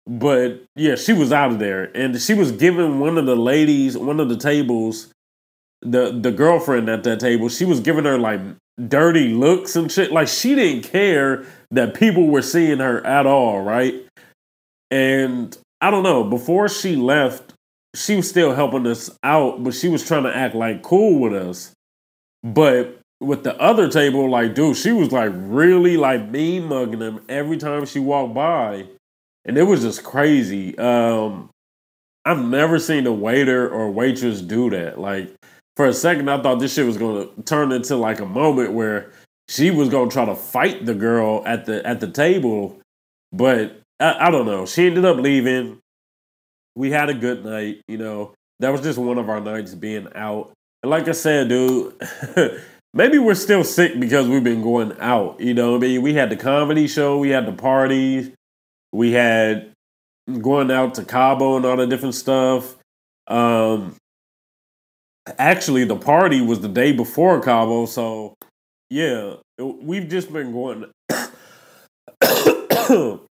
But 0.09 0.65
yeah, 0.75 0.95
she 0.97 1.13
was 1.13 1.33
out 1.33 1.53
of 1.53 1.59
there. 1.59 1.95
And 1.95 2.21
she 2.21 2.35
was 2.35 2.51
giving 2.51 2.99
one 2.99 3.19
of 3.19 3.27
the 3.27 3.37
ladies, 3.37 3.97
one 3.97 4.21
of 4.21 4.31
the 4.31 4.39
tables, 4.39 5.13
the 5.83 6.11
the 6.11 6.33
girlfriend 6.33 6.89
at 6.89 7.05
that 7.05 7.21
table, 7.21 7.49
she 7.49 7.65
was 7.67 7.81
giving 7.81 8.05
her 8.05 8.19
like 8.19 8.41
dirty 8.89 9.29
looks 9.35 9.77
and 9.77 9.93
shit. 9.93 10.11
Like 10.11 10.29
she 10.29 10.55
didn't 10.55 10.85
care 10.85 11.45
that 11.71 11.95
people 11.95 12.27
were 12.29 12.43
seeing 12.43 12.79
her 12.79 13.05
at 13.07 13.27
all, 13.27 13.61
right? 13.61 13.95
And 14.91 15.57
I 15.81 15.91
don't 15.91 16.03
know, 16.03 16.25
before 16.25 16.69
she 16.69 16.97
left, 16.97 17.55
she 17.95 18.17
was 18.17 18.29
still 18.29 18.55
helping 18.55 18.87
us 18.87 19.11
out, 19.23 19.63
but 19.63 19.75
she 19.75 19.89
was 19.89 20.07
trying 20.07 20.25
to 20.25 20.35
act 20.35 20.55
like 20.55 20.83
cool 20.83 21.21
with 21.21 21.35
us. 21.35 21.73
But 22.43 23.01
with 23.21 23.45
the 23.45 23.61
other 23.61 23.89
table, 23.89 24.29
like, 24.31 24.55
dude, 24.55 24.77
she 24.77 24.93
was 24.93 25.13
like 25.13 25.33
really 25.35 25.97
like 25.97 26.29
mean 26.29 26.65
mugging 26.65 27.01
them 27.01 27.25
every 27.29 27.57
time 27.57 27.87
she 27.87 27.99
walked 27.99 28.35
by. 28.35 28.87
And 29.45 29.57
it 29.57 29.65
was 29.65 29.83
just 29.83 30.05
crazy. 30.05 30.77
Um, 30.79 31.51
I've 32.25 32.45
never 32.45 32.79
seen 32.79 33.07
a 33.07 33.13
waiter 33.13 33.69
or 33.69 33.91
waitress 33.91 34.43
do 34.43 34.71
that. 34.71 35.01
Like, 35.01 35.35
for 35.77 35.87
a 35.87 35.95
second, 35.95 36.29
I 36.29 36.43
thought 36.43 36.59
this 36.59 36.75
shit 36.75 36.87
was 36.87 36.99
gonna 36.99 37.29
turn 37.45 37.73
into 37.73 37.97
like 37.97 38.21
a 38.21 38.27
moment 38.27 38.73
where 38.73 39.13
she 39.49 39.71
was 39.71 39.89
gonna 39.89 40.11
try 40.11 40.25
to 40.25 40.35
fight 40.35 40.85
the 40.85 40.95
girl 40.95 41.43
at 41.47 41.67
the 41.67 41.87
at 41.87 42.01
the 42.01 42.11
table, 42.11 42.79
but 43.33 43.81
I, 44.01 44.29
I 44.29 44.31
don't 44.31 44.47
know. 44.47 44.67
She 44.67 44.87
ended 44.87 45.05
up 45.05 45.19
leaving. 45.19 45.81
We 46.75 46.91
had 46.91 47.09
a 47.09 47.15
good 47.15 47.45
night, 47.45 47.83
you 47.89 47.99
know. 47.99 48.35
That 48.61 48.71
was 48.71 48.83
just 48.83 48.99
one 48.99 49.19
of 49.19 49.29
our 49.29 49.41
nights 49.41 49.75
being 49.75 50.09
out. 50.15 50.53
And 50.83 50.91
like 50.91 51.09
I 51.09 51.13
said, 51.13 51.49
dude, 51.49 51.95
maybe 52.95 53.19
we're 53.19 53.35
still 53.35 53.65
sick 53.65 53.99
because 53.99 54.29
we've 54.29 54.45
been 54.45 54.63
going 54.63 54.97
out. 55.01 55.41
You 55.41 55.55
know, 55.55 55.77
I 55.77 55.79
mean, 55.79 56.03
we 56.03 56.15
had 56.15 56.31
the 56.31 56.37
comedy 56.37 56.87
show, 56.87 57.19
we 57.19 57.31
had 57.31 57.47
the 57.47 57.53
parties, 57.53 58.31
we 58.93 59.13
had 59.13 59.73
going 60.41 60.71
out 60.71 60.95
to 60.95 61.05
Cabo 61.05 61.57
and 61.57 61.65
all 61.65 61.77
the 61.77 61.87
different 61.87 62.15
stuff. 62.15 62.77
Um, 63.27 63.97
actually, 65.39 65.85
the 65.85 65.97
party 65.97 66.41
was 66.41 66.61
the 66.61 66.69
day 66.69 66.93
before 66.93 67.41
Cabo, 67.41 67.87
so 67.87 68.35
yeah, 68.91 69.35
we've 69.59 70.09
just 70.09 70.33
been 70.33 70.53
going. 70.53 70.91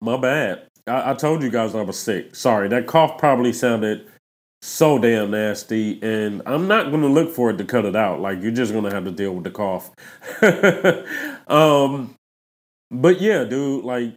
My 0.00 0.16
bad. 0.16 0.66
I, 0.86 1.10
I 1.10 1.14
told 1.14 1.42
you 1.42 1.50
guys 1.50 1.74
I 1.74 1.82
was 1.82 1.98
sick. 1.98 2.34
Sorry, 2.34 2.68
that 2.68 2.86
cough 2.86 3.18
probably 3.18 3.52
sounded 3.52 4.06
so 4.62 4.98
damn 4.98 5.30
nasty, 5.30 6.00
and 6.02 6.42
I'm 6.46 6.66
not 6.66 6.90
gonna 6.90 7.08
look 7.08 7.30
for 7.30 7.50
it 7.50 7.58
to 7.58 7.64
cut 7.64 7.84
it 7.84 7.96
out. 7.96 8.20
Like 8.20 8.42
you're 8.42 8.52
just 8.52 8.72
gonna 8.72 8.92
have 8.92 9.04
to 9.04 9.10
deal 9.10 9.32
with 9.34 9.44
the 9.44 9.50
cough. 9.50 9.90
um, 11.48 12.14
but 12.90 13.20
yeah, 13.20 13.44
dude, 13.44 13.84
like 13.84 14.14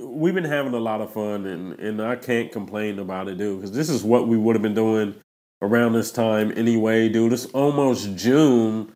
we've 0.00 0.34
been 0.34 0.44
having 0.44 0.74
a 0.74 0.78
lot 0.78 1.00
of 1.00 1.12
fun, 1.12 1.46
and 1.46 1.78
and 1.78 2.02
I 2.02 2.16
can't 2.16 2.52
complain 2.52 2.98
about 2.98 3.28
it, 3.28 3.38
dude, 3.38 3.60
because 3.60 3.72
this 3.72 3.88
is 3.88 4.04
what 4.04 4.28
we 4.28 4.36
would 4.36 4.54
have 4.54 4.62
been 4.62 4.74
doing 4.74 5.14
around 5.62 5.92
this 5.94 6.12
time 6.12 6.52
anyway, 6.56 7.08
dude. 7.08 7.32
It's 7.32 7.46
almost 7.46 8.14
June, 8.16 8.92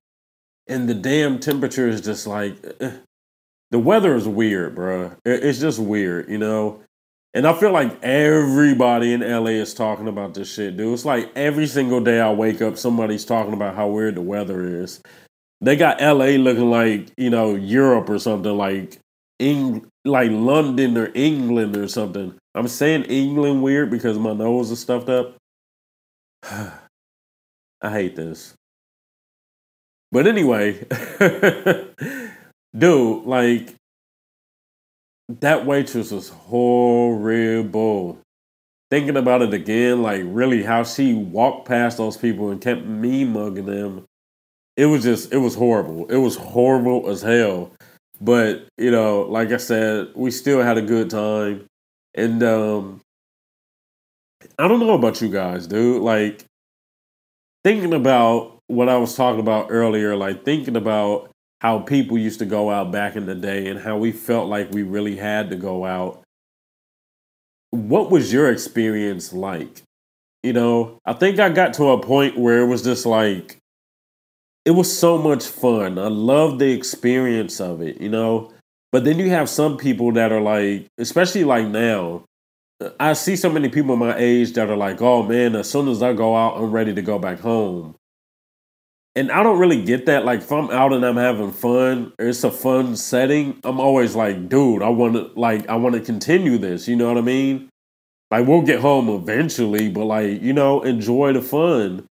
and 0.67 0.89
the 0.89 0.95
damn 0.95 1.39
temperature 1.41 1.89
is 1.89 2.01
just 2.01 2.27
like. 2.27 2.57
Uh, 2.81 2.91
the 3.73 3.79
weather 3.79 4.15
is 4.15 4.29
weird, 4.29 4.75
bro. 4.75 5.13
It's 5.25 5.59
just 5.59 5.79
weird, 5.79 6.29
you 6.29 6.39
know. 6.39 6.83
And 7.35 7.47
I 7.47 7.55
feel 7.55 7.73
like 7.73 7.99
everybody 8.03 9.15
in 9.15 9.21
LA 9.23 9.53
is 9.53 9.73
talking 9.73 10.07
about 10.07 10.35
this 10.35 10.53
shit, 10.53 10.77
dude. 10.77 10.93
It's 10.93 11.07
like 11.07 11.33
every 11.35 11.67
single 11.67 12.03
day 12.03 12.21
I 12.21 12.31
wake 12.31 12.61
up, 12.61 12.77
somebody's 12.77 13.25
talking 13.25 13.55
about 13.55 13.75
how 13.75 13.89
weird 13.89 14.17
the 14.17 14.21
weather 14.21 14.83
is. 14.83 15.01
They 15.63 15.77
got 15.77 16.03
LA 16.03 16.37
looking 16.37 16.71
like, 16.71 17.11
you 17.17 17.31
know, 17.31 17.55
Europe 17.55 18.11
or 18.11 18.19
something, 18.19 18.55
like 18.55 18.99
Eng- 19.41 19.87
like 20.05 20.31
London 20.31 20.99
or 20.99 21.11
England 21.15 21.75
or 21.75 21.89
something. 21.89 22.35
I'm 22.55 22.69
saying 22.69 23.05
England 23.05 23.63
weird 23.63 23.91
because 23.91 24.19
my 24.19 24.35
nose 24.35 24.71
is 24.71 24.81
stuffed 24.81 25.09
up. 25.09 25.37
I 26.45 27.91
hate 27.91 28.17
this. 28.17 28.53
But 30.11 30.27
anyway, 30.27 30.87
dude, 32.77 33.25
like 33.25 33.75
that 35.41 35.67
waitress 35.67 36.11
was 36.11 36.29
horrible. 36.29 38.19
Thinking 38.91 39.17
about 39.17 39.43
it 39.43 39.55
again, 39.55 40.03
like 40.03 40.23
really 40.25 40.63
how 40.63 40.85
she 40.85 41.15
walked 41.15 41.67
past 41.67 41.97
those 41.97 42.17
people 42.17 42.51
and 42.51 42.61
kept 42.61 42.85
me 42.85 43.25
mugging 43.25 43.67
them. 43.67 44.05
It 44.77 44.87
was 44.87 45.03
just, 45.03 45.33
it 45.33 45.39
was 45.39 45.55
horrible. 45.55 46.07
It 46.07 46.17
was 46.17 46.37
horrible 46.37 47.09
as 47.09 47.23
hell. 47.23 47.73
But, 48.21 48.67
you 48.79 48.91
know, 48.91 49.23
like 49.23 49.51
I 49.51 49.57
said, 49.57 50.09
we 50.15 50.31
still 50.31 50.63
had 50.63 50.79
a 50.79 50.83
good 50.83 51.11
time. 51.11 51.67
And 52.15 52.43
um 52.43 53.01
I 54.59 54.69
don't 54.69 54.81
know 54.81 54.95
about 54.95 55.21
you 55.21 55.29
guys, 55.29 55.67
dude. 55.67 56.03
Like 56.03 56.45
thinking 57.65 57.95
about 57.95 58.59
what 58.67 58.89
I 58.89 58.97
was 58.97 59.15
talking 59.15 59.41
about 59.41 59.69
earlier, 59.71 60.17
like 60.17 60.45
thinking 60.45 60.77
about 60.77 61.32
how 61.63 61.79
people 61.79 62.19
used 62.19 62.41
to 62.41 62.45
go 62.45 62.71
out 62.71 62.91
back 62.91 63.15
in 63.15 63.25
the 63.25 63.37
day 63.37 63.69
and 63.69 63.79
how 63.79 63.97
we 63.97 64.11
felt 64.11 64.49
like 64.49 64.73
we 64.73 64.83
really 64.83 65.15
had 65.15 65.49
to 65.49 65.55
go 65.55 65.85
out. 65.85 66.21
What 67.71 68.11
was 68.11 68.33
your 68.33 68.51
experience 68.51 69.33
like? 69.33 69.83
You 70.43 70.55
know, 70.55 70.99
I 71.07 71.13
think 71.13 71.39
I 71.39 71.51
got 71.51 71.75
to 71.75 71.91
a 71.91 72.03
point 72.03 72.37
where 72.37 72.63
it 72.63 72.67
was 72.67 72.83
just 72.83 73.07
like, 73.07 73.59
it 74.65 74.73
was 74.73 74.99
so 74.99 75.17
much 75.17 75.47
fun. 75.47 76.01
I 76.01 76.09
love 76.09 76.59
the 76.59 76.73
experience 76.73 77.61
of 77.61 77.81
it, 77.81 78.01
you 78.01 78.09
know? 78.09 78.53
But 78.91 79.05
then 79.05 79.21
you 79.21 79.31
have 79.31 79.49
some 79.49 79.77
people 79.77 80.11
that 80.15 80.33
are 80.33 80.41
like, 80.41 80.89
especially 80.99 81.45
like 81.45 81.69
now, 81.69 82.25
I 82.99 83.13
see 83.13 83.37
so 83.37 83.49
many 83.49 83.69
people 83.69 83.95
my 83.95 84.17
age 84.17 84.55
that 84.55 84.69
are 84.69 84.77
like, 84.77 85.01
oh 85.01 85.23
man, 85.23 85.55
as 85.55 85.71
soon 85.71 85.87
as 85.87 86.03
I 86.03 86.13
go 86.13 86.35
out, 86.35 86.57
I'm 86.57 86.73
ready 86.73 86.93
to 86.93 87.03
go 87.03 87.21
back 87.21 87.39
home 87.39 87.95
and 89.15 89.31
I 89.31 89.43
don't 89.43 89.59
really 89.59 89.83
get 89.83 90.07
that. 90.07 90.25
Like, 90.25 90.41
if 90.41 90.51
I'm 90.51 90.71
out 90.71 90.93
and 90.93 91.05
I'm 91.05 91.17
having 91.17 91.53
fun, 91.53 92.13
it's 92.19 92.45
a 92.45 92.51
fun 92.51 92.97
setting. 92.97 93.59
I'm 93.65 93.81
always 93.81 94.17
like, 94.17 94.49
dude, 94.49 94.83
I 94.83 94.89
want 94.89 95.15
to 95.15 95.31
like, 95.39 95.69
I 95.69 95.77
want 95.77 95.95
to 95.95 96.01
continue 96.01 96.59
this. 96.59 96.89
You 96.89 96.97
know 96.97 97.09
what 97.09 97.19
I 97.19 97.23
mean? 97.23 97.69
Like, 98.31 98.47
we'll 98.47 98.63
get 98.63 98.81
home 98.81 99.09
eventually, 99.11 99.91
but 99.91 100.07
like, 100.07 100.41
you 100.41 100.55
know, 100.55 100.83
enjoy 100.83 101.35
the 101.35 101.43
fun. 101.43 102.07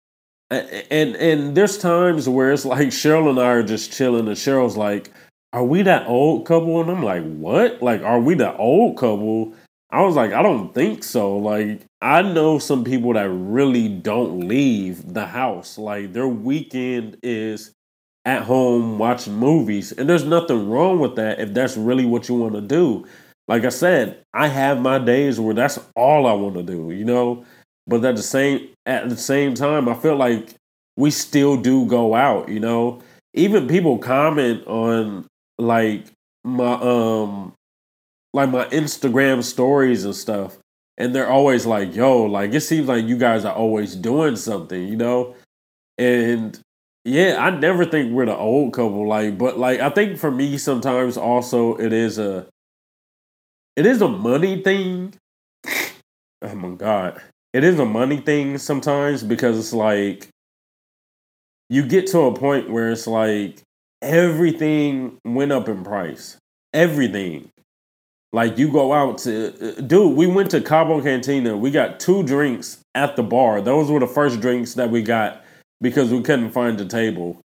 And 0.49 1.15
and 1.17 1.55
there's 1.55 1.77
times 1.77 2.27
where 2.29 2.51
it's 2.51 2.65
like 2.73 2.88
Cheryl 2.88 3.29
and 3.29 3.39
I 3.39 3.49
are 3.49 3.63
just 3.63 3.91
chilling, 3.91 4.27
and 4.27 4.38
Cheryl's 4.38 4.77
like, 4.77 5.12
"Are 5.51 5.63
we 5.63 5.81
that 5.81 6.07
old 6.07 6.45
couple?" 6.45 6.79
And 6.79 6.89
I'm 6.89 7.03
like, 7.03 7.23
"What? 7.23 7.81
Like, 7.83 8.01
are 8.01 8.19
we 8.19 8.33
that 8.36 8.55
old 8.57 8.97
couple?" 8.97 9.53
I 9.91 10.01
was 10.01 10.15
like, 10.15 10.33
I 10.33 10.41
don't 10.41 10.73
think 10.73 11.03
so. 11.03 11.38
Like, 11.38 11.81
I 12.01 12.21
know 12.21 12.60
some 12.60 12.83
people 12.83 13.13
that 13.13 13.29
really 13.29 13.88
don't 13.89 14.47
leave 14.47 15.13
the 15.13 15.25
house. 15.25 15.77
Like, 15.77 16.13
their 16.13 16.27
weekend 16.27 17.17
is 17.23 17.73
at 18.25 18.43
home 18.43 18.99
watching 18.99 19.33
movies. 19.36 19.93
And 19.93 20.10
there's 20.10 20.25
nothing 20.25 20.69
wrong 20.69 20.99
with 20.99 21.15
that 21.15 21.39
if 21.39 21.53
that's 21.53 21.77
really 21.77 22.05
what 22.05 22.29
you 22.29 22.36
want 22.36 22.53
to 22.55 22.62
do. 22.62 23.05
Like 23.47 23.63
I 23.63 23.69
said, 23.69 24.23
I 24.33 24.47
have 24.49 24.81
my 24.81 24.99
days 24.99 25.39
where 25.39 25.55
that's 25.55 25.79
all 25.95 26.27
I 26.27 26.33
want 26.33 26.55
to 26.55 26.63
do, 26.63 26.91
you 26.91 27.05
know? 27.05 27.45
But 27.88 28.03
at 28.03 28.17
the 28.17 28.21
same 28.21 28.67
at 28.86 29.07
the 29.10 29.15
same 29.15 29.53
time, 29.53 29.88
I 29.88 29.93
feel 29.93 30.17
like 30.17 30.49
we 30.97 31.10
still 31.10 31.55
do 31.55 31.86
go 31.86 32.13
out, 32.13 32.49
you 32.49 32.60
know? 32.60 33.01
Even 33.33 33.67
people 33.67 33.97
comment 33.97 34.67
on 34.67 35.25
like 35.57 36.05
my 36.43 36.73
um 36.73 37.53
like 38.33 38.49
my 38.49 38.65
Instagram 38.65 39.41
stories 39.41 40.03
and 40.03 40.15
stuff. 40.15 40.57
And 40.97 41.13
they're 41.13 41.29
always 41.29 41.65
like, 41.65 41.95
yo, 41.95 42.23
like 42.23 42.53
it 42.53 42.62
seems 42.62 42.88
like 42.88 43.05
you 43.05 43.17
guys 43.17 43.45
are 43.45 43.53
always 43.53 43.95
doing 43.95 44.36
something, 44.36 44.88
you 44.88 44.95
know? 44.95 45.36
And 45.97 46.60
yeah, 47.05 47.38
I 47.39 47.51
never 47.51 47.86
think 47.86 48.12
we're 48.12 48.25
the 48.25 48.36
old 48.36 48.73
couple. 48.73 49.07
Like, 49.07 49.38
but 49.38 49.57
like 49.57 49.79
I 49.79 49.89
think 49.89 50.17
for 50.17 50.31
me 50.31 50.57
sometimes 50.57 51.17
also 51.17 51.75
it 51.75 51.93
is 51.93 52.17
a 52.17 52.47
it 53.75 53.86
is 53.86 54.01
a 54.01 54.07
money 54.07 54.62
thing. 54.62 55.13
oh 56.41 56.55
my 56.55 56.75
god. 56.75 57.21
It 57.53 57.63
is 57.63 57.79
a 57.79 57.86
money 57.86 58.17
thing 58.17 58.57
sometimes 58.57 59.23
because 59.23 59.57
it's 59.57 59.73
like 59.73 60.27
you 61.69 61.86
get 61.86 62.07
to 62.07 62.19
a 62.21 62.36
point 62.36 62.69
where 62.69 62.91
it's 62.91 63.07
like 63.07 63.62
everything 64.01 65.17
went 65.25 65.51
up 65.51 65.69
in 65.69 65.83
price. 65.83 66.38
Everything. 66.73 67.49
Like 68.38 68.60
you 68.60 68.71
go 68.71 68.93
out 68.93 69.17
to, 69.23 69.47
uh, 69.47 69.82
dude, 69.82 70.15
we 70.15 70.28
went 70.28 70.52
to 70.52 70.62
Cabo 70.62 71.02
Cantina. 71.02 71.58
We 71.58 71.71
got 71.71 72.00
two 72.00 72.21
drinks 72.21 72.78
at 72.93 73.15
the 73.15 73.23
bar. 73.23 73.62
Those 73.62 73.89
were 73.89 74.00
the 74.00 74.06
first 74.06 74.41
drinks 74.41 74.76
that 74.76 74.91
we 74.91 75.02
got 75.02 75.43
because 75.82 76.12
we 76.12 76.21
couldn't 76.21 76.52
find 76.52 76.80
a 76.80 76.86
table. 76.86 77.41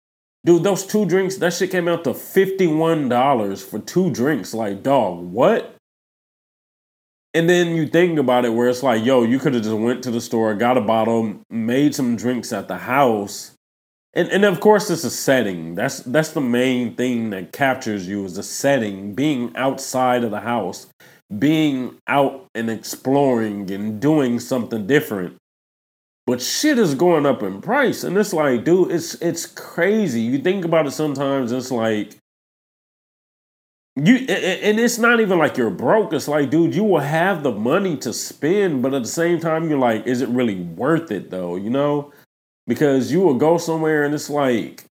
Dude, 0.44 0.64
those 0.64 0.88
two 0.88 1.06
drinks, 1.06 1.36
that 1.36 1.54
shit 1.54 1.70
came 1.70 1.88
out 1.88 2.06
to 2.06 2.14
$51 2.14 3.64
for 3.64 3.78
two 3.78 4.10
drinks. 4.10 4.56
Like, 4.56 4.82
dog, 4.82 5.32
what? 5.32 5.76
And 7.36 7.48
then 7.48 7.76
you 7.76 7.86
think 7.86 8.18
about 8.18 8.46
it 8.46 8.56
where 8.56 8.68
it's 8.68 8.82
like, 8.82 9.06
yo, 9.06 9.22
you 9.22 9.38
could 9.38 9.54
have 9.54 9.62
just 9.62 9.76
went 9.76 10.04
to 10.06 10.10
the 10.10 10.20
store, 10.20 10.56
got 10.56 10.76
a 10.76 10.82
bottle, 10.82 11.40
made 11.52 11.94
some 11.94 12.16
drinks 12.16 12.52
at 12.52 12.68
the 12.68 12.78
house. 12.78 13.52
And 14.20 14.30
and 14.34 14.44
of 14.44 14.60
course 14.60 14.90
it's 14.90 15.06
a 15.06 15.10
setting. 15.10 15.76
That's 15.76 16.02
that's 16.02 16.32
the 16.32 16.42
main 16.42 16.96
thing 16.96 17.30
that 17.30 17.54
captures 17.54 18.06
you 18.06 18.26
is 18.26 18.36
the 18.36 18.44
setting, 18.44 19.16
being 19.16 19.56
outside 19.56 20.26
of 20.26 20.32
the 20.32 20.42
house, 20.42 20.88
being 21.38 21.96
out 22.06 22.46
and 22.54 22.70
exploring 22.70 23.72
and 23.72 24.02
doing 24.02 24.42
something 24.42 24.86
different. 24.86 25.38
But 26.28 26.42
shit 26.42 26.78
is 26.78 26.96
going 26.96 27.26
up 27.26 27.44
in 27.44 27.62
price. 27.62 28.04
And 28.04 28.18
it's 28.18 28.34
like, 28.34 28.66
dude, 28.66 28.92
it's 28.92 29.14
it's 29.22 29.46
crazy. 29.46 30.20
You 30.20 30.40
think 30.40 30.66
about 30.66 30.86
it 30.86 30.92
sometimes, 30.92 31.54
it's 31.54 31.72
like 31.72 32.18
you 33.96 34.18
and 34.18 34.82
it's 34.82 34.98
not 34.98 35.22
even 35.22 35.38
like 35.38 35.56
you're 35.56 35.70
broke. 35.70 36.12
It's 36.12 36.28
like, 36.28 36.50
dude, 36.50 36.76
you 36.76 36.84
will 36.84 37.00
have 37.00 37.42
the 37.42 37.54
money 37.54 37.96
to 38.00 38.12
spend, 38.12 38.82
but 38.82 38.94
at 38.94 39.04
the 39.04 39.08
same 39.08 39.40
time, 39.40 39.70
you're 39.70 39.80
like, 39.80 40.06
is 40.06 40.22
it 40.22 40.28
really 40.28 40.60
worth 40.60 41.10
it 41.10 41.30
though? 41.32 41.56
You 41.56 41.70
know? 41.70 42.12
Because 42.70 43.12
you 43.12 43.22
will 43.22 43.34
go 43.34 43.58
somewhere 43.58 44.04
and 44.04 44.14
it's 44.14 44.30
like, 44.30 44.86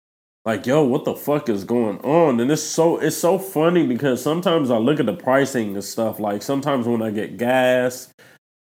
like, 0.45 0.65
yo, 0.65 0.85
what 0.85 1.05
the 1.05 1.17
fuck 1.17 1.49
is 1.49 1.65
going 1.65 1.99
on? 2.01 2.39
And 2.39 2.51
it's 2.53 2.63
so 2.63 2.99
it's 2.99 3.17
so 3.17 3.37
funny 3.37 3.85
because 3.85 4.23
sometimes 4.23 4.71
I 4.71 4.77
look 4.79 5.01
at 5.01 5.07
the 5.07 5.15
pricing 5.15 5.75
and 5.75 5.83
stuff. 5.83 6.21
Like 6.21 6.43
sometimes 6.43 6.87
when 6.87 7.03
I 7.03 7.11
get 7.11 7.37
gas 7.37 8.13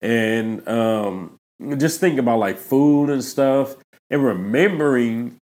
and 0.00 0.66
um 0.68 1.38
just 1.76 1.98
think 1.98 2.20
about 2.20 2.38
like 2.38 2.58
food 2.58 3.10
and 3.10 3.24
stuff 3.24 3.76
and 4.10 4.24
remembering 4.24 5.36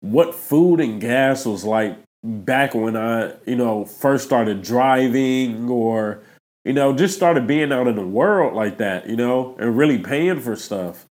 what 0.00 0.34
food 0.34 0.80
and 0.80 1.00
gas 1.00 1.46
was 1.46 1.64
like 1.64 1.98
back 2.22 2.74
when 2.74 2.96
I, 2.96 3.32
you 3.46 3.56
know, 3.56 3.86
first 3.86 4.24
started 4.26 4.62
driving 4.62 5.70
or, 5.70 6.22
you 6.64 6.74
know, 6.74 6.94
just 6.94 7.16
started 7.16 7.46
being 7.46 7.72
out 7.72 7.88
in 7.88 7.96
the 7.96 8.06
world 8.06 8.54
like 8.54 8.78
that, 8.78 9.08
you 9.08 9.16
know, 9.16 9.56
and 9.58 9.78
really 9.78 9.98
paying 9.98 10.40
for 10.40 10.56
stuff. 10.56 11.06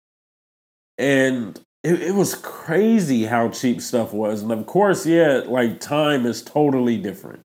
And 0.97 1.59
it, 1.83 2.01
it 2.01 2.15
was 2.15 2.35
crazy 2.35 3.25
how 3.25 3.49
cheap 3.49 3.81
stuff 3.81 4.13
was. 4.13 4.41
And 4.41 4.51
of 4.51 4.65
course, 4.65 5.05
yeah, 5.05 5.41
like 5.45 5.79
time 5.79 6.25
is 6.25 6.41
totally 6.41 6.97
different. 6.97 7.41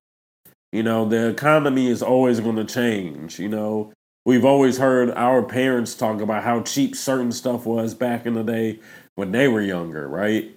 You 0.71 0.83
know, 0.83 1.07
the 1.07 1.29
economy 1.29 1.87
is 1.87 2.03
always 2.03 2.39
going 2.39 2.57
to 2.57 2.65
change, 2.65 3.39
you 3.39 3.49
know. 3.49 3.93
We've 4.25 4.45
always 4.45 4.77
heard 4.77 5.11
our 5.11 5.41
parents 5.41 5.95
talk 5.95 6.19
about 6.19 6.43
how 6.43 6.61
cheap 6.61 6.95
certain 6.95 7.31
stuff 7.31 7.65
was 7.65 7.93
back 7.93 8.25
in 8.25 8.33
the 8.33 8.43
day 8.43 8.79
when 9.15 9.31
they 9.31 9.47
were 9.47 9.61
younger, 9.61 10.07
right? 10.07 10.53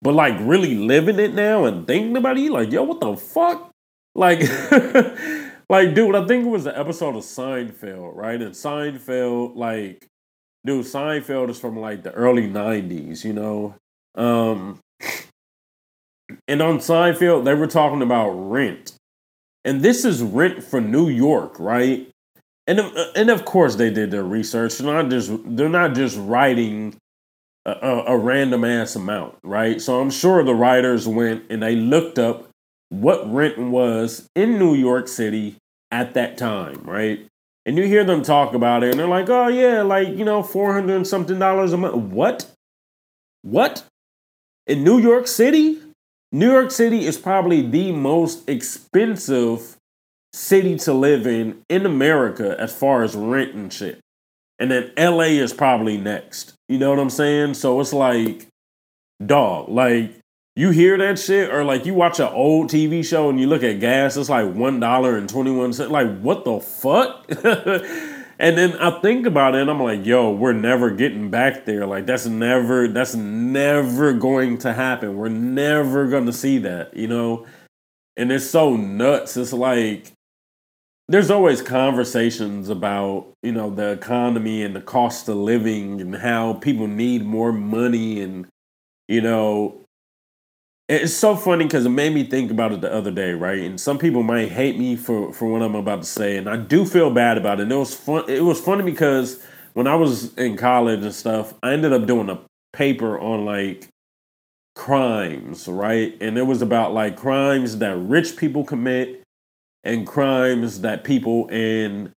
But 0.00 0.14
like 0.14 0.36
really 0.40 0.74
living 0.74 1.18
it 1.18 1.34
now 1.34 1.66
and 1.66 1.86
thinking 1.86 2.16
about 2.16 2.38
it, 2.38 2.50
like, 2.50 2.72
yo, 2.72 2.84
what 2.84 3.00
the 3.00 3.16
fuck? 3.16 3.70
Like, 4.14 4.40
like, 5.68 5.94
dude, 5.94 6.16
I 6.16 6.26
think 6.26 6.46
it 6.46 6.50
was 6.50 6.66
an 6.66 6.74
episode 6.74 7.14
of 7.14 7.22
Seinfeld, 7.22 8.16
right? 8.16 8.40
And 8.40 8.54
Seinfeld, 8.54 9.54
like, 9.54 10.07
dude, 10.68 10.84
Seinfeld 10.84 11.50
is 11.50 11.58
from 11.58 11.78
like 11.78 12.02
the 12.02 12.12
early 12.12 12.46
90s, 12.46 13.24
you 13.24 13.32
know? 13.32 13.74
Um, 14.14 14.78
and 16.46 16.60
on 16.60 16.78
Seinfeld, 16.78 17.44
they 17.44 17.54
were 17.54 17.66
talking 17.66 18.02
about 18.02 18.30
rent. 18.30 18.94
And 19.64 19.82
this 19.82 20.04
is 20.04 20.22
rent 20.22 20.62
for 20.62 20.80
New 20.80 21.08
York, 21.08 21.58
right? 21.58 22.08
and 22.68 22.80
and 23.16 23.30
of 23.30 23.46
course 23.46 23.76
they 23.76 23.90
did 23.90 24.10
their 24.10 24.22
research. 24.22 24.76
They're 24.76 24.92
not 24.92 25.10
just 25.10 25.32
they're 25.56 25.70
not 25.70 25.94
just 25.94 26.16
writing 26.18 26.94
a, 27.64 27.72
a, 27.72 28.04
a 28.08 28.18
random 28.18 28.62
ass 28.62 28.94
amount, 28.94 29.36
right? 29.42 29.80
So 29.80 30.00
I'm 30.00 30.10
sure 30.10 30.44
the 30.44 30.54
writers 30.54 31.08
went 31.08 31.44
and 31.50 31.62
they 31.62 31.74
looked 31.74 32.18
up 32.18 32.50
what 32.90 33.32
rent 33.32 33.58
was 33.58 34.28
in 34.34 34.58
New 34.58 34.74
York 34.74 35.08
City 35.08 35.56
at 35.90 36.12
that 36.14 36.36
time, 36.36 36.82
right? 36.84 37.26
And 37.68 37.76
you 37.76 37.84
hear 37.84 38.02
them 38.02 38.22
talk 38.22 38.54
about 38.54 38.82
it, 38.82 38.92
and 38.92 38.98
they're 38.98 39.06
like, 39.06 39.28
"Oh 39.28 39.48
yeah, 39.48 39.82
like 39.82 40.08
you 40.08 40.24
know, 40.24 40.42
four 40.42 40.72
hundred 40.72 40.96
and 40.96 41.06
something 41.06 41.38
dollars 41.38 41.74
a 41.74 41.76
month." 41.76 41.96
What? 41.96 42.50
What? 43.42 43.84
In 44.66 44.82
New 44.82 44.98
York 44.98 45.26
City? 45.26 45.78
New 46.32 46.50
York 46.50 46.70
City 46.70 47.04
is 47.04 47.18
probably 47.18 47.60
the 47.60 47.92
most 47.92 48.48
expensive 48.48 49.76
city 50.32 50.78
to 50.78 50.94
live 50.94 51.26
in 51.26 51.60
in 51.68 51.84
America 51.84 52.56
as 52.58 52.74
far 52.74 53.02
as 53.02 53.14
rent 53.14 53.52
and 53.52 53.70
shit. 53.70 54.00
And 54.58 54.70
then 54.70 54.90
LA 54.96 55.36
is 55.36 55.52
probably 55.52 55.98
next. 55.98 56.54
You 56.70 56.78
know 56.78 56.88
what 56.88 56.98
I'm 56.98 57.10
saying? 57.10 57.52
So 57.52 57.78
it's 57.82 57.92
like, 57.92 58.46
dog, 59.24 59.68
like 59.68 60.14
you 60.58 60.70
hear 60.70 60.98
that 60.98 61.20
shit, 61.20 61.54
or 61.54 61.62
like 61.62 61.86
you 61.86 61.94
watch 61.94 62.18
an 62.18 62.26
old 62.32 62.68
TV 62.68 63.06
show 63.06 63.30
and 63.30 63.38
you 63.38 63.46
look 63.46 63.62
at 63.62 63.78
gas, 63.78 64.16
it's 64.16 64.28
like 64.28 64.52
one 64.52 64.80
dollar 64.80 65.16
and 65.16 65.28
twenty 65.28 65.52
one 65.52 65.72
cent. 65.72 65.92
Like, 65.92 66.18
what 66.18 66.44
the 66.44 66.58
fuck? 66.58 67.26
and 68.40 68.58
then 68.58 68.76
I 68.78 68.98
think 69.00 69.24
about 69.24 69.54
it 69.54 69.60
and 69.60 69.70
I'm 69.70 69.80
like, 69.80 70.04
yo, 70.04 70.32
we're 70.32 70.52
never 70.52 70.90
getting 70.90 71.30
back 71.30 71.64
there. 71.64 71.86
Like 71.86 72.06
that's 72.06 72.26
never 72.26 72.88
that's 72.88 73.14
never 73.14 74.12
going 74.12 74.58
to 74.58 74.72
happen. 74.72 75.16
We're 75.16 75.28
never 75.28 76.08
gonna 76.08 76.32
see 76.32 76.58
that, 76.58 76.92
you 76.92 77.06
know? 77.06 77.46
And 78.16 78.32
it's 78.32 78.50
so 78.50 78.74
nuts. 78.74 79.36
It's 79.36 79.52
like 79.52 80.10
there's 81.06 81.30
always 81.30 81.62
conversations 81.62 82.68
about 82.68 83.28
you 83.44 83.52
know 83.52 83.70
the 83.70 83.92
economy 83.92 84.64
and 84.64 84.74
the 84.74 84.80
cost 84.80 85.28
of 85.28 85.36
living 85.36 86.00
and 86.00 86.16
how 86.16 86.54
people 86.54 86.88
need 86.88 87.24
more 87.24 87.52
money 87.52 88.20
and 88.20 88.48
you 89.06 89.20
know 89.20 89.84
it's 90.88 91.14
so 91.14 91.36
funny 91.36 91.64
because 91.64 91.86
it 91.86 91.90
made 91.90 92.14
me 92.14 92.24
think 92.24 92.50
about 92.50 92.72
it 92.72 92.80
the 92.80 92.92
other 92.92 93.10
day 93.10 93.32
right? 93.32 93.60
And 93.60 93.80
some 93.80 93.98
people 93.98 94.22
might 94.22 94.50
hate 94.50 94.78
me 94.78 94.96
for 94.96 95.32
for 95.32 95.48
what 95.48 95.62
i'm 95.62 95.74
about 95.74 96.02
to 96.02 96.08
say 96.08 96.36
and 96.36 96.48
i 96.48 96.56
do 96.56 96.84
feel 96.86 97.10
bad 97.10 97.38
about 97.38 97.60
it. 97.60 97.64
And 97.64 97.72
it 97.72 97.76
was 97.76 97.94
fun 97.94 98.24
it 98.28 98.44
was 98.44 98.60
funny 98.60 98.84
because 98.84 99.42
when 99.74 99.86
i 99.86 99.94
was 99.94 100.34
in 100.36 100.56
college 100.56 101.02
and 101.02 101.14
stuff 101.14 101.54
i 101.62 101.72
ended 101.72 101.92
up 101.92 102.06
doing 102.06 102.30
a 102.30 102.40
paper 102.72 103.18
on 103.18 103.44
like 103.44 103.88
crimes 104.74 105.68
right? 105.68 106.16
And 106.20 106.38
it 106.38 106.44
was 106.44 106.62
about 106.62 106.94
like 106.94 107.16
crimes 107.16 107.78
that 107.78 107.96
rich 107.96 108.36
people 108.36 108.64
commit 108.64 109.22
and 109.84 110.06
crimes 110.06 110.82
that 110.82 111.04
people 111.04 111.48
in 111.48 112.12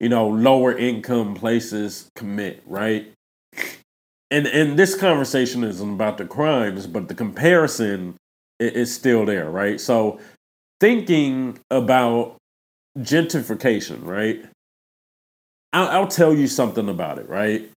you 0.00 0.10
know 0.10 0.28
lower 0.28 0.76
income 0.76 1.34
places 1.34 2.10
commit 2.16 2.62
right 2.66 3.13
and 4.34 4.46
and 4.48 4.78
this 4.78 4.96
conversation 4.96 5.62
isn't 5.62 5.94
about 5.94 6.18
the 6.18 6.26
crimes 6.26 6.86
but 6.86 7.08
the 7.08 7.14
comparison 7.14 8.16
is 8.58 8.94
still 8.94 9.24
there 9.24 9.50
right? 9.50 9.80
So 9.80 10.18
thinking 10.80 11.58
about 11.70 12.36
gentrification 12.98 14.04
right? 14.04 14.44
I'll, 15.72 15.88
I'll 15.88 16.08
tell 16.08 16.34
you 16.34 16.48
something 16.48 16.88
about 16.88 17.18
it 17.18 17.28
right? 17.28 17.70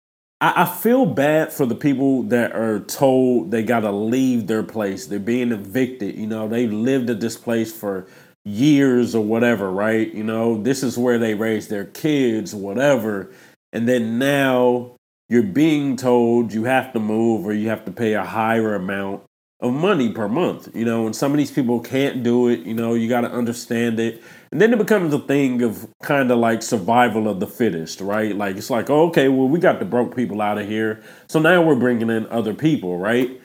I, 0.40 0.62
I 0.62 0.66
feel 0.66 1.06
bad 1.06 1.52
for 1.52 1.66
the 1.66 1.74
people 1.74 2.22
that 2.24 2.54
are 2.54 2.80
told 2.80 3.50
they 3.50 3.62
got 3.62 3.80
to 3.80 3.92
leave 3.92 4.46
their 4.46 4.62
place. 4.62 5.06
They're 5.06 5.18
being 5.18 5.52
evicted 5.52 6.16
you 6.16 6.26
know? 6.26 6.48
They 6.48 6.68
lived 6.68 7.10
at 7.10 7.20
this 7.20 7.36
place 7.36 7.72
for 7.72 8.06
years 8.44 9.14
or 9.14 9.24
whatever, 9.24 9.70
right? 9.72 10.12
You 10.12 10.22
know, 10.22 10.62
this 10.62 10.82
is 10.82 10.98
where 10.98 11.18
they 11.18 11.34
raised 11.34 11.70
their 11.70 11.86
kids, 11.86 12.54
whatever. 12.54 13.30
And 13.72 13.88
then 13.88 14.18
now 14.18 14.93
you're 15.28 15.42
being 15.42 15.96
told 15.96 16.52
you 16.52 16.64
have 16.64 16.92
to 16.92 17.00
move 17.00 17.46
or 17.46 17.52
you 17.52 17.68
have 17.68 17.84
to 17.84 17.90
pay 17.90 18.14
a 18.14 18.24
higher 18.24 18.74
amount 18.74 19.22
of 19.60 19.72
money 19.72 20.12
per 20.12 20.28
month, 20.28 20.68
you 20.74 20.84
know, 20.84 21.06
and 21.06 21.16
some 21.16 21.32
of 21.32 21.38
these 21.38 21.50
people 21.50 21.80
can't 21.80 22.22
do 22.22 22.48
it, 22.48 22.60
you 22.60 22.74
know, 22.74 22.92
you 22.94 23.08
got 23.08 23.22
to 23.22 23.30
understand 23.30 23.98
it. 23.98 24.22
And 24.52 24.60
then 24.60 24.72
it 24.72 24.78
becomes 24.78 25.14
a 25.14 25.18
thing 25.18 25.62
of 25.62 25.88
kind 26.02 26.30
of 26.30 26.38
like 26.38 26.62
survival 26.62 27.28
of 27.28 27.40
the 27.40 27.46
fittest, 27.46 28.00
right? 28.00 28.36
Like 28.36 28.56
it's 28.56 28.68
like, 28.68 28.90
oh, 28.90 29.06
okay, 29.08 29.28
well, 29.28 29.48
we 29.48 29.58
got 29.58 29.78
the 29.78 29.86
broke 29.86 30.14
people 30.14 30.42
out 30.42 30.58
of 30.58 30.68
here. 30.68 31.02
So 31.28 31.38
now 31.38 31.62
we're 31.62 31.76
bringing 31.76 32.10
in 32.10 32.26
other 32.26 32.52
people, 32.52 32.98
right? 32.98 33.40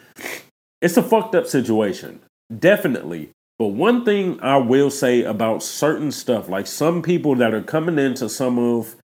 It's 0.82 0.98
a 0.98 1.04
fucked 1.04 1.36
up 1.36 1.48
situation. 1.48 2.20
Definitely. 2.58 3.30
But 3.58 3.68
one 3.68 4.04
thing 4.04 4.40
I 4.42 4.58
will 4.58 4.90
say 4.90 5.24
about 5.24 5.64
certain 5.64 6.12
stuff, 6.12 6.50
like 6.50 6.68
some 6.68 7.02
people 7.02 7.36
that 7.36 7.54
are 7.54 7.62
coming 7.62 8.00
into 8.00 8.30
some 8.30 8.58
of 8.58 8.96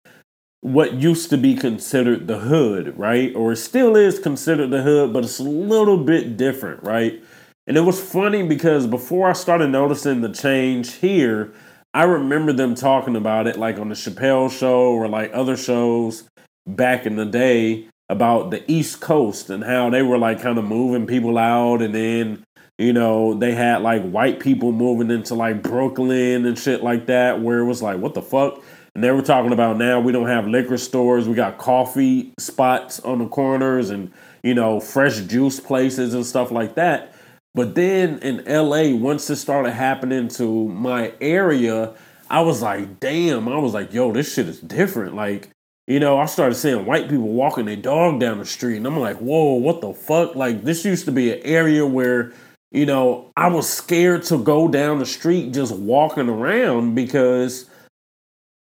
what 0.65 0.95
used 0.95 1.29
to 1.29 1.37
be 1.37 1.55
considered 1.55 2.27
the 2.27 2.39
hood, 2.39 2.99
right? 2.99 3.37
Or 3.37 3.55
still 3.55 3.97
is 3.97 4.19
considered 4.19 4.71
the 4.71 4.81
hood, 4.81 5.13
but 5.13 5.23
it's 5.23 5.39
a 5.39 5.43
little 5.43 5.99
bit 5.99 6.39
different, 6.39 6.83
right? 6.83 7.23
And 7.67 7.77
it 7.77 7.83
was 7.83 8.01
funny 8.01 8.43
because 8.43 8.87
before 8.87 9.29
I 9.29 9.35
started 9.35 9.69
noticing 9.69 10.23
the 10.23 10.33
change 10.33 10.95
here, 10.95 11.53
I 11.93 12.05
remember 12.05 12.55
them 12.55 12.75
talking 12.75 13.15
about 13.15 13.47
it 13.47 13.59
like 13.59 13.79
on 13.79 13.91
the 13.91 13.95
Chappelle 13.95 14.51
show 14.51 14.93
or 14.95 15.07
like 15.07 15.33
other 15.35 15.59
shows 15.59 16.27
back 16.67 17.05
in 17.05 17.17
the 17.17 17.27
day 17.27 17.87
about 18.09 18.51
the 18.51 18.65
East 18.67 19.03
Coast 19.03 19.51
and 19.51 19.63
how 19.65 19.91
they 19.91 20.01
were 20.01 20.17
like 20.17 20.41
kind 20.41 20.57
of 20.57 20.65
moving 20.65 21.07
people 21.07 21.37
out 21.37 21.83
and 21.83 21.95
then 21.95 22.43
you 22.79 22.93
know, 22.93 23.35
they 23.35 23.55
had 23.55 23.83
like 23.83 24.03
white 24.03 24.41
people 24.41 24.73
moving 24.73 25.11
into 25.11 25.35
like 25.35 25.63
Brooklyn 25.63 26.45
and 26.45 26.59
shit 26.59 26.83
like 26.83 27.07
that, 27.07 27.41
where 27.41 27.61
it 27.61 27.67
was 27.67 27.83
like, 27.83 27.99
what 27.99 28.15
the 28.15 28.23
fuck? 28.23 28.63
And 28.95 29.03
they 29.03 29.11
were 29.11 29.23
talking 29.23 29.53
about 29.53 29.77
now 29.77 30.01
we 30.01 30.13
don't 30.13 30.29
have 30.29 30.47
liquor 30.47 30.79
stores. 30.79 31.29
We 31.29 31.35
got 31.35 31.59
coffee 31.59 32.33
spots 32.39 33.01
on 33.01 33.19
the 33.19 33.27
corners 33.27 33.91
and, 33.91 34.13
you 34.43 34.55
know, 34.55 34.79
fresh 34.81 35.21
juice 35.21 35.59
places 35.59 36.15
and 36.15 36.25
stuff 36.25 36.51
like 36.51 36.77
that. 36.77 37.15
But 37.55 37.75
then 37.75 38.19
in 38.19 38.45
LA, 38.47 38.97
once 38.97 39.29
it 39.31 39.37
started 39.37 39.73
happening 39.73 40.29
to 40.29 40.69
my 40.69 41.13
area, 41.21 41.95
I 42.31 42.41
was 42.41 42.63
like, 42.63 43.01
damn, 43.01 43.49
I 43.49 43.59
was 43.59 43.75
like, 43.75 43.93
yo, 43.93 44.13
this 44.13 44.33
shit 44.35 44.49
is 44.49 44.61
different. 44.61 45.15
Like, 45.15 45.51
you 45.87 46.01
know, 46.01 46.19
I 46.19 46.27
started 46.27 46.55
seeing 46.55 46.87
white 46.87 47.09
people 47.09 47.29
walking 47.29 47.67
their 47.67 47.77
dog 47.77 48.19
down 48.19 48.39
the 48.39 48.47
street, 48.47 48.79
and 48.79 48.87
I'm 48.87 48.99
like, 48.99 49.19
whoa, 49.19 49.55
what 49.55 49.81
the 49.81 49.93
fuck? 49.93 50.35
Like, 50.35 50.65
this 50.65 50.85
used 50.85 51.05
to 51.05 51.13
be 51.13 51.33
an 51.33 51.41
area 51.45 51.87
where, 51.87 52.33
you 52.73 52.87
know, 52.87 53.31
I 53.37 53.49
was 53.49 53.69
scared 53.69 54.25
to 54.25 54.39
go 54.39 54.67
down 54.67 54.99
the 54.99 55.07
street 55.07 55.53
just 55.53 55.77
walking 55.77 56.29
around 56.29 56.95
because 56.95 57.69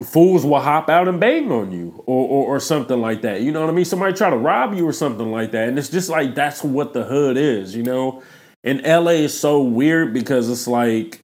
fools 0.03 0.45
will 0.45 0.59
hop 0.59 0.89
out 0.89 1.07
and 1.07 1.19
bang 1.19 1.51
on 1.51 1.71
you 1.71 2.03
or, 2.05 2.27
or, 2.27 2.55
or 2.55 2.59
something 2.59 2.99
like 3.01 3.21
that. 3.21 3.41
You 3.41 3.51
know 3.51 3.61
what 3.61 3.69
I 3.69 3.73
mean? 3.73 3.85
Somebody 3.85 4.13
try 4.13 4.29
to 4.29 4.37
rob 4.37 4.73
you 4.73 4.87
or 4.87 4.93
something 4.93 5.31
like 5.31 5.51
that. 5.51 5.67
And 5.67 5.77
it's 5.77 5.89
just 5.89 6.09
like 6.09 6.35
that's 6.35 6.63
what 6.63 6.93
the 6.93 7.03
hood 7.03 7.37
is, 7.37 7.75
you 7.75 7.83
know? 7.83 8.23
And 8.63 8.81
LA 8.83 9.11
is 9.11 9.37
so 9.37 9.61
weird 9.61 10.13
because 10.13 10.49
it's 10.49 10.67
like 10.67 11.19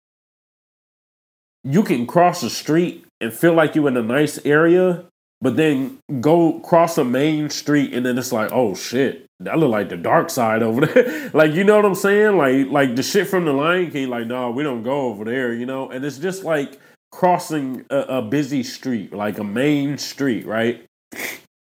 you 1.63 1.83
can 1.83 2.05
cross 2.05 2.41
the 2.41 2.49
street 2.49 3.05
and 3.21 3.33
feel 3.33 3.53
like 3.53 3.75
you're 3.75 3.87
in 3.87 3.97
a 3.97 4.03
nice 4.03 4.43
area, 4.45 5.05
but 5.41 5.55
then 5.55 5.97
go 6.19 6.59
cross 6.59 6.97
a 6.97 7.03
main 7.03 7.49
street 7.49 7.93
and 7.93 8.05
then 8.05 8.17
it's 8.17 8.31
like, 8.31 8.51
oh 8.51 8.75
shit, 8.75 9.25
that 9.39 9.57
look 9.57 9.71
like 9.71 9.89
the 9.89 9.97
dark 9.97 10.29
side 10.29 10.61
over 10.61 10.85
there. 10.85 11.29
like, 11.33 11.53
you 11.53 11.63
know 11.63 11.77
what 11.77 11.85
I'm 11.85 11.95
saying? 11.95 12.37
Like, 12.37 12.67
like 12.67 12.95
the 12.95 13.03
shit 13.03 13.27
from 13.27 13.45
the 13.45 13.53
Lion 13.53 13.89
King, 13.91 14.09
like, 14.09 14.27
no, 14.27 14.51
we 14.51 14.63
don't 14.63 14.83
go 14.83 15.07
over 15.07 15.23
there, 15.23 15.53
you 15.53 15.65
know? 15.65 15.89
And 15.89 16.03
it's 16.03 16.17
just 16.17 16.43
like 16.43 16.79
crossing 17.15 17.85
a, 17.89 17.99
a 17.99 18.21
busy 18.21 18.61
street, 18.61 19.13
like 19.13 19.39
a 19.39 19.43
main 19.43 19.97
street, 19.97 20.45
right? 20.45 20.85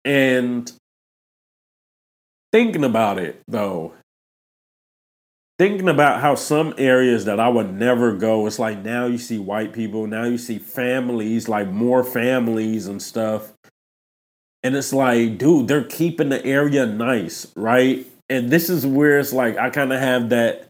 And 0.03 0.73
thinking 2.51 2.83
about 2.83 3.19
it 3.19 3.43
though, 3.47 3.93
thinking 5.59 5.91
about 5.91 6.23
how 6.23 6.35
some 6.35 6.73
areas 6.79 7.27
that 7.27 7.39
I 7.39 7.49
would 7.49 7.75
never 7.75 8.17
go, 8.17 8.47
it's 8.47 8.59
like 8.59 8.79
now 8.79 9.05
you 9.05 9.19
see 9.19 9.39
white 9.39 9.75
people, 9.75 10.07
now 10.07 10.25
you 10.25 10.39
see 10.39 10.59
families, 10.59 11.47
like 11.47 11.69
more 11.69 12.03
families 12.03 12.87
and 12.87 13.03
stuff. 13.03 13.53
And 14.63 14.75
it's 14.75 14.95
like, 14.95 15.37
dude, 15.37 15.69
they're 15.69 15.85
keeping 15.85 16.31
the 16.31 16.43
area 16.43 16.87
nice, 16.87 17.53
right? 17.55 18.07
And 18.31 18.49
this 18.49 18.71
is 18.71 18.87
where 18.87 19.19
it's 19.19 19.35
like 19.35 19.59
I 19.59 19.69
kind 19.69 19.93
of 19.93 20.01
have 20.01 20.31
that 20.31 20.69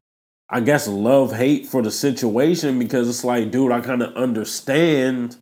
I 0.50 0.60
guess 0.60 0.86
love 0.86 1.34
hate 1.34 1.66
for 1.66 1.82
the 1.82 1.90
situation 1.90 2.78
because 2.78 3.08
it's 3.08 3.24
like, 3.24 3.50
dude, 3.50 3.72
I 3.72 3.80
kind 3.80 4.02
of 4.02 4.14
understand. 4.14 5.36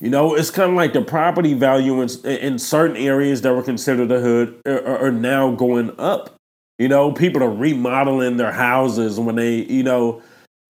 You 0.00 0.10
know, 0.10 0.34
it's 0.34 0.50
kind 0.50 0.70
of 0.70 0.76
like 0.76 0.94
the 0.94 1.02
property 1.02 1.54
value 1.54 2.00
in, 2.00 2.08
in 2.24 2.58
certain 2.58 2.96
areas 2.96 3.42
that 3.42 3.54
were 3.54 3.62
considered 3.62 4.10
a 4.10 4.20
hood 4.20 4.60
are, 4.66 5.06
are 5.06 5.12
now 5.12 5.52
going 5.52 5.92
up. 5.98 6.34
You 6.78 6.88
know, 6.88 7.12
people 7.12 7.42
are 7.42 7.50
remodeling 7.50 8.38
their 8.38 8.52
houses 8.52 9.20
when 9.20 9.36
they, 9.36 9.56
you 9.56 9.82
know, 9.82 10.22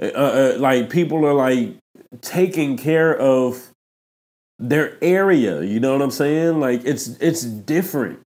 uh, 0.02 0.06
uh, 0.06 0.56
like 0.58 0.90
people 0.90 1.24
are 1.24 1.34
like 1.34 1.76
taking 2.20 2.76
care 2.76 3.16
of 3.16 3.70
their 4.58 4.98
area. 5.02 5.62
You 5.62 5.78
know 5.80 5.92
what 5.92 6.02
I'm 6.02 6.10
saying? 6.10 6.58
Like 6.58 6.84
it's 6.84 7.08
it's 7.20 7.42
different. 7.42 8.20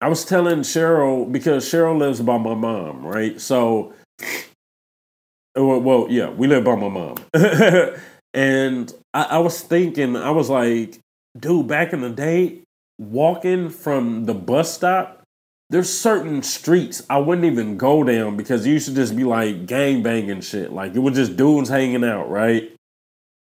I 0.00 0.08
was 0.08 0.24
telling 0.24 0.60
Cheryl 0.60 1.30
because 1.30 1.66
Cheryl 1.66 1.98
lives 1.98 2.20
by 2.20 2.38
my 2.38 2.54
mom, 2.54 3.04
right? 3.04 3.40
So, 3.40 3.92
uh, 4.22 5.64
well, 5.64 5.80
well 5.80 6.06
yeah, 6.08 6.30
we 6.30 6.46
live 6.46 6.64
by 6.64 6.74
my 6.74 6.88
mom, 6.88 7.16
and 8.34 8.92
I, 9.12 9.22
I 9.22 9.38
was 9.38 9.60
thinking, 9.60 10.16
I 10.16 10.30
was 10.30 10.48
like, 10.48 10.98
dude, 11.38 11.66
back 11.66 11.92
in 11.92 12.00
the 12.00 12.10
day, 12.10 12.62
walking 12.98 13.68
from 13.68 14.24
the 14.24 14.34
bus 14.34 14.74
stop, 14.74 15.22
there's 15.70 15.92
certain 15.92 16.42
streets 16.42 17.04
I 17.08 17.18
wouldn't 17.18 17.46
even 17.46 17.76
go 17.76 18.02
down 18.02 18.36
because 18.36 18.66
you 18.66 18.78
to 18.80 18.94
just 18.94 19.16
be 19.16 19.24
like 19.24 19.66
gang 19.66 20.02
banging 20.02 20.40
shit. 20.40 20.72
Like 20.72 20.94
it 20.94 20.98
was 20.98 21.14
just 21.14 21.36
dudes 21.36 21.68
hanging 21.68 22.04
out, 22.04 22.28
right? 22.28 22.72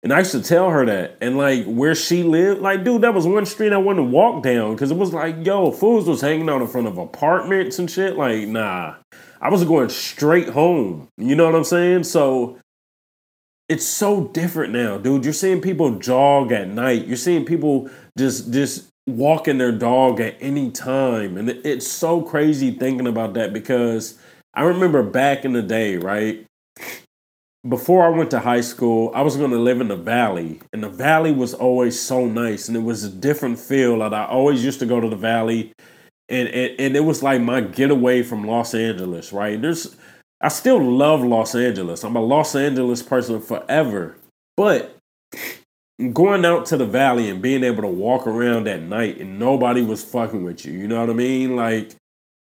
And 0.03 0.13
I 0.13 0.21
used 0.21 0.33
to 0.33 0.43
tell 0.43 0.71
her 0.71 0.87
that. 0.87 1.19
And 1.21 1.37
like 1.37 1.65
where 1.65 1.95
she 1.95 2.23
lived, 2.23 2.61
like, 2.61 2.85
dude, 2.85 3.03
that 3.03 3.15
was 3.15 3.27
one 3.27 3.47
street 3.47 3.73
I 3.73 3.79
wanted 3.79 4.03
to 4.03 4.09
walk 4.09 4.43
down 4.43 4.73
because 4.75 4.91
it 4.91 4.97
was 4.97 5.13
like, 5.13 5.45
yo, 5.45 5.73
fools 5.73 6.09
was 6.09 6.21
hanging 6.21 6.49
out 6.49 6.63
in 6.63 6.69
front 6.69 6.87
of 6.87 6.99
apartments 6.99 7.79
and 7.79 7.91
shit. 7.91 8.17
Like, 8.17 8.47
nah. 8.47 8.97
I 9.41 9.51
was 9.51 9.65
going 9.65 9.89
straight 9.89 10.49
home. 10.49 11.09
You 11.17 11.35
know 11.35 11.45
what 11.45 11.55
I'm 11.55 11.65
saying? 11.65 12.05
So 12.05 12.59
it's 13.69 13.87
so 13.87 14.29
different 14.29 14.73
now, 14.73 14.99
dude. 14.99 15.25
You're 15.25 15.33
seeing 15.33 15.61
people 15.61 15.99
jog 15.99 16.53
at 16.53 16.69
night. 16.69 17.07
You're 17.07 17.17
seeing 17.17 17.45
people 17.45 17.91
just 18.17 18.53
just 18.53 18.89
walking 19.07 19.59
their 19.59 19.73
dog 19.73 20.21
at 20.21 20.37
any 20.41 20.71
time. 20.71 21.37
And 21.37 21.51
it's 21.51 21.87
so 21.87 22.23
crazy 22.23 22.73
thinking 22.73 23.07
about 23.07 23.35
that 23.35 23.53
because 23.53 24.19
I 24.55 24.63
remember 24.63 25.03
back 25.03 25.45
in 25.45 25.53
the 25.53 25.63
day, 25.63 25.97
right? 25.97 26.46
Before 27.69 28.05
I 28.05 28.09
went 28.09 28.31
to 28.33 28.41
high 28.41 28.61
school, 28.61 29.11
I 29.15 29.23
was 29.23 29.37
going 29.37 29.51
to 29.51 29.59
live 29.59 29.81
in 29.81 29.89
the 29.89 29.97
valley, 29.97 30.61
and 30.73 30.83
the 30.83 30.89
valley 30.89 31.33
was 31.33 31.55
always 31.55 32.01
so 32.01 32.27
nice, 32.27 32.69
and 32.69 32.77
it 32.77 32.83
was 32.83 33.05
a 33.05 33.11
different 33.11 33.59
feel. 33.59 34.03
And 34.03 34.15
I 34.15 34.27
always 34.27 34.65
used 34.65 34.79
to 34.81 34.87
go 34.87 35.01
to 35.01 35.09
the 35.09 35.17
valley, 35.17 35.73
and 36.29 36.49
and, 36.49 36.81
and 36.81 36.97
it 36.97 37.05
was 37.05 37.23
like 37.23 37.41
my 37.41 37.61
getaway 37.61 38.23
from 38.23 38.47
Los 38.47 38.75
Angeles. 38.75 39.33
Right? 39.33 39.61
There's, 39.61 39.97
I 40.41 40.49
still 40.49 40.83
love 40.83 41.23
Los 41.23 41.55
Angeles. 41.55 42.05
I'm 42.05 42.17
a 42.17 42.21
Los 42.21 42.55
Angeles 42.55 43.03
person 43.03 43.41
forever, 43.41 44.17
but 44.57 44.97
going 46.13 46.45
out 46.45 46.67
to 46.67 46.77
the 46.77 46.87
valley 46.87 47.31
and 47.31 47.41
being 47.41 47.65
able 47.65 47.83
to 47.83 47.89
walk 47.89 48.27
around 48.27 48.69
at 48.69 48.83
night 48.83 49.19
and 49.19 49.39
nobody 49.39 49.83
was 49.83 50.05
fucking 50.05 50.45
with 50.45 50.67
you. 50.67 50.73
You 50.73 50.89
know 50.89 51.01
what 51.01 51.09
I 51.09 51.15
mean? 51.15 51.57
Like 51.57 51.93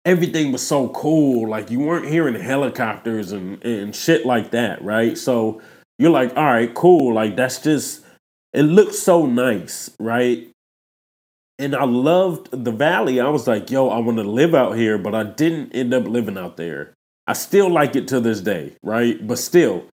everything 0.08 0.54
was 0.54 0.66
so 0.66 0.88
cool. 0.90 1.50
Like 1.50 1.70
you 1.70 1.82
weren't 1.82 2.08
hearing 2.08 2.34
helicopters 2.34 3.34
and, 3.34 3.64
and 3.64 3.94
shit 3.94 4.26
like 4.26 4.52
that, 4.52 4.82
right? 4.82 5.18
So 5.18 5.62
you're 6.00 6.12
like, 6.12 6.36
all 6.38 6.46
right, 6.46 6.74
cool. 6.74 7.14
Like 7.14 7.36
that's 7.36 7.62
just 7.62 8.06
it 8.54 8.64
looks 8.64 8.98
so 8.98 9.26
nice, 9.26 9.92
right? 10.00 10.50
And 11.60 11.76
I 11.76 11.84
loved 11.84 12.50
the 12.52 12.72
valley. 12.72 13.20
I 13.20 13.28
was 13.28 13.48
like, 13.48 13.70
yo, 13.70 13.90
I 13.90 14.00
want 14.00 14.18
to 14.18 14.24
live 14.24 14.56
out 14.56 14.78
here, 14.78 14.98
but 14.98 15.14
I 15.14 15.24
didn't 15.24 15.76
end 15.76 15.94
up 15.94 16.08
living 16.08 16.38
out 16.38 16.56
there. 16.56 16.94
I 17.28 17.34
still 17.34 17.70
like 17.70 17.98
it 17.98 18.08
to 18.10 18.22
this 18.22 18.40
day, 18.40 18.78
right? 18.84 19.26
But 19.28 19.40
still, 19.40 19.88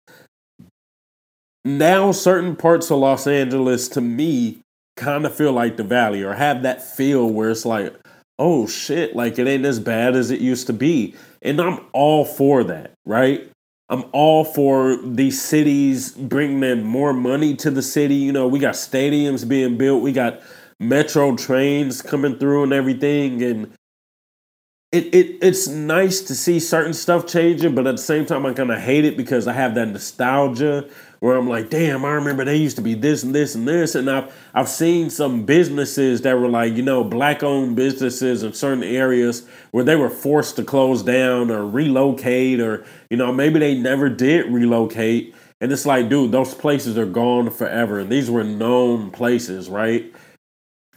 now 1.64 2.12
certain 2.12 2.55
parts 2.55 2.90
of 2.92 3.00
Los 3.00 3.27
Angeles 3.27 3.88
to 3.88 4.00
me 4.00 4.61
kind 4.96 5.27
of 5.27 5.35
feel 5.35 5.53
like 5.53 5.77
the 5.77 5.83
valley 5.83 6.22
or 6.22 6.35
have 6.35 6.62
that 6.62 6.81
feel 6.81 7.29
where 7.29 7.50
it's 7.50 7.64
like, 7.64 7.92
oh 8.38 8.66
shit, 8.66 9.14
like 9.14 9.38
it 9.38 9.47
ain't 9.47 9.64
as 9.64 9.81
bad 9.81 10.16
as 10.16 10.31
it 10.31 10.40
used 10.40 10.66
to 10.66 10.73
be. 10.73 11.14
And 11.42 11.61
I'm 11.61 11.81
all 11.92 12.25
for 12.25 12.64
that, 12.64 12.92
right? 13.05 13.51
I'm 13.88 14.05
all 14.12 14.44
for 14.44 14.97
these 14.97 15.40
cities 15.40 16.12
bringing 16.12 16.62
in 16.62 16.85
more 16.85 17.12
money 17.12 17.55
to 17.57 17.70
the 17.70 17.83
city. 17.83 18.14
You 18.14 18.33
know, 18.33 18.49
we 18.49 18.59
got 18.59 18.75
stadiums 18.75 19.47
being 19.47 19.77
built, 19.77 20.03
we 20.03 20.12
got 20.12 20.40
metro 20.81 21.37
trains 21.37 22.03
coming 22.03 22.38
through 22.38 22.64
and 22.64 22.73
everything. 22.73 23.42
And 23.42 23.73
it, 24.95 25.13
it 25.13 25.39
it's 25.43 25.67
nice 25.67 26.21
to 26.21 26.35
see 26.37 26.61
certain 26.61 26.95
stuff 26.95 27.27
changing, 27.27 27.75
but 27.75 27.87
at 27.87 27.97
the 27.97 28.03
same 28.03 28.27
time, 28.27 28.47
I 28.47 28.53
kind 28.53 28.71
of 28.71 28.79
hate 28.79 29.05
it 29.05 29.17
because 29.17 29.49
I 29.49 29.53
have 29.53 29.75
that 29.75 29.89
nostalgia 29.89 30.89
where 31.19 31.37
I'm 31.37 31.49
like, 31.49 31.69
damn, 31.69 32.05
I 32.05 32.11
remember 32.11 32.45
they 32.45 32.57
used 32.57 32.77
to 32.77 32.83
be 32.83 32.95
this 32.95 33.25
and 33.25 33.35
this 33.35 33.57
and 33.57 33.67
this. 33.67 33.97
And 33.97 34.09
I've 34.09 34.33
I've 34.55 34.69
seen 34.69 35.11
some 35.11 35.45
businesses 35.45 36.23
that 36.23 36.39
were 36.39 36.49
like, 36.49 36.75
you 36.75 36.83
know, 36.83 37.03
black 37.03 37.43
owned 37.43 37.75
businesses 37.75 38.45
in 38.45 38.53
certain 38.53 38.85
areas 38.85 39.45
where 39.73 39.83
they 39.83 39.97
were 39.97 40.11
forced 40.11 40.55
to 40.57 40.65
close 40.65 41.03
down 41.03 41.51
or 41.51 41.67
relocate 41.67 42.61
or, 42.61 42.85
you 43.11 43.17
know, 43.17 43.33
maybe 43.33 43.59
they 43.59 43.75
never 43.75 44.09
did 44.09 44.47
relocate. 44.47 45.35
And 45.61 45.73
it's 45.73 45.87
like, 45.87 46.09
dude, 46.09 46.31
those 46.31 46.55
places 46.55 46.97
are 46.97 47.07
gone 47.07 47.51
forever. 47.51 47.99
And 47.99 48.11
these 48.11 48.31
were 48.31 48.45
known 48.45 49.11
places, 49.11 49.69
right? 49.69 50.13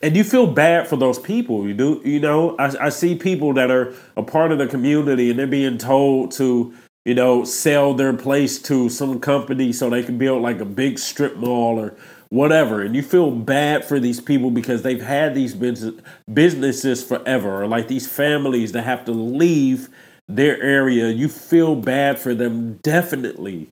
And 0.01 0.15
you 0.15 0.23
feel 0.23 0.47
bad 0.47 0.87
for 0.87 0.95
those 0.95 1.17
people. 1.17 1.67
You 1.67 1.73
do, 1.73 2.01
you 2.05 2.19
know, 2.19 2.55
I, 2.57 2.85
I 2.85 2.89
see 2.89 3.15
people 3.15 3.53
that 3.53 3.71
are 3.71 3.93
a 4.15 4.23
part 4.23 4.51
of 4.51 4.59
the 4.59 4.67
community 4.67 5.29
and 5.29 5.39
they're 5.39 5.47
being 5.47 5.77
told 5.77 6.31
to, 6.33 6.73
you 7.05 7.15
know, 7.15 7.43
sell 7.43 7.93
their 7.93 8.13
place 8.13 8.61
to 8.63 8.89
some 8.89 9.19
company 9.19 9.73
so 9.73 9.89
they 9.89 10.03
can 10.03 10.17
build 10.17 10.41
like 10.41 10.59
a 10.59 10.65
big 10.65 10.99
strip 10.99 11.37
mall 11.37 11.79
or 11.79 11.95
whatever. 12.29 12.81
And 12.81 12.95
you 12.95 13.01
feel 13.01 13.31
bad 13.31 13.85
for 13.85 13.99
these 13.99 14.19
people 14.19 14.51
because 14.51 14.83
they've 14.83 15.01
had 15.01 15.33
these 15.33 15.55
businesses 15.55 17.03
forever, 17.03 17.63
or 17.63 17.67
like 17.67 17.87
these 17.87 18.07
families 18.07 18.73
that 18.73 18.83
have 18.83 19.05
to 19.05 19.11
leave 19.11 19.89
their 20.27 20.61
area. 20.61 21.09
You 21.09 21.29
feel 21.29 21.75
bad 21.75 22.19
for 22.19 22.35
them, 22.35 22.73
definitely. 22.83 23.69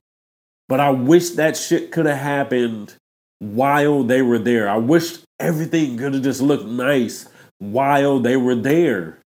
But 0.68 0.80
I 0.80 0.90
wish 0.90 1.30
that 1.30 1.56
shit 1.56 1.92
could 1.92 2.06
have 2.06 2.18
happened 2.18 2.94
while 3.38 4.02
they 4.02 4.22
were 4.22 4.38
there. 4.38 4.68
I 4.68 4.78
wish 4.78 5.18
everything 5.38 5.98
could 5.98 6.14
have 6.14 6.22
just 6.22 6.40
looked 6.40 6.66
nice 6.66 7.28
while 7.58 8.20
they 8.20 8.36
were 8.36 8.54
there. 8.54 9.18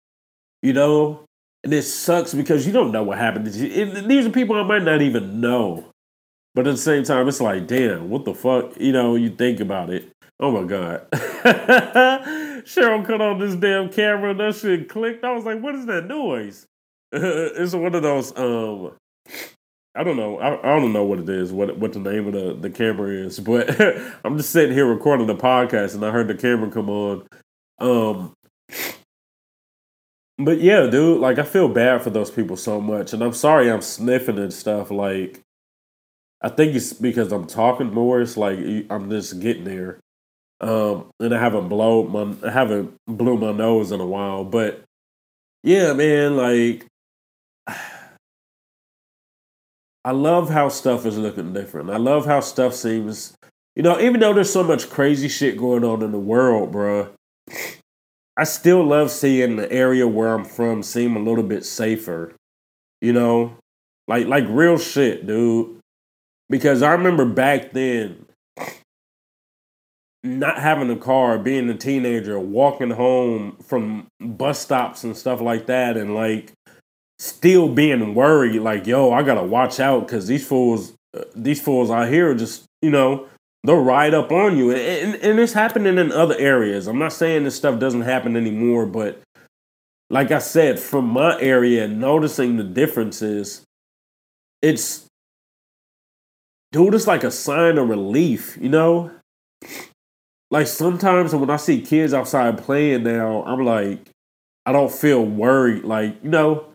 You 0.62 0.72
know? 0.72 1.24
And 1.62 1.72
it 1.74 1.82
sucks 1.82 2.32
because 2.32 2.66
you 2.66 2.72
don't 2.72 2.92
know 2.92 3.02
what 3.02 3.18
happened. 3.18 3.46
These 3.46 4.26
are 4.26 4.30
people 4.30 4.56
I 4.56 4.62
might 4.62 4.82
not 4.82 5.02
even 5.02 5.40
know. 5.40 5.86
But 6.54 6.66
at 6.66 6.72
the 6.72 6.78
same 6.78 7.04
time, 7.04 7.28
it's 7.28 7.40
like, 7.40 7.66
damn, 7.66 8.10
what 8.10 8.24
the 8.24 8.34
fuck? 8.34 8.78
You 8.80 8.92
know, 8.92 9.14
you 9.14 9.30
think 9.30 9.60
about 9.60 9.90
it. 9.90 10.10
Oh 10.40 10.50
my 10.50 10.66
god. 10.66 11.06
Cheryl 12.64 13.04
cut 13.06 13.20
on 13.20 13.38
this 13.38 13.54
damn 13.54 13.90
camera 13.90 14.30
and 14.30 14.40
that 14.40 14.56
shit 14.56 14.88
clicked. 14.88 15.22
I 15.22 15.32
was 15.32 15.44
like, 15.44 15.60
what 15.60 15.74
is 15.74 15.86
that 15.86 16.06
noise? 16.06 16.66
it's 17.12 17.74
one 17.74 17.94
of 17.94 18.02
those 18.02 18.36
um 18.38 18.92
I 19.94 20.04
don't 20.04 20.16
know. 20.16 20.38
I, 20.38 20.58
I 20.60 20.78
don't 20.78 20.92
know 20.92 21.04
what 21.04 21.18
it 21.18 21.28
is, 21.28 21.52
what 21.52 21.76
what 21.78 21.92
the 21.92 21.98
name 21.98 22.28
of 22.28 22.32
the, 22.34 22.54
the 22.54 22.70
camera 22.70 23.10
is, 23.10 23.40
but 23.40 23.80
I'm 24.24 24.36
just 24.36 24.50
sitting 24.50 24.74
here 24.74 24.86
recording 24.86 25.26
the 25.26 25.34
podcast 25.34 25.94
and 25.94 26.04
I 26.04 26.10
heard 26.10 26.28
the 26.28 26.34
camera 26.34 26.70
come 26.70 26.90
on. 26.90 27.26
Um 27.78 28.34
but 30.38 30.60
yeah, 30.60 30.86
dude, 30.86 31.20
like 31.20 31.38
I 31.38 31.42
feel 31.42 31.68
bad 31.68 32.02
for 32.02 32.10
those 32.10 32.30
people 32.30 32.56
so 32.56 32.80
much. 32.80 33.12
And 33.12 33.22
I'm 33.22 33.34
sorry 33.34 33.70
I'm 33.70 33.82
sniffing 33.82 34.38
and 34.38 34.52
stuff. 34.52 34.90
Like 34.90 35.40
I 36.40 36.48
think 36.48 36.74
it's 36.74 36.92
because 36.92 37.32
I'm 37.32 37.46
talking 37.46 37.92
more. 37.92 38.20
It's 38.22 38.36
like 38.36 38.58
I'm 38.90 39.10
just 39.10 39.40
getting 39.40 39.64
there. 39.64 40.00
Um, 40.60 41.10
and 41.18 41.34
I 41.34 41.38
haven't 41.38 41.68
blow 41.68 42.04
my 42.04 42.34
I 42.46 42.50
haven't 42.50 42.94
blew 43.06 43.36
my 43.38 43.52
nose 43.52 43.92
in 43.92 44.00
a 44.00 44.06
while. 44.06 44.44
But 44.44 44.82
yeah, 45.62 45.92
man, 45.92 46.36
like 46.36 46.86
I 50.04 50.12
love 50.12 50.48
how 50.48 50.68
stuff 50.68 51.04
is 51.04 51.18
looking 51.18 51.52
different. 51.52 51.90
I 51.90 51.98
love 51.98 52.24
how 52.24 52.40
stuff 52.40 52.74
seems, 52.74 53.36
you 53.76 53.82
know, 53.82 54.00
even 54.00 54.20
though 54.20 54.32
there's 54.32 54.52
so 54.52 54.62
much 54.62 54.88
crazy 54.88 55.28
shit 55.28 55.58
going 55.58 55.84
on 55.84 56.02
in 56.02 56.12
the 56.12 56.18
world, 56.18 56.72
bruh, 56.72 57.10
I 58.36 58.44
still 58.44 58.82
love 58.82 59.10
seeing 59.10 59.56
the 59.56 59.70
area 59.70 60.08
where 60.08 60.32
I'm 60.34 60.44
from 60.44 60.82
seem 60.82 61.16
a 61.16 61.20
little 61.20 61.44
bit 61.44 61.64
safer. 61.64 62.34
You 63.02 63.12
know, 63.12 63.56
like 64.08 64.26
like 64.26 64.44
real 64.48 64.78
shit, 64.78 65.26
dude. 65.26 65.78
Because 66.48 66.82
I 66.82 66.92
remember 66.92 67.24
back 67.24 67.72
then 67.72 68.26
not 70.22 70.58
having 70.58 70.90
a 70.90 70.96
car, 70.96 71.38
being 71.38 71.68
a 71.70 71.76
teenager, 71.76 72.38
walking 72.38 72.90
home 72.90 73.56
from 73.62 74.06
bus 74.20 74.58
stops 74.58 75.04
and 75.04 75.16
stuff 75.16 75.40
like 75.40 75.66
that, 75.66 75.96
and 75.96 76.14
like 76.14 76.52
still 77.20 77.68
being 77.68 78.14
worried, 78.14 78.60
like, 78.60 78.86
yo, 78.86 79.12
I 79.12 79.22
gotta 79.22 79.42
watch 79.42 79.78
out 79.78 80.06
because 80.06 80.26
these 80.26 80.46
fools, 80.46 80.94
uh, 81.14 81.24
these 81.36 81.60
fools 81.60 81.90
out 81.90 82.08
here 82.08 82.34
just, 82.34 82.64
you 82.80 82.90
know, 82.90 83.26
they'll 83.62 83.82
ride 83.82 84.14
up 84.14 84.32
on 84.32 84.56
you. 84.56 84.70
And, 84.70 84.80
and, 84.80 85.22
and 85.22 85.38
it's 85.38 85.52
happening 85.52 85.98
in 85.98 86.12
other 86.12 86.34
areas. 86.38 86.86
I'm 86.86 86.98
not 86.98 87.12
saying 87.12 87.44
this 87.44 87.56
stuff 87.56 87.78
doesn't 87.78 88.00
happen 88.00 88.36
anymore, 88.36 88.86
but 88.86 89.20
like 90.08 90.30
I 90.30 90.38
said, 90.38 90.80
from 90.80 91.08
my 91.08 91.38
area, 91.40 91.86
noticing 91.86 92.56
the 92.56 92.64
differences, 92.64 93.64
it's, 94.62 95.06
dude, 96.72 96.94
it's 96.94 97.06
like 97.06 97.22
a 97.22 97.30
sign 97.30 97.76
of 97.76 97.90
relief, 97.90 98.56
you 98.58 98.70
know? 98.70 99.10
Like 100.50 100.66
sometimes 100.68 101.34
when 101.34 101.50
I 101.50 101.56
see 101.56 101.82
kids 101.82 102.14
outside 102.14 102.56
playing 102.56 103.02
now, 103.02 103.44
I'm 103.44 103.62
like, 103.62 104.08
I 104.64 104.72
don't 104.72 104.90
feel 104.90 105.24
worried. 105.24 105.84
Like, 105.84 106.16
you 106.22 106.30
know, 106.30 106.66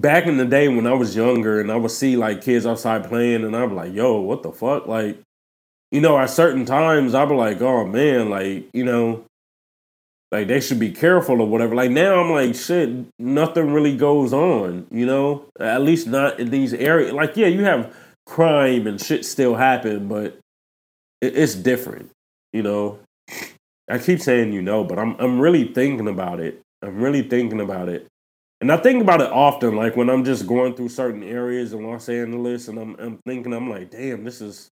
back 0.00 0.26
in 0.26 0.36
the 0.36 0.44
day 0.44 0.68
when 0.68 0.86
I 0.86 0.92
was 0.92 1.16
younger 1.16 1.60
and 1.60 1.70
I 1.70 1.76
would 1.76 1.90
see 1.90 2.16
like 2.16 2.42
kids 2.42 2.66
outside 2.66 3.08
playing 3.08 3.44
and 3.44 3.56
I'm 3.56 3.74
like, 3.74 3.92
yo, 3.92 4.20
what 4.20 4.42
the 4.42 4.52
fuck? 4.52 4.86
Like, 4.86 5.18
you 5.90 6.00
know, 6.00 6.18
at 6.18 6.30
certain 6.30 6.64
times 6.64 7.14
I'd 7.14 7.28
be 7.28 7.34
like, 7.34 7.60
oh 7.60 7.86
man, 7.86 8.30
like, 8.30 8.68
you 8.72 8.84
know, 8.84 9.24
like 10.32 10.48
they 10.48 10.60
should 10.60 10.80
be 10.80 10.90
careful 10.90 11.40
or 11.40 11.48
whatever. 11.48 11.74
Like 11.74 11.90
now 11.90 12.20
I'm 12.20 12.30
like, 12.30 12.54
shit, 12.54 13.06
nothing 13.18 13.72
really 13.72 13.96
goes 13.96 14.32
on, 14.32 14.86
you 14.90 15.06
know? 15.06 15.46
At 15.60 15.82
least 15.82 16.06
not 16.06 16.40
in 16.40 16.50
these 16.50 16.74
areas. 16.74 17.12
Like, 17.12 17.36
yeah, 17.36 17.46
you 17.46 17.64
have 17.64 17.94
crime 18.26 18.86
and 18.86 19.00
shit 19.00 19.24
still 19.24 19.54
happen, 19.54 20.08
but 20.08 20.38
it's 21.20 21.54
different, 21.54 22.10
you 22.52 22.62
know? 22.62 22.98
I 23.88 23.98
keep 23.98 24.20
saying 24.20 24.52
you 24.52 24.62
know, 24.62 24.82
but 24.82 24.98
I'm 24.98 25.14
I'm 25.20 25.38
really 25.38 25.64
thinking 25.68 26.08
about 26.08 26.40
it. 26.40 26.60
I'm 26.82 27.00
really 27.00 27.22
thinking 27.22 27.60
about 27.60 27.88
it. 27.88 28.06
And 28.64 28.72
I 28.72 28.78
think 28.78 29.02
about 29.02 29.20
it 29.20 29.30
often, 29.30 29.76
like 29.76 29.94
when 29.94 30.08
I'm 30.08 30.24
just 30.24 30.46
going 30.46 30.74
through 30.74 30.88
certain 30.88 31.22
areas 31.22 31.74
in 31.74 31.86
Los 31.86 32.08
Angeles 32.08 32.66
and 32.68 32.78
I'm 32.78 32.96
I'm 32.98 33.18
thinking, 33.26 33.52
I'm 33.52 33.68
like, 33.68 33.90
damn, 33.90 34.24
this 34.24 34.40
is 34.40 34.70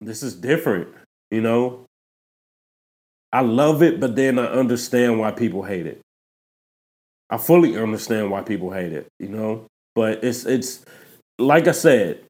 this 0.00 0.22
is 0.22 0.34
different, 0.34 0.88
you 1.30 1.42
know? 1.42 1.84
I 3.30 3.42
love 3.42 3.82
it, 3.82 4.00
but 4.00 4.16
then 4.16 4.38
I 4.38 4.46
understand 4.46 5.20
why 5.20 5.32
people 5.32 5.64
hate 5.64 5.84
it. 5.84 6.00
I 7.28 7.36
fully 7.36 7.76
understand 7.76 8.30
why 8.30 8.40
people 8.40 8.70
hate 8.72 8.94
it, 8.94 9.06
you 9.18 9.28
know? 9.28 9.66
But 9.94 10.24
it's 10.24 10.46
it's 10.46 10.82
like 11.38 11.68
I 11.68 11.72
said, 11.72 12.24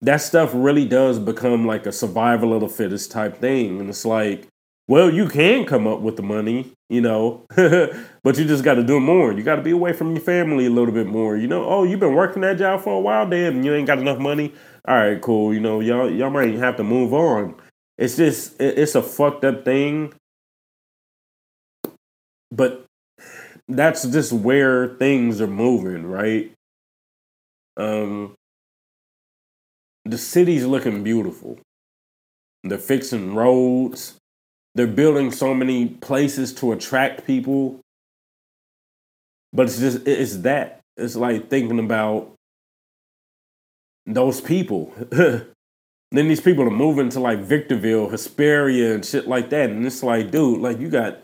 that 0.00 0.16
stuff 0.22 0.50
really 0.54 0.88
does 0.88 1.20
become 1.20 1.68
like 1.68 1.86
a 1.86 1.92
survival 1.92 2.52
of 2.52 2.62
the 2.62 2.68
fittest 2.68 3.12
type 3.12 3.38
thing. 3.38 3.78
And 3.78 3.88
it's 3.88 4.04
like 4.04 4.48
well, 4.88 5.12
you 5.12 5.28
can 5.28 5.64
come 5.64 5.86
up 5.86 6.00
with 6.00 6.16
the 6.16 6.22
money, 6.22 6.72
you 6.88 7.00
know, 7.00 7.44
but 7.56 8.38
you 8.38 8.44
just 8.44 8.62
got 8.62 8.74
to 8.74 8.84
do 8.84 9.00
more. 9.00 9.32
You 9.32 9.42
got 9.42 9.56
to 9.56 9.62
be 9.62 9.72
away 9.72 9.92
from 9.92 10.12
your 10.12 10.20
family 10.20 10.66
a 10.66 10.70
little 10.70 10.94
bit 10.94 11.08
more. 11.08 11.36
You 11.36 11.48
know, 11.48 11.64
oh, 11.64 11.82
you've 11.82 12.00
been 12.00 12.14
working 12.14 12.42
that 12.42 12.58
job 12.58 12.82
for 12.82 12.96
a 12.96 13.00
while, 13.00 13.28
damn, 13.28 13.64
you 13.64 13.74
ain't 13.74 13.88
got 13.88 13.98
enough 13.98 14.18
money. 14.18 14.52
All 14.86 14.94
right, 14.94 15.20
cool. 15.20 15.52
You 15.52 15.60
know, 15.60 15.80
y'all 15.80 16.08
y'all 16.08 16.30
might 16.30 16.54
have 16.54 16.76
to 16.76 16.84
move 16.84 17.12
on. 17.12 17.56
It's 17.98 18.16
just 18.16 18.60
it's 18.60 18.94
a 18.94 19.02
fucked 19.02 19.44
up 19.44 19.64
thing, 19.64 20.14
but 22.52 22.84
that's 23.68 24.04
just 24.06 24.32
where 24.32 24.88
things 24.96 25.40
are 25.40 25.48
moving, 25.48 26.06
right? 26.06 26.52
Um, 27.76 28.34
the 30.04 30.18
city's 30.18 30.64
looking 30.64 31.02
beautiful. 31.02 31.58
They're 32.62 32.78
fixing 32.78 33.34
roads 33.34 34.18
they're 34.76 34.86
building 34.86 35.32
so 35.32 35.54
many 35.54 35.86
places 35.86 36.52
to 36.52 36.72
attract 36.72 37.26
people. 37.26 37.80
But 39.52 39.66
it's 39.66 39.78
just 39.78 40.06
it's 40.06 40.36
that. 40.38 40.80
It's 40.98 41.16
like 41.16 41.48
thinking 41.48 41.78
about 41.78 42.32
those 44.04 44.40
people. 44.42 44.92
then 45.10 45.48
these 46.12 46.42
people 46.42 46.64
are 46.64 46.70
moving 46.70 47.08
to 47.10 47.20
like 47.20 47.38
Victorville, 47.38 48.10
Hesperia, 48.10 48.94
and 48.94 49.04
shit 49.04 49.26
like 49.26 49.48
that. 49.50 49.70
And 49.70 49.86
it's 49.86 50.02
like, 50.02 50.30
dude, 50.30 50.60
like 50.60 50.78
you 50.78 50.90
got 50.90 51.22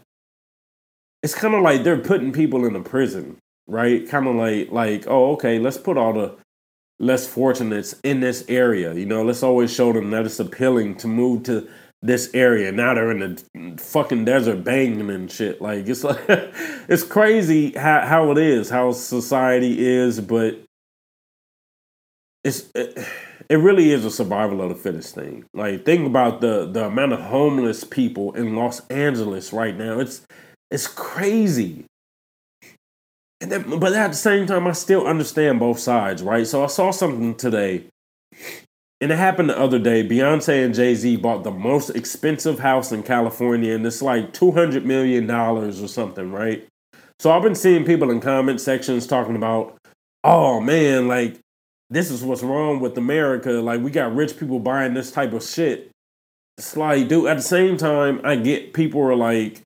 it's 1.23 1.35
kind 1.35 1.55
of 1.55 1.61
like 1.62 1.85
they're 1.85 1.99
putting 1.99 2.33
people 2.33 2.65
in 2.65 2.75
a 2.75 2.81
prison, 2.81 3.37
right? 3.67 4.09
Kind 4.09 4.27
of 4.27 4.35
like 4.35 4.73
like, 4.73 5.05
oh, 5.07 5.33
okay, 5.33 5.59
let's 5.59 5.77
put 5.77 5.99
all 5.99 6.15
the 6.15 6.37
less 6.99 7.27
fortunates 7.27 7.97
in 8.03 8.21
this 8.21 8.47
area. 8.49 8.95
You 8.95 9.05
know, 9.05 9.23
let's 9.23 9.43
always 9.43 9.71
show 9.71 9.93
them 9.93 10.11
that 10.12 10.25
it's 10.25 10.41
appealing 10.41 10.97
to 10.97 11.07
move 11.07 11.43
to 11.45 11.69
this 12.03 12.31
area. 12.35 12.73
Now 12.73 12.95
they're 12.95 13.11
in 13.12 13.21
the 13.21 13.83
fucking 13.83 14.25
desert 14.25 14.65
banging 14.65 15.09
and 15.09 15.31
shit. 15.31 15.62
Like 15.62 15.87
it's 15.87 16.05
like 16.05 16.21
it's 16.29 17.05
crazy 17.05 17.73
how 17.73 18.01
how 18.01 18.31
it 18.33 18.38
is, 18.38 18.71
how 18.71 18.93
society 18.93 19.87
is, 19.87 20.21
but 20.21 20.59
it's 22.45 22.71
it, 22.75 22.99
it 23.49 23.57
really 23.57 23.93
is 23.93 24.05
a 24.05 24.11
survival 24.11 24.61
of 24.62 24.69
the 24.69 24.75
fittest 24.75 25.15
thing. 25.15 25.45
Like 25.55 25.85
think 25.85 26.07
about 26.07 26.41
the 26.41 26.67
the 26.67 26.87
amount 26.87 27.12
of 27.12 27.21
homeless 27.21 27.85
people 27.85 28.33
in 28.33 28.57
Los 28.57 28.85
Angeles 28.88 29.53
right 29.53 29.77
now. 29.77 30.01
It's 30.01 30.27
it's 30.71 30.88
crazy. 30.88 31.85
And 33.41 33.51
then, 33.51 33.81
but 33.81 33.93
at 33.93 34.12
the 34.12 34.17
same 34.17 34.47
time, 34.47 34.69
I 34.69 34.73
still 34.73 35.05
understand 35.05 35.59
both 35.59 35.81
sides, 35.81 36.23
right? 36.23 36.47
So 36.47 36.62
I 36.62 36.69
saw 36.69 36.93
something 36.93 37.35
today 37.35 37.87
and 39.03 39.11
it 39.11 39.19
happened 39.19 39.51
the 39.51 39.59
other 39.59 39.81
day. 39.81 40.07
Beyonce 40.07 40.65
and 40.65 40.73
Jay 40.73 40.95
Z 40.95 41.17
bought 41.17 41.43
the 41.43 41.51
most 41.51 41.91
expensive 41.91 42.61
house 42.61 42.93
in 42.93 43.03
California, 43.03 43.75
and 43.75 43.85
it's 43.85 44.01
like 44.01 44.33
$200 44.33 44.85
million 44.85 45.29
or 45.29 45.73
something, 45.73 46.31
right? 46.31 46.65
So 47.19 47.33
I've 47.33 47.43
been 47.43 47.57
seeing 47.57 47.85
people 47.85 48.12
in 48.12 48.21
comment 48.21 48.61
sections 48.61 49.09
talking 49.09 49.35
about, 49.35 49.77
oh 50.23 50.61
man, 50.61 51.09
like, 51.09 51.37
this 51.91 52.12
is 52.12 52.23
what's 52.23 52.45
wrong 52.45 52.79
with 52.79 52.97
America. 52.97 53.51
Like, 53.51 53.81
we 53.81 53.91
got 53.91 54.15
rich 54.15 54.38
people 54.38 54.61
buying 54.61 54.95
this 54.95 55.11
type 55.11 55.33
of 55.33 55.43
shit. 55.43 55.91
It's 56.57 56.77
like, 56.77 57.09
dude, 57.09 57.27
at 57.27 57.38
the 57.38 57.43
same 57.43 57.77
time, 57.77 58.21
I 58.23 58.37
get 58.37 58.73
people 58.73 59.03
are 59.03 59.17
like, 59.17 59.63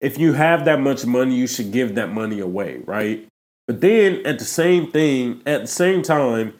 if 0.00 0.18
you 0.18 0.34
have 0.34 0.66
that 0.66 0.80
much 0.80 1.04
money, 1.04 1.34
you 1.34 1.48
should 1.48 1.72
give 1.72 1.96
that 1.96 2.12
money 2.12 2.38
away, 2.38 2.80
right? 2.86 3.26
But 3.66 3.80
then 3.80 4.24
at 4.24 4.38
the 4.38 4.44
same 4.44 4.92
thing, 4.92 5.42
at 5.46 5.62
the 5.62 5.66
same 5.66 6.02
time, 6.02 6.54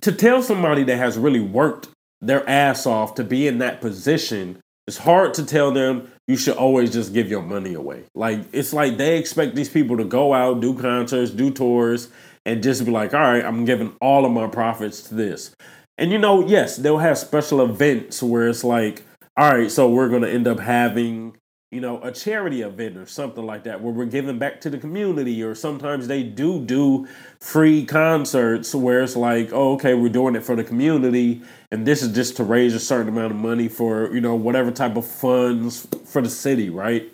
to 0.00 0.12
tell 0.12 0.42
somebody 0.42 0.84
that 0.84 0.96
has 0.96 1.18
really 1.18 1.40
worked 1.40 1.88
their 2.20 2.48
ass 2.48 2.86
off 2.86 3.14
to 3.16 3.24
be 3.24 3.46
in 3.46 3.58
that 3.58 3.80
position, 3.80 4.58
it's 4.86 4.98
hard 4.98 5.34
to 5.34 5.46
tell 5.46 5.70
them 5.70 6.10
you 6.26 6.36
should 6.36 6.56
always 6.56 6.92
just 6.92 7.12
give 7.12 7.28
your 7.28 7.42
money 7.42 7.74
away. 7.74 8.04
Like 8.14 8.40
it's 8.52 8.72
like 8.72 8.96
they 8.96 9.18
expect 9.18 9.54
these 9.54 9.68
people 9.68 9.96
to 9.96 10.04
go 10.04 10.34
out, 10.34 10.60
do 10.60 10.78
concerts, 10.78 11.30
do 11.30 11.50
tours, 11.50 12.08
and 12.44 12.62
just 12.62 12.84
be 12.84 12.90
like, 12.90 13.14
all 13.14 13.20
right, 13.20 13.44
I'm 13.44 13.64
giving 13.64 13.94
all 14.00 14.24
of 14.24 14.32
my 14.32 14.46
profits 14.46 15.02
to 15.08 15.14
this. 15.14 15.54
And 15.96 16.10
you 16.10 16.18
know, 16.18 16.46
yes, 16.46 16.76
they'll 16.76 16.98
have 16.98 17.18
special 17.18 17.62
events 17.62 18.22
where 18.22 18.48
it's 18.48 18.64
like, 18.64 19.02
all 19.36 19.50
right, 19.50 19.70
so 19.70 19.88
we're 19.88 20.08
gonna 20.08 20.28
end 20.28 20.46
up 20.46 20.60
having 20.60 21.36
you 21.70 21.80
know, 21.80 22.00
a 22.02 22.12
charity 22.12 22.62
event 22.62 22.96
or 22.96 23.06
something 23.06 23.44
like 23.44 23.64
that 23.64 23.80
where 23.80 23.92
we're 23.92 24.04
giving 24.04 24.38
back 24.38 24.60
to 24.60 24.70
the 24.70 24.78
community. 24.78 25.42
Or 25.42 25.54
sometimes 25.54 26.06
they 26.06 26.22
do 26.22 26.60
do 26.60 27.08
free 27.40 27.84
concerts 27.84 28.74
where 28.74 29.02
it's 29.02 29.16
like, 29.16 29.52
oh, 29.52 29.74
okay, 29.74 29.94
we're 29.94 30.08
doing 30.08 30.36
it 30.36 30.44
for 30.44 30.54
the 30.54 30.64
community. 30.64 31.42
And 31.72 31.86
this 31.86 32.02
is 32.02 32.14
just 32.14 32.36
to 32.36 32.44
raise 32.44 32.74
a 32.74 32.80
certain 32.80 33.08
amount 33.08 33.32
of 33.32 33.38
money 33.38 33.68
for, 33.68 34.14
you 34.14 34.20
know, 34.20 34.36
whatever 34.36 34.70
type 34.70 34.96
of 34.96 35.06
funds 35.06 35.86
for 36.06 36.22
the 36.22 36.30
city, 36.30 36.70
right? 36.70 37.10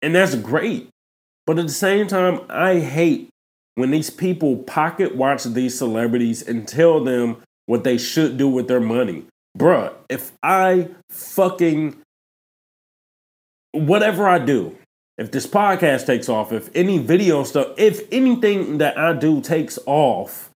And 0.00 0.14
that's 0.14 0.34
great. 0.34 0.88
But 1.46 1.58
at 1.58 1.66
the 1.66 1.72
same 1.72 2.06
time, 2.06 2.40
I 2.48 2.78
hate 2.78 3.28
when 3.74 3.90
these 3.90 4.10
people 4.10 4.56
pocket 4.56 5.14
watch 5.14 5.44
these 5.44 5.76
celebrities 5.78 6.42
and 6.42 6.66
tell 6.66 7.02
them 7.02 7.38
what 7.66 7.84
they 7.84 7.98
should 7.98 8.36
do 8.36 8.48
with 8.48 8.68
their 8.68 8.80
money. 8.80 9.24
Bruh, 9.56 9.92
if 10.08 10.32
I 10.42 10.88
fucking 11.10 11.96
whatever 13.72 14.28
I 14.28 14.38
do, 14.38 14.76
if 15.16 15.30
this 15.30 15.46
podcast 15.46 16.06
takes 16.06 16.28
off, 16.28 16.52
if 16.52 16.70
any 16.74 16.98
video 16.98 17.44
stuff, 17.44 17.68
if 17.76 18.02
anything 18.12 18.78
that 18.78 18.96
I 18.96 19.12
do 19.12 19.40
takes 19.40 19.78
off, 19.86 20.50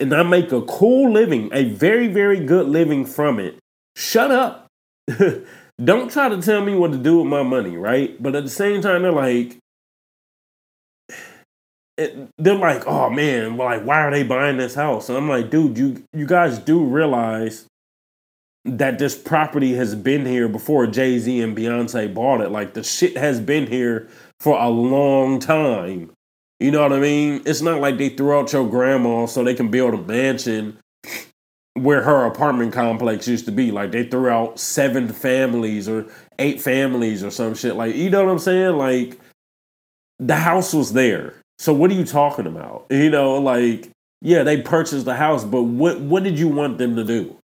and 0.00 0.14
I 0.14 0.22
make 0.22 0.52
a 0.52 0.62
cool 0.62 1.12
living, 1.12 1.50
a 1.52 1.64
very, 1.64 2.08
very 2.08 2.40
good 2.40 2.68
living 2.68 3.04
from 3.04 3.38
it, 3.38 3.58
shut 3.96 4.30
up. 4.30 4.66
Don't 5.84 6.10
try 6.10 6.28
to 6.28 6.40
tell 6.40 6.64
me 6.64 6.74
what 6.74 6.92
to 6.92 6.98
do 6.98 7.18
with 7.18 7.26
my 7.26 7.42
money, 7.42 7.76
right? 7.76 8.20
But 8.20 8.34
at 8.34 8.44
the 8.44 8.50
same 8.50 8.80
time, 8.80 9.02
they're 9.02 9.12
like, 9.12 9.58
they're 12.38 12.54
like, 12.54 12.86
oh 12.86 13.10
man, 13.10 13.56
like 13.56 13.82
why 13.82 14.02
are 14.02 14.10
they 14.10 14.22
buying 14.22 14.56
this 14.56 14.74
house? 14.74 15.08
And 15.08 15.18
I'm 15.18 15.28
like, 15.28 15.50
dude, 15.50 15.76
you 15.76 16.04
you 16.12 16.26
guys 16.26 16.58
do 16.58 16.84
realize 16.84 17.66
that 18.76 18.98
this 18.98 19.16
property 19.16 19.74
has 19.74 19.94
been 19.94 20.26
here 20.26 20.48
before 20.48 20.86
Jay 20.86 21.18
Z 21.18 21.40
and 21.40 21.56
Beyonce 21.56 22.12
bought 22.12 22.40
it. 22.40 22.50
Like 22.50 22.74
the 22.74 22.82
shit 22.82 23.16
has 23.16 23.40
been 23.40 23.66
here 23.66 24.08
for 24.40 24.58
a 24.58 24.68
long 24.68 25.40
time. 25.40 26.10
You 26.60 26.70
know 26.72 26.82
what 26.82 26.92
I 26.92 26.98
mean? 26.98 27.42
It's 27.46 27.62
not 27.62 27.80
like 27.80 27.98
they 27.98 28.08
threw 28.08 28.36
out 28.36 28.52
your 28.52 28.68
grandma 28.68 29.26
so 29.26 29.44
they 29.44 29.54
can 29.54 29.70
build 29.70 29.94
a 29.94 29.98
mansion 29.98 30.78
where 31.74 32.02
her 32.02 32.24
apartment 32.24 32.72
complex 32.72 33.28
used 33.28 33.44
to 33.46 33.52
be. 33.52 33.70
Like 33.70 33.92
they 33.92 34.04
threw 34.04 34.28
out 34.28 34.58
seven 34.58 35.08
families 35.08 35.88
or 35.88 36.06
eight 36.38 36.60
families 36.60 37.22
or 37.22 37.30
some 37.30 37.54
shit. 37.54 37.76
Like, 37.76 37.94
you 37.94 38.10
know 38.10 38.24
what 38.24 38.32
I'm 38.32 38.38
saying? 38.38 38.76
Like 38.76 39.18
the 40.18 40.36
house 40.36 40.74
was 40.74 40.92
there. 40.92 41.34
So 41.58 41.72
what 41.72 41.90
are 41.90 41.94
you 41.94 42.04
talking 42.04 42.46
about? 42.46 42.86
You 42.90 43.10
know, 43.10 43.36
like, 43.36 43.90
yeah, 44.20 44.42
they 44.42 44.60
purchased 44.62 45.04
the 45.04 45.14
house, 45.14 45.44
but 45.44 45.62
what 45.62 46.00
what 46.00 46.24
did 46.24 46.38
you 46.38 46.48
want 46.48 46.78
them 46.78 46.96
to 46.96 47.04
do? 47.04 47.37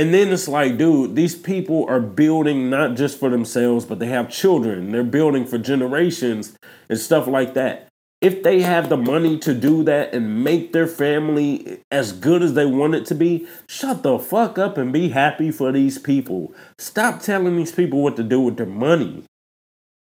And 0.00 0.14
then 0.14 0.32
it's 0.32 0.48
like, 0.48 0.78
dude, 0.78 1.14
these 1.14 1.34
people 1.34 1.84
are 1.86 2.00
building 2.00 2.70
not 2.70 2.96
just 2.96 3.20
for 3.20 3.28
themselves, 3.28 3.84
but 3.84 3.98
they 3.98 4.06
have 4.06 4.30
children. 4.30 4.92
They're 4.92 5.04
building 5.04 5.44
for 5.44 5.58
generations 5.58 6.56
and 6.88 6.98
stuff 6.98 7.26
like 7.26 7.52
that. 7.52 7.88
If 8.22 8.42
they 8.42 8.62
have 8.62 8.88
the 8.88 8.96
money 8.96 9.38
to 9.40 9.52
do 9.52 9.84
that 9.84 10.14
and 10.14 10.42
make 10.42 10.72
their 10.72 10.86
family 10.86 11.82
as 11.90 12.12
good 12.12 12.42
as 12.42 12.54
they 12.54 12.64
want 12.64 12.94
it 12.94 13.04
to 13.06 13.14
be, 13.14 13.46
shut 13.68 14.02
the 14.02 14.18
fuck 14.18 14.56
up 14.56 14.78
and 14.78 14.90
be 14.90 15.10
happy 15.10 15.50
for 15.50 15.70
these 15.70 15.98
people. 15.98 16.54
Stop 16.78 17.20
telling 17.20 17.58
these 17.58 17.72
people 17.72 18.02
what 18.02 18.16
to 18.16 18.22
do 18.22 18.40
with 18.40 18.56
their 18.56 18.64
money. 18.64 19.22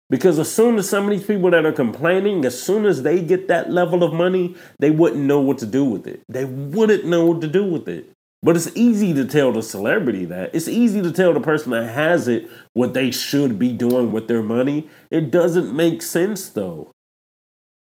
Because 0.08 0.38
as 0.38 0.48
soon 0.48 0.76
as 0.78 0.88
some 0.88 1.06
of 1.06 1.10
these 1.10 1.26
people 1.26 1.50
that 1.50 1.66
are 1.66 1.72
complaining, 1.72 2.44
as 2.44 2.62
soon 2.62 2.86
as 2.86 3.02
they 3.02 3.20
get 3.20 3.48
that 3.48 3.72
level 3.72 4.04
of 4.04 4.12
money, 4.12 4.54
they 4.78 4.92
wouldn't 4.92 5.24
know 5.24 5.40
what 5.40 5.58
to 5.58 5.66
do 5.66 5.84
with 5.84 6.06
it. 6.06 6.22
They 6.28 6.44
wouldn't 6.44 7.04
know 7.04 7.26
what 7.26 7.40
to 7.40 7.48
do 7.48 7.64
with 7.64 7.88
it. 7.88 8.12
But 8.42 8.56
it's 8.56 8.70
easy 8.74 9.14
to 9.14 9.24
tell 9.24 9.52
the 9.52 9.62
celebrity 9.62 10.24
that. 10.24 10.50
It's 10.52 10.66
easy 10.66 11.00
to 11.00 11.12
tell 11.12 11.32
the 11.32 11.40
person 11.40 11.70
that 11.70 11.92
has 11.92 12.26
it 12.26 12.50
what 12.72 12.92
they 12.92 13.12
should 13.12 13.58
be 13.58 13.72
doing 13.72 14.10
with 14.10 14.26
their 14.26 14.42
money. 14.42 14.88
It 15.10 15.30
doesn't 15.30 15.74
make 15.74 16.02
sense 16.02 16.48
though. 16.48 16.90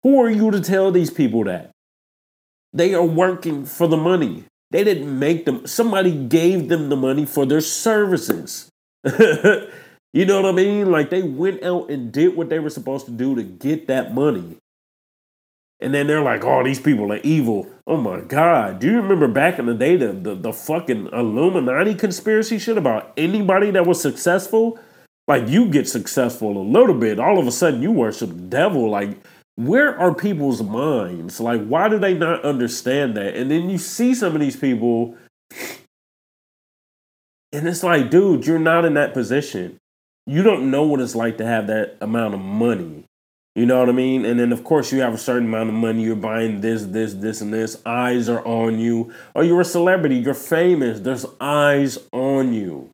Who 0.02 0.20
are 0.20 0.30
you 0.30 0.50
to 0.50 0.60
tell 0.60 0.90
these 0.90 1.10
people 1.10 1.44
that? 1.44 1.70
They 2.74 2.92
are 2.92 3.04
working 3.04 3.64
for 3.64 3.86
the 3.86 3.96
money. 3.96 4.44
They 4.70 4.84
didn't 4.84 5.18
make 5.18 5.46
them, 5.46 5.66
somebody 5.66 6.12
gave 6.12 6.68
them 6.68 6.90
the 6.90 6.96
money 6.96 7.24
for 7.24 7.46
their 7.46 7.60
services. 7.62 8.68
you 9.04 10.26
know 10.26 10.42
what 10.42 10.50
I 10.50 10.52
mean? 10.52 10.90
Like 10.90 11.08
they 11.08 11.22
went 11.22 11.62
out 11.62 11.90
and 11.90 12.12
did 12.12 12.36
what 12.36 12.50
they 12.50 12.58
were 12.58 12.70
supposed 12.70 13.06
to 13.06 13.12
do 13.12 13.34
to 13.34 13.42
get 13.42 13.86
that 13.86 14.12
money. 14.12 14.58
And 15.80 15.92
then 15.92 16.06
they're 16.06 16.22
like, 16.22 16.44
oh, 16.44 16.62
these 16.62 16.80
people 16.80 17.12
are 17.12 17.18
evil. 17.18 17.68
Oh 17.86 17.96
my 17.96 18.20
God. 18.20 18.78
Do 18.78 18.86
you 18.86 19.00
remember 19.00 19.28
back 19.28 19.58
in 19.58 19.66
the 19.66 19.74
day 19.74 19.96
the, 19.96 20.12
the, 20.12 20.34
the 20.34 20.52
fucking 20.52 21.08
Illuminati 21.12 21.94
conspiracy 21.94 22.58
shit 22.58 22.78
about 22.78 23.12
anybody 23.16 23.70
that 23.72 23.86
was 23.86 24.00
successful? 24.00 24.78
Like 25.26 25.48
you 25.48 25.68
get 25.68 25.88
successful 25.88 26.56
a 26.56 26.62
little 26.62 26.94
bit, 26.94 27.18
all 27.18 27.38
of 27.38 27.46
a 27.46 27.52
sudden 27.52 27.82
you 27.82 27.90
worship 27.90 28.30
the 28.30 28.34
devil. 28.34 28.88
Like, 28.90 29.18
where 29.56 29.98
are 29.98 30.14
people's 30.14 30.62
minds? 30.62 31.40
Like, 31.40 31.64
why 31.66 31.88
do 31.88 31.98
they 31.98 32.14
not 32.14 32.44
understand 32.44 33.16
that? 33.16 33.34
And 33.34 33.50
then 33.50 33.70
you 33.70 33.78
see 33.78 34.14
some 34.14 34.34
of 34.34 34.40
these 34.40 34.56
people, 34.56 35.16
and 37.52 37.68
it's 37.68 37.84
like, 37.84 38.10
dude, 38.10 38.46
you're 38.46 38.58
not 38.58 38.84
in 38.84 38.94
that 38.94 39.14
position. 39.14 39.78
You 40.26 40.42
don't 40.42 40.70
know 40.70 40.82
what 40.82 41.00
it's 41.00 41.14
like 41.14 41.38
to 41.38 41.46
have 41.46 41.68
that 41.68 41.96
amount 42.00 42.34
of 42.34 42.40
money. 42.40 43.04
You 43.54 43.66
know 43.66 43.78
what 43.78 43.88
I 43.88 43.92
mean? 43.92 44.24
And 44.24 44.40
then, 44.40 44.50
of 44.50 44.64
course, 44.64 44.92
you 44.92 45.00
have 45.00 45.14
a 45.14 45.18
certain 45.18 45.46
amount 45.46 45.68
of 45.68 45.76
money. 45.76 46.02
You're 46.02 46.16
buying 46.16 46.60
this, 46.60 46.84
this, 46.86 47.14
this, 47.14 47.40
and 47.40 47.54
this. 47.54 47.80
Eyes 47.86 48.28
are 48.28 48.44
on 48.44 48.80
you. 48.80 49.14
Or 49.34 49.44
you're 49.44 49.60
a 49.60 49.64
celebrity. 49.64 50.16
You're 50.16 50.34
famous. 50.34 51.00
There's 51.00 51.24
eyes 51.40 51.98
on 52.12 52.52
you 52.52 52.90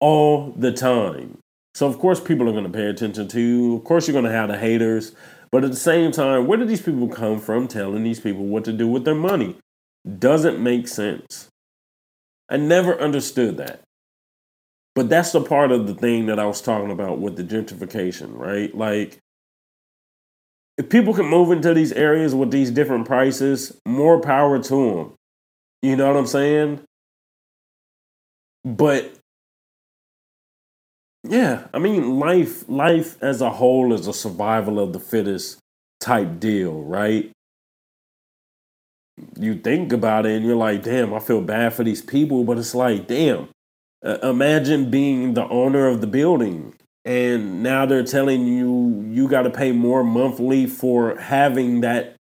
all 0.00 0.52
the 0.52 0.72
time. 0.72 1.38
So, 1.74 1.86
of 1.86 1.98
course, 1.98 2.18
people 2.18 2.48
are 2.48 2.52
going 2.52 2.64
to 2.64 2.70
pay 2.70 2.86
attention 2.86 3.28
to 3.28 3.40
you. 3.40 3.76
Of 3.76 3.84
course, 3.84 4.08
you're 4.08 4.12
going 4.12 4.24
to 4.24 4.30
have 4.30 4.48
the 4.48 4.56
haters. 4.56 5.14
But 5.50 5.64
at 5.64 5.70
the 5.70 5.76
same 5.76 6.12
time, 6.12 6.46
where 6.46 6.58
do 6.58 6.64
these 6.64 6.82
people 6.82 7.08
come 7.08 7.38
from 7.38 7.68
telling 7.68 8.04
these 8.04 8.20
people 8.20 8.44
what 8.46 8.64
to 8.64 8.72
do 8.72 8.88
with 8.88 9.04
their 9.04 9.14
money? 9.14 9.56
Doesn't 10.18 10.62
make 10.62 10.88
sense. 10.88 11.48
I 12.48 12.56
never 12.56 12.98
understood 12.98 13.58
that. 13.58 13.80
But 14.94 15.08
that's 15.08 15.32
the 15.32 15.42
part 15.42 15.72
of 15.72 15.86
the 15.86 15.94
thing 15.94 16.26
that 16.26 16.38
I 16.38 16.46
was 16.46 16.60
talking 16.60 16.90
about 16.90 17.18
with 17.18 17.36
the 17.36 17.44
gentrification, 17.44 18.36
right? 18.36 18.74
Like, 18.74 19.18
if 20.76 20.88
people 20.88 21.14
can 21.14 21.26
move 21.26 21.50
into 21.50 21.72
these 21.72 21.92
areas 21.92 22.34
with 22.34 22.50
these 22.50 22.70
different 22.70 23.06
prices, 23.06 23.78
more 23.86 24.20
power 24.20 24.62
to 24.62 24.74
them. 24.94 25.12
You 25.82 25.96
know 25.96 26.08
what 26.08 26.16
I'm 26.16 26.26
saying? 26.26 26.80
But 28.64 29.14
yeah, 31.22 31.66
I 31.72 31.78
mean, 31.78 32.18
life 32.18 32.68
life 32.68 33.22
as 33.22 33.40
a 33.40 33.50
whole 33.50 33.92
is 33.92 34.06
a 34.06 34.12
survival 34.12 34.80
of 34.80 34.92
the 34.92 35.00
fittest 35.00 35.58
type 36.00 36.40
deal, 36.40 36.82
right? 36.82 37.30
You 39.38 39.54
think 39.54 39.92
about 39.92 40.26
it 40.26 40.36
and 40.36 40.44
you're 40.44 40.56
like, 40.56 40.82
damn, 40.82 41.14
I 41.14 41.20
feel 41.20 41.40
bad 41.40 41.72
for 41.72 41.84
these 41.84 42.02
people, 42.02 42.44
but 42.44 42.58
it's 42.58 42.74
like, 42.74 43.06
damn, 43.06 43.48
imagine 44.22 44.90
being 44.90 45.34
the 45.34 45.48
owner 45.48 45.86
of 45.86 46.00
the 46.00 46.06
building 46.06 46.74
and 47.04 47.62
now 47.62 47.84
they're 47.84 48.04
telling 48.04 48.46
you 48.46 49.04
you 49.10 49.28
got 49.28 49.42
to 49.42 49.50
pay 49.50 49.72
more 49.72 50.02
monthly 50.02 50.66
for 50.66 51.16
having 51.16 51.82
that 51.82 52.16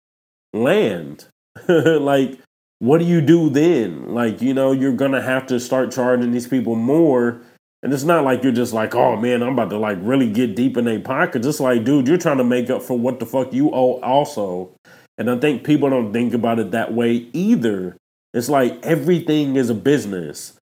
land. 0.53 1.27
like, 1.67 2.39
what 2.79 2.99
do 2.99 3.05
you 3.05 3.19
do 3.19 3.49
then? 3.49 4.13
Like, 4.13 4.41
you 4.41 4.53
know, 4.53 4.71
you're 4.71 4.93
gonna 4.93 5.21
have 5.21 5.45
to 5.47 5.59
start 5.59 5.91
charging 5.91 6.31
these 6.31 6.47
people 6.47 6.75
more. 6.75 7.41
And 7.81 7.93
it's 7.93 8.03
not 8.03 8.23
like 8.23 8.43
you're 8.43 8.51
just 8.51 8.73
like, 8.73 8.95
oh 8.95 9.15
man, 9.17 9.41
I'm 9.41 9.53
about 9.53 9.69
to 9.71 9.77
like 9.77 9.97
really 10.01 10.29
get 10.31 10.55
deep 10.55 10.77
in 10.77 10.85
their 10.85 10.99
pockets. 10.99 11.45
It's 11.45 11.59
like, 11.59 11.83
dude, 11.83 12.07
you're 12.07 12.17
trying 12.17 12.37
to 12.37 12.43
make 12.43 12.69
up 12.69 12.81
for 12.81 12.97
what 12.97 13.19
the 13.19 13.25
fuck 13.25 13.53
you 13.53 13.69
owe 13.71 13.99
also. 14.01 14.75
And 15.17 15.29
I 15.29 15.37
think 15.37 15.65
people 15.65 15.89
don't 15.89 16.13
think 16.13 16.33
about 16.33 16.59
it 16.59 16.71
that 16.71 16.93
way 16.93 17.27
either. 17.33 17.97
It's 18.33 18.49
like 18.49 18.85
everything 18.85 19.55
is 19.55 19.69
a 19.69 19.73
business 19.73 20.58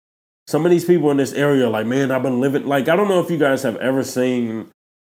some 0.47 0.65
of 0.65 0.71
these 0.71 0.85
people 0.85 1.11
in 1.11 1.17
this 1.17 1.33
area 1.33 1.67
are 1.67 1.71
like, 1.71 1.87
man, 1.87 2.11
I've 2.11 2.23
been 2.23 2.41
living 2.41 2.67
like 2.67 2.89
I 2.89 2.97
don't 2.97 3.09
know 3.09 3.21
if 3.21 3.31
you 3.31 3.39
guys 3.39 3.63
have 3.63 3.77
ever 3.77 4.03
seen 4.03 4.71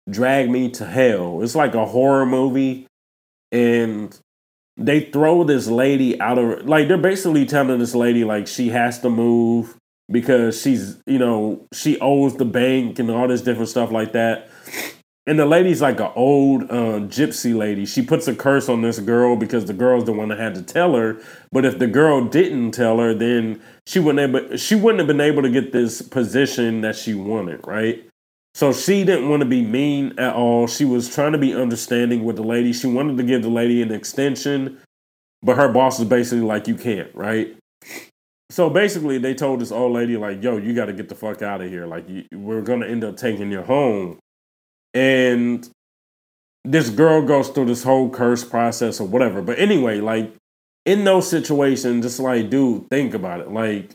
Drag 0.09 0.51
Me 0.51 0.71
to 0.73 0.87
Hell. 0.87 1.43
It's 1.43 1.55
like 1.55 1.75
a 1.75 1.87
horror 1.87 2.27
movie, 2.27 2.87
and 3.51 4.17
they 4.77 5.01
throw 5.01 5.45
this 5.45 5.67
lady 5.67 6.21
out 6.21 6.39
of 6.39 6.67
like 6.67 6.89
they're 6.89 6.99
basically 6.99 7.47
telling 7.47 7.79
this 7.79 7.95
lady 7.95 8.25
like 8.25 8.47
she 8.47 8.69
has 8.71 9.01
to 9.01 9.11
move 9.11 9.77
because 10.11 10.61
she's 10.61 11.01
you 11.07 11.19
know 11.19 11.67
she 11.73 11.99
owes 12.01 12.37
the 12.37 12.45
bank 12.45 12.99
and 12.99 13.11
all 13.11 13.29
this 13.29 13.43
different 13.43 13.69
stuff 13.69 13.91
like 13.91 14.13
that 14.13 14.49
and 15.27 15.39
the 15.39 15.47
lady's 15.47 15.81
like 15.81 16.01
an 16.01 16.11
old 16.15 16.65
uh, 16.65 17.01
gypsy 17.09 17.57
lady. 17.57 17.87
She 17.87 18.03
puts 18.03 18.29
a 18.29 18.35
curse 18.35 18.69
on 18.69 18.83
this 18.83 18.99
girl 18.99 19.37
because 19.37 19.65
the 19.65 19.73
girl's 19.73 20.05
the 20.05 20.13
one 20.13 20.29
that 20.29 20.39
had 20.39 20.55
to 20.57 20.63
tell 20.63 20.95
her. 20.95 21.19
But 21.51 21.65
if 21.65 21.79
the 21.79 21.87
girl 21.87 22.27
didn't 22.27 22.73
tell 22.73 22.99
her, 22.99 23.15
then 23.15 23.63
she 23.87 24.01
wouldn't 24.01 24.37
able, 24.37 24.57
she 24.57 24.75
wouldn't 24.75 24.99
have 24.99 25.07
been 25.07 25.23
able 25.23 25.43
to 25.43 25.51
get 25.51 25.73
this 25.73 26.03
position 26.03 26.83
that 26.83 26.97
she 26.97 27.15
wanted, 27.15 27.67
right? 27.67 28.07
So 28.55 28.73
she 28.73 29.03
didn't 29.03 29.31
want 29.31 29.41
to 29.41 29.49
be 29.49 29.63
mean 29.63 30.19
at 30.19 30.35
all. 30.35 30.67
She 30.67 30.85
was 30.85 31.13
trying 31.13 31.33
to 31.33 31.39
be 31.39 31.55
understanding 31.55 32.25
with 32.25 32.37
the 32.37 32.43
lady. 32.43 32.73
She 32.73 32.87
wanted 32.87 33.17
to 33.17 33.23
give 33.23 33.43
the 33.43 33.49
lady 33.49 33.81
an 33.81 33.93
extension, 33.93 34.79
but 35.43 35.57
her 35.57 35.73
boss 35.73 35.99
is 35.99 36.07
basically 36.07 36.45
like, 36.45 36.69
"You 36.69 36.77
can't," 36.77 37.13
right? 37.15 37.57
so 38.51 38.71
basically, 38.71 39.19
they 39.19 39.35
told 39.35 39.61
this 39.61 39.73
old 39.73 39.93
lady 39.93 40.17
like, 40.17 40.41
"Yo, 40.41 40.59
you 40.59 40.73
got 40.73 40.85
to 40.87 40.93
get 40.93 41.09
the 41.09 41.17
fuck 41.17 41.43
out 41.43 41.63
of 41.63 41.71
here. 41.71 41.87
Like, 41.87 42.09
you, 42.09 42.25
we're 42.33 42.63
gonna 42.63 42.87
end 42.87 43.03
up 43.03 43.17
taking 43.17 43.51
your 43.51 43.65
home." 43.65 44.21
And 44.95 45.69
this 46.65 46.89
girl 46.89 47.23
goes 47.23 47.49
through 47.49 47.67
this 47.67 47.83
whole 47.83 48.09
curse 48.09 48.45
process 48.45 49.01
or 49.01 49.07
whatever. 49.07 49.43
But 49.43 49.59
anyway, 49.59 50.01
like 50.01 50.33
in 50.87 51.05
those 51.05 51.29
situations, 51.29 52.07
it's 52.07 52.21
like, 52.21 52.51
dude, 52.51 52.89
think 52.89 53.15
about 53.15 53.41
it. 53.41 53.51
Like, 53.51 53.91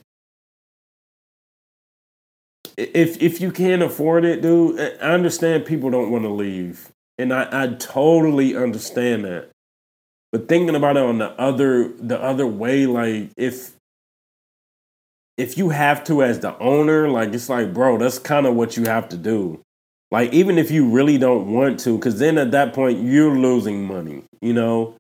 if 2.78 3.22
if 3.22 3.42
you 3.42 3.52
can't 3.52 3.82
afford 3.82 4.26
it, 4.26 4.42
dude, 4.42 4.80
I 4.80 5.12
understand 5.14 5.66
people 5.66 5.90
don't 5.90 6.12
want 6.12 6.24
to 6.24 6.30
leave, 6.30 6.90
and 7.18 7.34
I, 7.34 7.48
I 7.52 7.68
totally 7.68 8.56
understand 8.56 9.26
that. 9.26 9.50
But 10.32 10.48
thinking 10.48 10.76
about 10.76 10.98
it 10.98 11.04
on 11.04 11.18
the 11.18 11.32
other 11.40 11.90
the 11.90 12.22
other 12.22 12.48
way, 12.48 12.86
like 12.86 13.32
if 13.36 13.72
if 15.38 15.58
you 15.58 15.70
have 15.70 16.04
to 16.06 16.24
as 16.24 16.40
the 16.40 16.58
owner, 16.60 17.10
like 17.10 17.34
it's 17.34 17.50
like, 17.50 17.74
bro, 17.74 17.98
that's 17.98 18.20
kind 18.20 18.46
of 18.46 18.56
what 18.56 18.78
you 18.78 18.86
have 18.86 19.10
to 19.10 19.18
do. 19.18 19.62
Like 20.12 20.34
even 20.34 20.58
if 20.58 20.72
you 20.72 20.90
really 20.90 21.18
don't 21.18 21.52
want 21.54 21.80
to, 21.82 21.98
because 21.98 22.20
then 22.20 22.38
at 22.38 22.52
that 22.52 22.74
point 22.74 23.04
you're 23.04 23.38
losing 23.38 23.86
money. 23.86 24.24
You 24.42 24.54
know, 24.54 24.96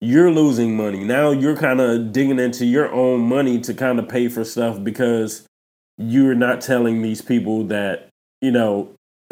you're 0.00 0.30
losing 0.30 0.76
money. 0.76 1.04
Now 1.04 1.30
you're 1.30 1.56
kind 1.56 1.80
of 1.80 2.12
digging 2.12 2.38
into 2.38 2.64
your 2.64 2.92
own 2.92 3.20
money 3.20 3.60
to 3.62 3.74
kind 3.74 3.98
of 3.98 4.08
pay 4.08 4.28
for 4.28 4.44
stuff 4.44 4.82
because 4.82 5.46
you're 5.96 6.36
not 6.36 6.60
telling 6.60 7.02
these 7.02 7.20
people 7.20 7.64
that 7.64 8.08
you 8.40 8.52
know 8.52 8.94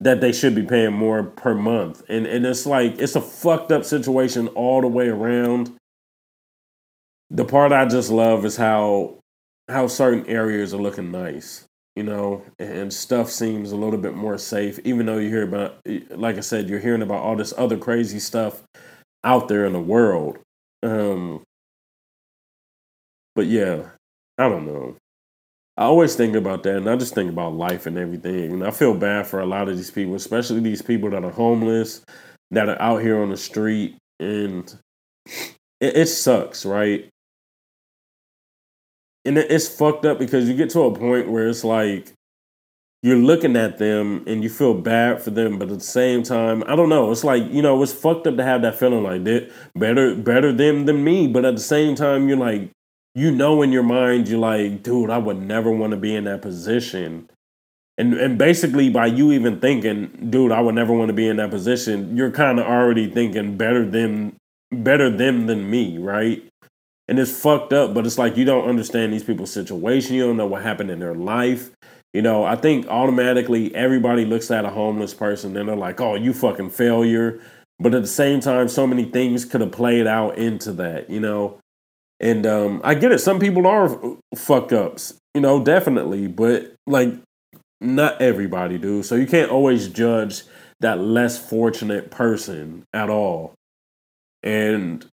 that 0.00 0.20
they 0.20 0.32
should 0.32 0.54
be 0.54 0.62
paying 0.62 0.92
more 0.92 1.22
per 1.22 1.54
month. 1.54 2.02
And 2.08 2.26
and 2.26 2.44
it's 2.44 2.66
like 2.66 2.98
it's 2.98 3.16
a 3.16 3.20
fucked 3.20 3.70
up 3.70 3.84
situation 3.84 4.48
all 4.48 4.80
the 4.80 4.88
way 4.88 5.08
around. 5.08 5.76
The 7.30 7.44
part 7.44 7.72
I 7.72 7.84
just 7.86 8.10
love 8.10 8.44
is 8.44 8.56
how 8.56 9.18
how 9.68 9.86
certain 9.86 10.26
areas 10.26 10.72
are 10.72 10.78
looking 10.78 11.12
nice, 11.12 11.66
you 11.98 12.04
know, 12.04 12.44
and 12.60 12.94
stuff 12.94 13.28
seems 13.28 13.72
a 13.72 13.76
little 13.76 13.98
bit 13.98 14.14
more 14.14 14.38
safe, 14.38 14.78
even 14.84 15.04
though 15.04 15.18
you 15.18 15.28
hear 15.28 15.42
about 15.42 15.80
like 16.12 16.36
I 16.36 16.40
said, 16.40 16.68
you're 16.68 16.78
hearing 16.78 17.02
about 17.02 17.22
all 17.24 17.34
this 17.34 17.52
other 17.58 17.76
crazy 17.76 18.20
stuff 18.20 18.62
out 19.24 19.48
there 19.48 19.66
in 19.66 19.72
the 19.72 19.80
world. 19.80 20.38
Um 20.84 21.42
but 23.34 23.46
yeah, 23.46 23.90
I 24.38 24.48
don't 24.48 24.64
know. 24.64 24.96
I 25.76 25.84
always 25.84 26.14
think 26.14 26.36
about 26.36 26.62
that, 26.64 26.76
and 26.76 26.88
I 26.88 26.96
just 26.96 27.14
think 27.14 27.30
about 27.30 27.54
life 27.54 27.86
and 27.86 27.98
everything. 27.98 28.52
And 28.52 28.64
I 28.64 28.70
feel 28.70 28.94
bad 28.94 29.26
for 29.26 29.40
a 29.40 29.46
lot 29.46 29.68
of 29.68 29.76
these 29.76 29.90
people, 29.90 30.14
especially 30.14 30.60
these 30.60 30.82
people 30.82 31.10
that 31.10 31.24
are 31.24 31.30
homeless, 31.30 32.04
that 32.52 32.68
are 32.68 32.80
out 32.80 33.02
here 33.02 33.20
on 33.20 33.30
the 33.30 33.36
street, 33.36 33.96
and 34.20 34.72
it, 35.80 35.96
it 35.96 36.06
sucks, 36.06 36.64
right? 36.64 37.08
And 39.28 39.36
it, 39.36 39.50
it's 39.50 39.68
fucked 39.68 40.06
up 40.06 40.18
because 40.18 40.48
you 40.48 40.54
get 40.54 40.70
to 40.70 40.80
a 40.84 40.98
point 40.98 41.30
where 41.30 41.48
it's 41.48 41.62
like 41.62 42.14
you're 43.02 43.18
looking 43.18 43.56
at 43.56 43.76
them 43.76 44.24
and 44.26 44.42
you 44.42 44.48
feel 44.48 44.72
bad 44.72 45.22
for 45.22 45.30
them, 45.30 45.58
but 45.58 45.70
at 45.70 45.78
the 45.78 45.84
same 45.84 46.22
time, 46.22 46.64
I 46.66 46.74
don't 46.74 46.88
know. 46.88 47.12
It's 47.12 47.24
like 47.24 47.44
you 47.52 47.60
know, 47.60 47.82
it's 47.82 47.92
fucked 47.92 48.26
up 48.26 48.38
to 48.38 48.42
have 48.42 48.62
that 48.62 48.78
feeling 48.78 49.02
like 49.02 49.24
that. 49.24 49.52
Better, 49.76 50.14
better 50.14 50.50
them 50.50 50.86
than 50.86 51.04
me, 51.04 51.28
but 51.28 51.44
at 51.44 51.54
the 51.54 51.60
same 51.60 51.94
time, 51.94 52.26
you're 52.26 52.38
like, 52.38 52.70
you 53.14 53.30
know 53.30 53.60
in 53.60 53.70
your 53.70 53.82
mind 53.82 54.28
you're 54.28 54.38
like, 54.38 54.82
dude, 54.82 55.10
I 55.10 55.18
would 55.18 55.42
never 55.42 55.70
want 55.70 55.90
to 55.90 55.98
be 55.98 56.14
in 56.14 56.24
that 56.24 56.40
position. 56.40 57.28
And 57.98 58.14
and 58.14 58.38
basically 58.38 58.88
by 58.88 59.06
you 59.06 59.30
even 59.32 59.60
thinking, 59.60 60.30
dude, 60.30 60.52
I 60.52 60.62
would 60.62 60.74
never 60.74 60.94
want 60.94 61.08
to 61.08 61.14
be 61.14 61.28
in 61.28 61.36
that 61.36 61.50
position, 61.50 62.16
you're 62.16 62.30
kind 62.30 62.58
of 62.58 62.64
already 62.64 63.10
thinking 63.10 63.58
better 63.58 63.84
than 63.84 64.36
better 64.72 65.10
them 65.10 65.46
than 65.48 65.68
me, 65.68 65.98
right? 65.98 66.42
And 67.08 67.18
it's 67.18 67.32
fucked 67.32 67.72
up, 67.72 67.94
but 67.94 68.04
it's 68.04 68.18
like 68.18 68.36
you 68.36 68.44
don't 68.44 68.68
understand 68.68 69.12
these 69.12 69.24
people's 69.24 69.52
situation. 69.52 70.14
You 70.14 70.26
don't 70.26 70.36
know 70.36 70.46
what 70.46 70.62
happened 70.62 70.90
in 70.90 70.98
their 70.98 71.14
life. 71.14 71.70
You 72.12 72.22
know, 72.22 72.44
I 72.44 72.56
think 72.56 72.86
automatically 72.88 73.74
everybody 73.74 74.24
looks 74.24 74.50
at 74.50 74.64
a 74.64 74.70
homeless 74.70 75.14
person 75.14 75.56
and 75.56 75.68
they're 75.68 75.76
like, 75.76 76.00
oh, 76.00 76.14
you 76.14 76.32
fucking 76.32 76.70
failure. 76.70 77.40
But 77.78 77.94
at 77.94 78.02
the 78.02 78.08
same 78.08 78.40
time, 78.40 78.68
so 78.68 78.86
many 78.86 79.04
things 79.04 79.44
could 79.44 79.60
have 79.60 79.72
played 79.72 80.06
out 80.06 80.36
into 80.36 80.72
that, 80.72 81.08
you 81.08 81.20
know? 81.20 81.58
And 82.20 82.46
um, 82.46 82.80
I 82.82 82.94
get 82.94 83.12
it. 83.12 83.20
Some 83.20 83.38
people 83.38 83.66
are 83.66 84.16
fuck 84.34 84.72
ups, 84.72 85.14
you 85.34 85.40
know, 85.40 85.62
definitely. 85.62 86.26
But 86.26 86.74
like, 86.86 87.14
not 87.80 88.20
everybody 88.20 88.78
do. 88.78 89.02
So 89.02 89.14
you 89.14 89.26
can't 89.26 89.50
always 89.50 89.88
judge 89.88 90.42
that 90.80 90.98
less 90.98 91.38
fortunate 91.38 92.10
person 92.10 92.84
at 92.92 93.08
all. 93.08 93.54
And 94.42 95.06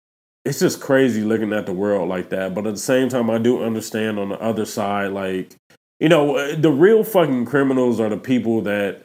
it's 0.44 0.60
just 0.60 0.80
crazy 0.80 1.22
looking 1.22 1.52
at 1.52 1.66
the 1.66 1.72
world 1.72 2.08
like 2.08 2.28
that. 2.30 2.54
But 2.54 2.66
at 2.66 2.74
the 2.74 2.80
same 2.80 3.08
time, 3.08 3.30
I 3.30 3.38
do 3.38 3.62
understand 3.62 4.18
on 4.18 4.28
the 4.28 4.40
other 4.40 4.66
side, 4.66 5.12
like, 5.12 5.56
you 6.00 6.08
know, 6.08 6.54
the 6.54 6.70
real 6.70 7.02
fucking 7.02 7.46
criminals 7.46 7.98
are 7.98 8.10
the 8.10 8.18
people 8.18 8.60
that 8.62 9.02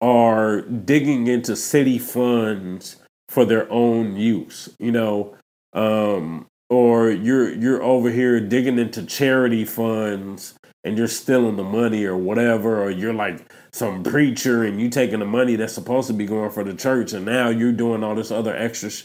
are 0.00 0.62
digging 0.62 1.26
into 1.26 1.56
city 1.56 1.98
funds 1.98 2.96
for 3.28 3.44
their 3.44 3.70
own 3.70 4.16
use. 4.16 4.70
You 4.78 4.92
know, 4.92 5.36
um, 5.74 6.46
or 6.70 7.10
you're 7.10 7.52
you're 7.52 7.82
over 7.82 8.10
here 8.10 8.40
digging 8.40 8.78
into 8.78 9.04
charity 9.04 9.66
funds 9.66 10.54
and 10.84 10.96
you're 10.96 11.06
stealing 11.06 11.56
the 11.56 11.62
money 11.62 12.04
or 12.04 12.16
whatever, 12.16 12.82
or 12.82 12.90
you're 12.90 13.12
like 13.12 13.52
some 13.72 14.02
preacher 14.02 14.64
and 14.64 14.80
you 14.80 14.88
taking 14.88 15.18
the 15.18 15.26
money 15.26 15.54
that's 15.54 15.74
supposed 15.74 16.08
to 16.08 16.14
be 16.14 16.26
going 16.26 16.50
for 16.50 16.64
the 16.64 16.74
church 16.74 17.12
and 17.12 17.26
now 17.26 17.48
you're 17.48 17.72
doing 17.72 18.02
all 18.02 18.14
this 18.14 18.30
other 18.30 18.56
extra. 18.56 18.90
Sh- 18.90 19.04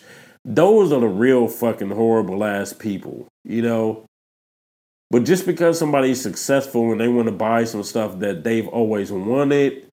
Those 0.49 0.93
are 0.93 1.01
the 1.01 1.09
real 1.09 1.49
fucking 1.49 1.91
horrible 1.91 2.41
ass 2.45 2.71
people, 2.71 3.27
you 3.43 3.61
know. 3.61 4.05
But 5.11 5.25
just 5.25 5.45
because 5.45 5.77
somebody's 5.77 6.21
successful 6.21 6.91
and 6.91 7.01
they 7.01 7.09
want 7.09 7.27
to 7.27 7.33
buy 7.33 7.65
some 7.65 7.83
stuff 7.83 8.19
that 8.19 8.45
they've 8.45 8.67
always 8.67 9.11
wanted, 9.11 9.89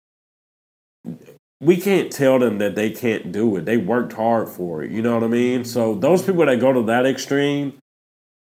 we 1.61 1.79
can't 1.79 2.13
tell 2.13 2.39
them 2.39 2.59
that 2.59 2.75
they 2.75 2.91
can't 2.91 3.33
do 3.33 3.57
it. 3.57 3.65
They 3.65 3.79
worked 3.79 4.13
hard 4.13 4.47
for 4.49 4.83
it. 4.83 4.91
You 4.91 5.01
know 5.01 5.15
what 5.15 5.25
I 5.25 5.29
mean? 5.29 5.65
So 5.65 5.95
those 5.95 6.23
people 6.23 6.45
that 6.45 6.61
go 6.61 6.73
to 6.73 6.83
that 6.83 7.07
extreme, 7.07 7.79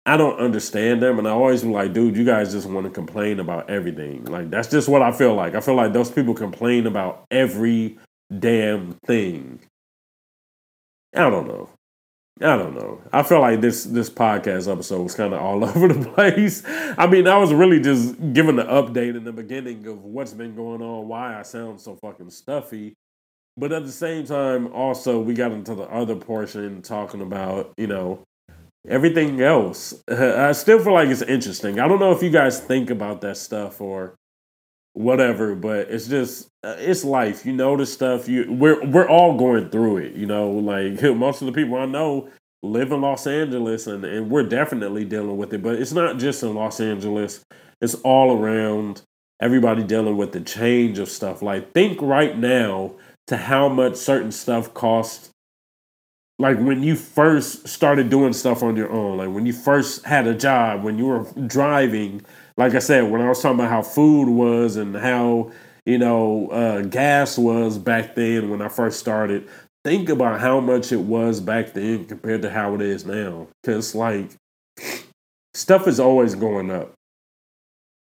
I 0.05 0.17
don't 0.17 0.39
understand 0.39 1.01
them. 1.01 1.17
And 1.17 1.27
I 1.27 1.31
always 1.31 1.63
am 1.63 1.71
like, 1.71 1.93
dude, 1.93 2.17
you 2.17 2.25
guys 2.25 2.51
just 2.51 2.67
want 2.67 2.87
to 2.87 2.91
complain 2.91 3.39
about 3.39 3.69
everything. 3.69 4.25
Like, 4.25 4.49
that's 4.49 4.69
just 4.69 4.89
what 4.89 5.01
I 5.01 5.13
feel 5.13 5.33
like. 5.33 5.55
I 5.55 5.61
feel 5.61 5.75
like 5.75 5.93
those 5.93 6.11
people 6.11 6.33
complain 6.33 6.87
about 6.87 7.23
every 7.31 7.97
damn 8.37 8.93
thing. 9.05 9.59
I 11.15 11.29
don't 11.29 11.47
know. 11.47 11.69
I 12.41 12.57
don't 12.57 12.75
know. 12.75 13.01
I 13.13 13.23
feel 13.23 13.39
like 13.39 13.61
this 13.61 13.85
this 13.85 14.09
podcast 14.09 14.69
episode 14.71 15.03
was 15.03 15.15
kind 15.15 15.33
of 15.33 15.41
all 15.41 15.63
over 15.69 15.87
the 15.87 16.09
place. 16.09 16.63
I 16.65 17.07
mean, 17.07 17.27
I 17.27 17.37
was 17.37 17.53
really 17.53 17.79
just 17.79 18.15
giving 18.33 18.57
the 18.57 18.65
update 18.65 19.15
in 19.15 19.23
the 19.23 19.31
beginning 19.31 19.87
of 19.87 20.03
what's 20.03 20.33
been 20.33 20.53
going 20.53 20.81
on, 20.81 21.07
why 21.07 21.39
I 21.39 21.43
sound 21.43 21.79
so 21.79 21.95
fucking 21.95 22.29
stuffy. 22.31 22.93
But 23.57 23.71
at 23.71 23.85
the 23.85 23.91
same 23.91 24.25
time, 24.25 24.67
also 24.73 25.21
we 25.21 25.33
got 25.33 25.53
into 25.53 25.75
the 25.75 25.83
other 25.83 26.15
portion 26.15 26.81
talking 26.81 27.21
about, 27.21 27.71
you 27.77 27.87
know, 27.87 28.25
everything 28.85 29.41
else. 29.41 29.93
I 30.09 30.51
still 30.51 30.83
feel 30.83 30.93
like 30.93 31.07
it's 31.07 31.21
interesting. 31.21 31.79
I 31.79 31.87
don't 31.87 31.99
know 31.99 32.11
if 32.11 32.21
you 32.21 32.29
guys 32.29 32.59
think 32.59 32.89
about 32.89 33.21
that 33.21 33.37
stuff 33.37 33.79
or 33.79 34.15
whatever, 34.95 35.55
but 35.55 35.91
it's 35.91 36.07
just 36.07 36.49
uh, 36.63 36.75
it's 36.79 37.03
life. 37.03 37.45
You 37.45 37.53
know 37.53 37.77
the 37.77 37.85
stuff. 37.85 38.27
You 38.27 38.51
we're 38.51 38.83
we're 38.85 39.07
all 39.07 39.37
going 39.37 39.69
through 39.69 39.97
it. 39.97 40.13
You 40.15 40.25
know, 40.25 40.49
like 40.49 41.01
most 41.15 41.41
of 41.41 41.45
the 41.45 41.51
people 41.51 41.77
I 41.77 41.85
know 41.85 42.29
live 42.63 42.91
in 42.91 43.01
Los 43.01 43.27
Angeles, 43.27 43.85
and 43.85 44.03
and 44.03 44.31
we're 44.31 44.47
definitely 44.47 45.05
dealing 45.05 45.37
with 45.37 45.53
it. 45.53 45.61
But 45.61 45.75
it's 45.75 45.91
not 45.91 46.17
just 46.17 46.41
in 46.41 46.55
Los 46.55 46.79
Angeles. 46.79 47.45
It's 47.81 47.95
all 47.95 48.35
around. 48.35 49.03
Everybody 49.41 49.83
dealing 49.83 50.15
with 50.15 50.31
the 50.31 50.39
change 50.39 50.97
of 50.97 51.09
stuff. 51.09 51.41
Like 51.41 51.73
think 51.73 52.01
right 52.01 52.37
now 52.37 52.95
to 53.27 53.37
how 53.37 53.67
much 53.67 53.95
certain 53.95 54.31
stuff 54.31 54.73
costs. 54.73 55.29
Like 56.39 56.57
when 56.57 56.83
you 56.83 56.95
first 56.95 57.67
started 57.67 58.09
doing 58.09 58.33
stuff 58.33 58.63
on 58.63 58.75
your 58.75 58.91
own, 58.91 59.17
like 59.17 59.29
when 59.29 59.45
you 59.45 59.53
first 59.53 60.05
had 60.05 60.25
a 60.27 60.33
job, 60.33 60.83
when 60.83 60.97
you 60.97 61.05
were 61.05 61.25
driving, 61.47 62.25
like 62.57 62.73
I 62.73 62.79
said, 62.79 63.09
when 63.09 63.21
I 63.21 63.29
was 63.29 63.41
talking 63.41 63.59
about 63.59 63.69
how 63.69 63.81
food 63.81 64.29
was 64.29 64.75
and 64.75 64.95
how 64.95 65.51
you 65.85 65.97
know 65.97 66.47
uh, 66.49 66.81
gas 66.81 67.37
was 67.37 67.77
back 67.77 68.15
then 68.15 68.49
when 68.49 68.61
I 68.61 68.69
first 68.69 68.99
started, 68.99 69.47
think 69.83 70.09
about 70.09 70.39
how 70.39 70.59
much 70.59 70.91
it 70.91 71.01
was 71.01 71.39
back 71.41 71.73
then 71.73 72.05
compared 72.05 72.41
to 72.43 72.49
how 72.49 72.73
it 72.75 72.81
is 72.81 73.05
now. 73.05 73.47
Because 73.61 73.93
like 73.93 74.31
stuff 75.53 75.87
is 75.87 75.99
always 75.99 76.35
going 76.35 76.71
up. 76.71 76.93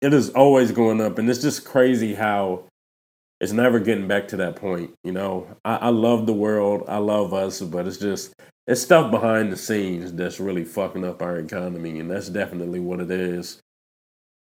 It 0.01 0.13
is 0.13 0.31
always 0.31 0.71
going 0.71 0.99
up, 0.99 1.17
and 1.19 1.29
it's 1.29 1.41
just 1.41 1.63
crazy 1.63 2.15
how 2.15 2.63
it's 3.39 3.51
never 3.51 3.79
getting 3.79 4.07
back 4.07 4.27
to 4.29 4.37
that 4.37 4.55
point. 4.55 4.93
You 5.03 5.11
know, 5.11 5.47
I, 5.63 5.75
I 5.77 5.89
love 5.89 6.25
the 6.25 6.33
world, 6.33 6.83
I 6.87 6.97
love 6.97 7.33
us, 7.33 7.61
but 7.61 7.87
it's 7.87 7.97
just 7.97 8.33
it's 8.67 8.81
stuff 8.81 9.11
behind 9.11 9.51
the 9.51 9.57
scenes 9.57 10.13
that's 10.13 10.39
really 10.39 10.63
fucking 10.65 11.05
up 11.05 11.21
our 11.21 11.37
economy, 11.37 11.99
and 11.99 12.09
that's 12.09 12.29
definitely 12.29 12.79
what 12.79 12.99
it 12.99 13.11
is. 13.11 13.61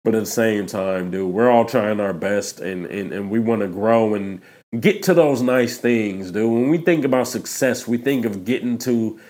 But 0.02 0.14
at 0.14 0.20
the 0.20 0.26
same 0.26 0.66
time, 0.66 1.10
dude, 1.10 1.32
we're 1.32 1.50
all 1.50 1.66
trying 1.66 2.00
our 2.00 2.14
best 2.14 2.60
and, 2.60 2.86
and, 2.86 3.12
and 3.12 3.30
we 3.30 3.38
want 3.38 3.60
to 3.60 3.68
grow 3.68 4.14
and 4.14 4.40
get 4.78 5.02
to 5.04 5.14
those 5.14 5.42
nice 5.42 5.78
things, 5.78 6.30
dude. 6.30 6.50
When 6.50 6.70
we 6.70 6.78
think 6.78 7.04
about 7.04 7.28
success, 7.28 7.86
we 7.86 7.98
think 7.98 8.24
of 8.24 8.44
getting 8.44 8.78
to 8.78 9.20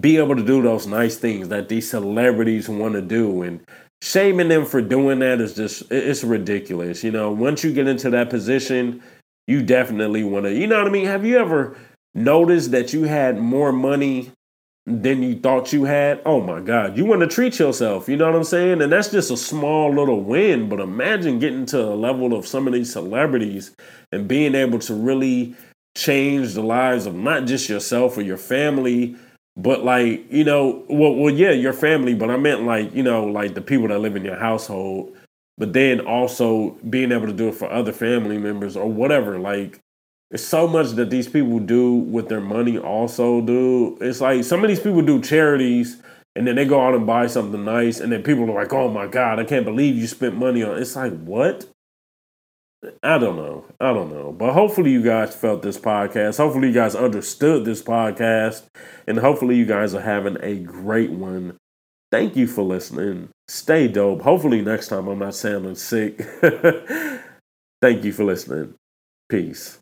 be 0.00 0.16
able 0.16 0.36
to 0.36 0.44
do 0.44 0.62
those 0.62 0.86
nice 0.86 1.16
things 1.16 1.48
that 1.48 1.68
these 1.68 1.88
celebrities 1.88 2.68
want 2.68 2.94
to 2.94 3.02
do. 3.02 3.42
And 3.42 3.60
shaming 4.02 4.48
them 4.48 4.64
for 4.64 4.82
doing 4.82 5.20
that 5.20 5.40
is 5.40 5.54
just 5.54 5.90
it's 5.92 6.24
ridiculous. 6.24 7.04
You 7.04 7.12
know, 7.12 7.30
once 7.30 7.62
you 7.62 7.72
get 7.72 7.86
into 7.86 8.10
that 8.10 8.28
position, 8.28 9.02
you 9.46 9.62
definitely 9.62 10.24
want 10.24 10.46
to. 10.46 10.52
You 10.52 10.66
know 10.66 10.78
what 10.78 10.88
I 10.88 10.90
mean? 10.90 11.06
Have 11.06 11.24
you 11.24 11.38
ever 11.38 11.76
noticed 12.14 12.72
that 12.72 12.92
you 12.92 13.04
had 13.04 13.38
more 13.38 13.72
money 13.72 14.32
than 14.86 15.22
you 15.22 15.38
thought 15.38 15.72
you 15.72 15.84
had? 15.84 16.22
Oh 16.24 16.40
my 16.40 16.60
God, 16.60 16.96
you 16.96 17.04
want 17.04 17.20
to 17.20 17.26
treat 17.26 17.58
yourself. 17.58 18.08
You 18.08 18.16
know 18.16 18.26
what 18.26 18.36
I'm 18.36 18.44
saying? 18.44 18.80
And 18.82 18.92
that's 18.92 19.10
just 19.10 19.30
a 19.30 19.36
small 19.36 19.92
little 19.92 20.22
win. 20.22 20.68
But 20.68 20.80
imagine 20.80 21.38
getting 21.38 21.66
to 21.66 21.82
a 21.82 21.94
level 21.94 22.34
of 22.34 22.46
some 22.46 22.66
of 22.66 22.72
these 22.72 22.92
celebrities 22.92 23.74
and 24.12 24.28
being 24.28 24.54
able 24.54 24.78
to 24.80 24.94
really 24.94 25.54
change 25.96 26.54
the 26.54 26.62
lives 26.62 27.06
of 27.06 27.14
not 27.14 27.46
just 27.46 27.68
yourself 27.68 28.16
or 28.16 28.22
your 28.22 28.36
family 28.36 29.16
but 29.56 29.84
like, 29.84 30.30
you 30.30 30.44
know, 30.44 30.84
well, 30.88 31.14
well, 31.14 31.32
yeah, 31.32 31.50
your 31.50 31.72
family, 31.72 32.14
but 32.14 32.30
I 32.30 32.36
meant 32.36 32.64
like, 32.64 32.94
you 32.94 33.02
know, 33.02 33.24
like 33.24 33.54
the 33.54 33.62
people 33.62 33.88
that 33.88 34.00
live 34.00 34.14
in 34.14 34.24
your 34.24 34.36
household, 34.36 35.16
but 35.56 35.72
then 35.72 36.00
also 36.00 36.70
being 36.90 37.10
able 37.10 37.26
to 37.26 37.32
do 37.32 37.48
it 37.48 37.54
for 37.54 37.70
other 37.72 37.92
family 37.92 38.36
members 38.36 38.76
or 38.76 38.90
whatever. 38.90 39.38
Like, 39.38 39.80
it's 40.30 40.44
so 40.44 40.66
much 40.66 40.90
that 40.92 41.10
these 41.10 41.28
people 41.28 41.58
do 41.58 41.94
with 41.94 42.28
their 42.28 42.40
money. 42.40 42.78
Also, 42.78 43.40
do 43.40 43.96
it's 44.00 44.20
like 44.20 44.44
some 44.44 44.62
of 44.62 44.68
these 44.68 44.80
people 44.80 45.02
do 45.02 45.20
charities 45.20 46.02
and 46.34 46.46
then 46.46 46.56
they 46.56 46.66
go 46.66 46.80
out 46.80 46.94
and 46.94 47.06
buy 47.06 47.26
something 47.26 47.64
nice, 47.64 47.98
and 47.98 48.12
then 48.12 48.22
people 48.22 48.44
are 48.50 48.54
like, 48.54 48.72
"Oh 48.72 48.90
my 48.90 49.06
god, 49.06 49.40
I 49.40 49.44
can't 49.44 49.64
believe 49.64 49.96
you 49.96 50.06
spent 50.06 50.36
money 50.36 50.62
on." 50.62 50.76
It's 50.78 50.94
like 50.94 51.18
what? 51.24 51.66
I 53.02 53.18
don't 53.18 53.36
know. 53.36 53.64
I 53.80 53.92
don't 53.92 54.10
know. 54.10 54.32
But 54.32 54.52
hopefully 54.52 54.90
you 54.90 55.02
guys 55.02 55.34
felt 55.34 55.62
this 55.62 55.78
podcast. 55.78 56.36
Hopefully 56.36 56.68
you 56.68 56.74
guys 56.74 56.94
understood 56.94 57.64
this 57.64 57.82
podcast. 57.82 58.64
And 59.06 59.18
hopefully 59.18 59.56
you 59.56 59.64
guys 59.64 59.94
are 59.94 60.02
having 60.02 60.36
a 60.40 60.58
great 60.58 61.10
one. 61.10 61.56
Thank 62.12 62.36
you 62.36 62.46
for 62.46 62.62
listening. 62.62 63.30
Stay 63.48 63.88
dope. 63.88 64.22
Hopefully 64.22 64.62
next 64.62 64.88
time 64.88 65.08
I'm 65.08 65.18
not 65.18 65.34
sounding 65.34 65.74
sick. 65.74 66.20
Thank 67.82 68.04
you 68.04 68.12
for 68.12 68.24
listening. 68.24 68.74
Peace. 69.28 69.78